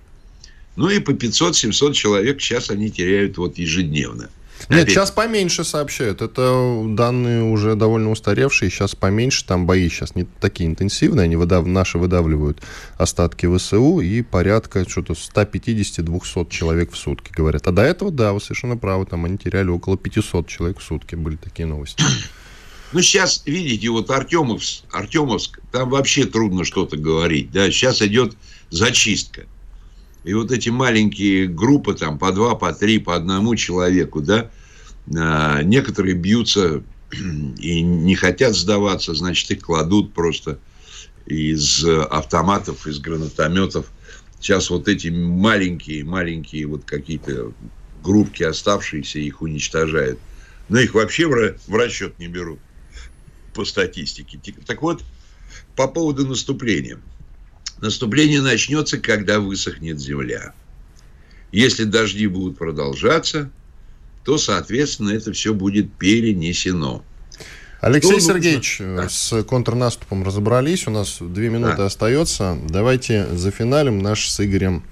Ну 0.75 0.89
и 0.89 0.99
по 0.99 1.11
500-700 1.11 1.93
человек 1.93 2.41
сейчас 2.41 2.69
они 2.69 2.89
теряют 2.89 3.37
вот 3.37 3.57
ежедневно. 3.57 4.29
Нет, 4.67 4.81
Опять... 4.81 4.89
сейчас 4.89 5.11
поменьше 5.11 5.63
сообщают. 5.63 6.21
Это 6.21 6.83
данные 6.87 7.43
уже 7.43 7.75
довольно 7.75 8.11
устаревшие. 8.11 8.69
Сейчас 8.69 8.95
поменьше. 8.95 9.45
Там 9.45 9.65
бои 9.65 9.89
сейчас 9.89 10.15
не 10.15 10.25
такие 10.25 10.69
интенсивные. 10.69 11.23
Они 11.25 11.35
выдав... 11.35 11.65
наши 11.65 11.97
выдавливают 11.97 12.61
остатки 12.97 13.47
ВСУ 13.57 14.01
и 14.01 14.21
порядка 14.21 14.87
что-то 14.87 15.13
150-200 15.13 16.49
человек 16.49 16.91
в 16.91 16.97
сутки, 16.97 17.31
говорят. 17.31 17.67
А 17.67 17.71
до 17.71 17.81
этого, 17.81 18.11
да, 18.11 18.33
вы 18.33 18.41
совершенно 18.41 18.77
правы. 18.77 19.05
Там 19.05 19.25
они 19.25 19.37
теряли 19.37 19.69
около 19.69 19.97
500 19.97 20.47
человек 20.47 20.79
в 20.79 20.83
сутки. 20.83 21.15
Были 21.15 21.37
такие 21.37 21.65
новости. 21.65 22.03
Ну, 22.91 23.03
сейчас, 23.03 23.43
видите, 23.45 23.87
вот 23.89 24.09
Артемовск, 24.09 24.83
Артемовск, 24.91 25.59
там 25.71 25.91
вообще 25.91 26.25
трудно 26.25 26.65
что-то 26.65 26.97
говорить. 26.97 27.51
Да? 27.51 27.69
Сейчас 27.69 28.01
идет 28.01 28.35
зачистка. 28.71 29.45
И 30.23 30.33
вот 30.33 30.51
эти 30.51 30.69
маленькие 30.69 31.47
группы, 31.47 31.93
там, 31.93 32.19
по 32.19 32.31
два, 32.31 32.55
по 32.55 32.73
три, 32.73 32.99
по 32.99 33.15
одному 33.15 33.55
человеку, 33.55 34.21
да, 34.21 34.51
а, 35.15 35.63
некоторые 35.63 36.15
бьются 36.15 36.83
и 37.57 37.81
не 37.81 38.15
хотят 38.15 38.55
сдаваться, 38.55 39.13
значит, 39.13 39.49
их 39.51 39.61
кладут 39.61 40.13
просто 40.13 40.59
из 41.25 41.85
автоматов, 41.85 42.87
из 42.87 42.99
гранатометов. 42.99 43.91
Сейчас 44.39 44.69
вот 44.69 44.87
эти 44.87 45.09
маленькие, 45.09 46.03
маленькие 46.03 46.65
вот 46.65 46.85
какие-то 46.85 47.53
группки 48.01 48.43
оставшиеся, 48.43 49.19
их 49.19 49.41
уничтожают. 49.41 50.19
Но 50.69 50.79
их 50.79 50.93
вообще 50.93 51.27
в 51.27 51.75
расчет 51.75 52.17
не 52.19 52.27
берут 52.27 52.59
по 53.53 53.65
статистике. 53.65 54.39
Так 54.65 54.81
вот, 54.81 55.03
по 55.75 55.87
поводу 55.87 56.25
наступления. 56.27 56.99
Наступление 57.81 58.41
начнется, 58.41 58.97
когда 58.97 59.39
высохнет 59.39 59.99
земля. 59.99 60.53
Если 61.51 61.85
дожди 61.85 62.27
будут 62.27 62.57
продолжаться, 62.57 63.49
то, 64.23 64.37
соответственно, 64.37 65.11
это 65.11 65.31
все 65.31 65.53
будет 65.53 65.91
перенесено. 65.93 67.03
Алексей 67.81 68.19
что 68.19 68.33
Сергеевич, 68.33 68.79
нужно? 68.79 69.01
Э, 69.01 69.09
с 69.09 69.43
контрнаступом 69.43 70.23
разобрались. 70.23 70.85
У 70.87 70.91
нас 70.91 71.17
две 71.21 71.49
минуты 71.49 71.77
да. 71.77 71.85
остается. 71.85 72.57
Давайте 72.67 73.25
зафиналим 73.33 73.99
наш 73.99 74.29
с 74.29 74.43
Игорем 74.43 74.83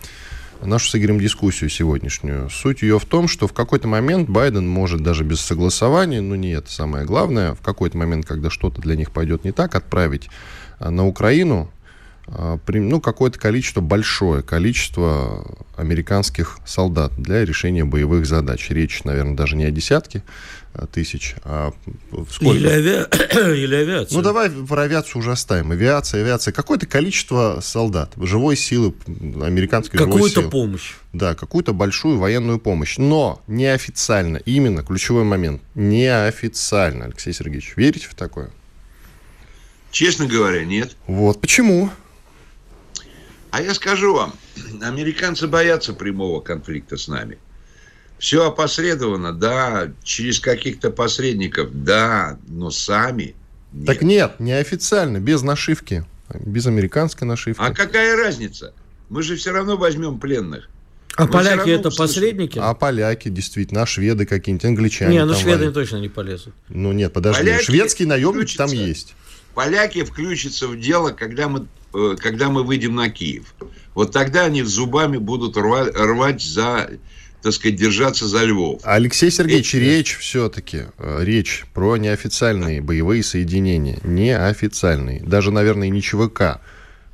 нашу 0.61 0.89
с 0.89 0.95
Игорем 0.95 1.19
дискуссию 1.19 1.69
сегодняшнюю. 1.69 2.49
Суть 2.49 2.81
ее 2.81 2.99
в 2.99 3.05
том, 3.05 3.27
что 3.27 3.47
в 3.47 3.53
какой-то 3.53 3.87
момент 3.87 4.29
Байден 4.29 4.67
может 4.67 5.03
даже 5.03 5.23
без 5.23 5.39
согласования, 5.39 6.21
ну 6.21 6.35
не 6.35 6.51
это 6.51 6.71
самое 6.71 7.05
главное, 7.05 7.53
в 7.53 7.61
какой-то 7.61 7.97
момент, 7.97 8.25
когда 8.25 8.49
что-то 8.49 8.81
для 8.81 8.95
них 8.95 9.11
пойдет 9.11 9.43
не 9.43 9.51
так, 9.51 9.75
отправить 9.75 10.29
а, 10.79 10.89
на 10.89 11.05
Украину 11.05 11.71
ну, 12.27 12.99
какое-то 12.99 13.39
количество, 13.39 13.81
большое 13.81 14.43
количество 14.43 15.45
американских 15.77 16.57
солдат 16.65 17.13
для 17.17 17.45
решения 17.45 17.85
боевых 17.85 18.25
задач. 18.25 18.69
Речь, 18.69 19.03
наверное, 19.05 19.35
даже 19.35 19.55
не 19.55 19.63
о 19.63 19.71
десятке 19.71 20.23
а, 20.73 20.87
тысяч, 20.87 21.35
а 21.43 21.71
сколько? 22.29 22.57
Или, 22.57 22.67
ави... 22.67 23.55
Или 23.63 23.75
авиацию. 23.75 24.17
Ну, 24.17 24.23
давай 24.23 24.49
про 24.49 24.81
авиацию 24.81 25.19
уже 25.19 25.31
оставим. 25.31 25.71
Авиация, 25.71 26.21
авиация. 26.21 26.51
Какое-то 26.51 26.85
количество 26.85 27.59
солдат, 27.61 28.13
живой 28.17 28.57
силы, 28.57 28.93
американской 29.41 29.97
живой 29.97 30.29
силы. 30.29 30.29
Какую-то 30.29 30.49
помощь. 30.49 30.95
Да, 31.13 31.33
какую-то 31.33 31.73
большую 31.73 32.17
военную 32.17 32.59
помощь. 32.59 32.97
Но 32.97 33.41
неофициально, 33.47 34.37
именно 34.37 34.83
ключевой 34.83 35.23
момент, 35.23 35.61
неофициально, 35.75 37.05
Алексей 37.05 37.33
Сергеевич, 37.33 37.73
верите 37.77 38.07
в 38.07 38.15
такое? 38.15 38.51
Честно 39.91 40.27
говоря, 40.27 40.65
нет. 40.65 40.95
Вот 41.07 41.39
почему? 41.39 41.89
А 43.57 43.61
я 43.61 43.73
скажу 43.73 44.13
вам, 44.13 44.35
американцы 44.83 45.47
боятся 45.47 45.91
прямого 45.93 46.41
конфликта 46.41 46.95
с 46.95 47.07
нами. 47.07 47.39
Все 48.19 48.45
опосредовано, 48.45 49.33
да, 49.33 49.91
через 50.03 50.39
каких-то 50.39 50.91
посредников, 50.91 51.69
да, 51.73 52.37
но 52.47 52.69
сами 52.69 53.33
нет. 53.73 53.87
Так 53.87 54.03
нет, 54.03 54.39
неофициально, 54.39 55.17
без 55.17 55.41
нашивки, 55.41 56.05
без 56.35 56.67
американской 56.67 57.27
нашивки. 57.27 57.59
А 57.59 57.73
какая 57.73 58.15
разница? 58.15 58.73
Мы 59.09 59.23
же 59.23 59.35
все 59.35 59.51
равно 59.51 59.75
возьмем 59.75 60.19
пленных. 60.19 60.69
А 61.15 61.25
Мы 61.25 61.31
поляки 61.31 61.71
это 61.71 61.87
услышим. 61.87 62.13
посредники? 62.13 62.59
А 62.61 62.75
поляки, 62.75 63.29
действительно, 63.29 63.81
а 63.81 63.85
шведы 63.87 64.27
какие-нибудь, 64.27 64.65
англичане. 64.65 65.15
Не, 65.15 65.25
ну 65.25 65.33
шведы 65.33 65.71
точно 65.71 65.97
не 65.97 66.09
полезут. 66.09 66.53
Ну 66.69 66.91
нет, 66.91 67.11
подожди, 67.11 67.41
поляки 67.41 67.63
шведские 67.63 68.07
наемники 68.07 68.55
там 68.55 68.71
есть. 68.71 69.15
Поляки 69.57 70.03
включатся 70.03 70.67
в 70.67 70.79
дело, 70.79 71.09
когда 71.09 71.49
мы, 71.49 71.65
э, 71.95 72.15
когда 72.19 72.49
мы 72.49 72.61
выйдем 72.61 72.93
на 72.93 73.09
Киев. 73.09 73.55
Вот 73.95 74.11
тогда 74.11 74.45
они 74.45 74.61
зубами 74.61 75.17
будут 75.17 75.57
рвать, 75.57 75.95
рвать 75.95 76.43
за 76.43 76.91
так 77.41 77.53
сказать, 77.53 77.75
держаться 77.75 78.27
за 78.27 78.43
Львов. 78.43 78.81
Алексей 78.83 79.31
Сергеевич, 79.31 79.73
Эти... 79.73 79.83
речь 79.83 80.17
все-таки, 80.19 80.81
э, 80.99 81.23
речь 81.23 81.65
про 81.73 81.97
неофициальные 81.97 82.81
боевые 82.81 83.23
соединения. 83.23 83.97
Неофициальные. 84.03 85.21
Даже, 85.21 85.49
наверное, 85.49 85.89
не 85.89 86.03
ЧВК. 86.03 86.61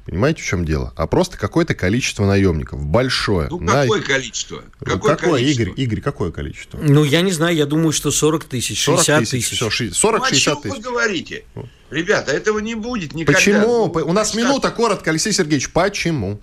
Понимаете, 0.05 0.41
в 0.41 0.45
чем 0.45 0.65
дело? 0.65 0.91
А 0.97 1.07
просто 1.07 1.37
какое-то 1.37 1.75
количество 1.75 2.25
наемников. 2.25 2.85
Большое. 2.85 3.47
Ну, 3.49 3.59
на... 3.59 3.83
какое 3.83 4.01
количество? 4.01 4.63
Какое, 4.79 5.15
какое 5.15 5.35
количество? 5.35 5.63
Игорь, 5.63 5.73
Игорь, 5.77 6.01
какое 6.01 6.31
количество? 6.31 6.77
Ну, 6.77 7.05
я 7.05 7.21
не 7.21 7.31
знаю, 7.31 7.55
я 7.55 7.65
думаю, 7.65 7.93
что 7.93 8.11
40 8.11 8.43
тысяч, 8.43 8.81
60 8.81 9.29
тысяч. 9.29 9.55
Все, 9.55 9.67
40-60 9.69 9.91
ну, 10.11 10.21
тысяч. 10.27 10.75
вы 10.75 10.79
говорите? 10.79 11.45
Ребята, 11.89 12.33
этого 12.33 12.59
не 12.59 12.75
будет 12.75 13.13
никогда. 13.13 13.37
Почему? 13.37 13.91
Ну, 13.93 14.05
У 14.05 14.13
нас 14.13 14.35
минута 14.35 14.71
коротко, 14.71 15.11
Алексей 15.11 15.31
Сергеевич. 15.31 15.71
Почему? 15.71 16.41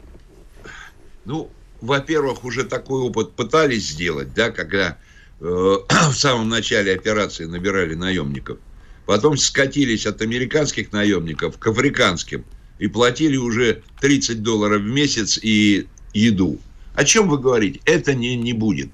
Ну, 1.27 1.51
во-первых, 1.83 2.45
уже 2.45 2.65
такой 2.65 3.03
опыт 3.03 3.33
пытались 3.33 3.91
сделать, 3.91 4.33
да, 4.33 4.51
когда 4.51 4.97
э, 5.41 5.45
в 6.11 6.15
самом 6.15 6.49
начале 6.49 6.95
операции 6.95 7.45
набирали 7.45 7.95
наемников. 7.95 8.59
Потом 9.05 9.37
скатились 9.37 10.07
от 10.07 10.23
американских 10.23 10.93
наемников 10.93 11.59
к 11.59 11.67
африканским 11.67 12.45
и 12.81 12.89
платили 12.89 13.37
уже 13.37 13.83
30 14.01 14.43
долларов 14.43 14.83
в 14.83 14.87
месяц 14.87 15.39
и 15.41 15.87
еду. 16.13 16.59
О 16.95 17.05
чем 17.05 17.29
вы 17.29 17.39
говорите? 17.39 17.81
Это 17.85 18.15
не, 18.15 18.35
не 18.37 18.53
будет. 18.53 18.91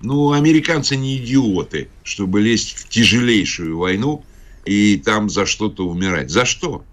Ну, 0.00 0.32
американцы 0.32 0.96
не 0.96 1.16
идиоты, 1.16 1.88
чтобы 2.02 2.40
лезть 2.40 2.76
в 2.76 2.88
тяжелейшую 2.88 3.78
войну 3.78 4.24
и 4.64 5.00
там 5.02 5.30
за 5.30 5.46
что-то 5.46 5.88
умирать. 5.88 6.30
За 6.30 6.44
что? 6.44 6.84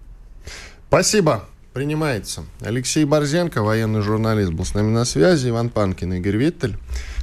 Спасибо. 0.88 1.48
Принимается. 1.72 2.44
Алексей 2.60 3.04
Борзенко, 3.04 3.62
военный 3.62 4.02
журналист, 4.02 4.52
был 4.52 4.64
с 4.64 4.74
нами 4.74 4.90
на 4.90 5.04
связи. 5.04 5.50
Иван 5.50 5.70
Панкин, 5.70 6.14
Игорь 6.14 6.36
Виттель. 6.36 6.76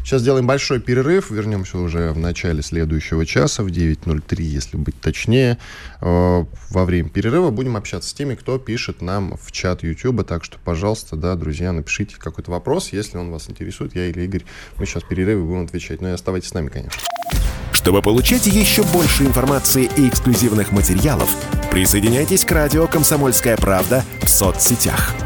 Сейчас 0.06 0.22
сделаем 0.22 0.45
большой 0.45 0.80
перерыв. 0.80 1.32
Вернемся 1.32 1.80
уже 1.80 2.12
в 2.12 2.20
начале 2.20 2.62
следующего 2.62 3.26
часа, 3.26 3.64
в 3.64 3.68
9.03, 3.70 4.39
если 4.39 4.78
быть 4.78 5.01
точнее. 5.01 5.58
Э, 5.99 6.45
во 6.70 6.86
время 6.86 7.10
перерыва 7.10 7.49
будем 7.49 7.76
общаться 7.76 8.12
с 8.12 8.14
теми, 8.14 8.36
кто 8.36 8.60
пишет 8.60 9.01
нам 9.01 9.36
в 9.36 9.51
чат 9.51 9.82
YouTube. 9.82 10.24
Так 10.24 10.43
что, 10.43 10.60
пожалуйста, 10.64 11.16
да, 11.16 11.34
друзья, 11.34 11.72
напишите 11.72 12.18
какой-то 12.20 12.51
вопрос, 12.51 12.93
если 12.93 13.18
он 13.18 13.32
вас 13.32 13.49
интересует. 13.49 13.95
Я 13.95 14.06
или 14.06 14.22
Игорь, 14.22 14.43
мы 14.78 14.86
сейчас 14.86 15.01
в 15.01 15.08
перерыве 15.08 15.41
будем 15.41 15.64
отвечать. 15.64 16.01
Но 16.01 16.10
и 16.10 16.12
оставайтесь 16.12 16.49
с 16.49 16.53
нами, 16.53 16.68
конечно. 16.68 17.01
Чтобы 17.72 18.03
получать 18.03 18.45
еще 18.45 18.84
больше 18.84 19.24
информации 19.24 19.89
и 19.97 20.08
эксклюзивных 20.08 20.72
материалов, 20.72 21.36
присоединяйтесь 21.72 22.45
к 22.45 22.51
радио 22.51 22.86
«Комсомольская 22.86 23.58
правда» 23.58 24.06
в 24.22 24.30
соцсетях– 24.30 25.16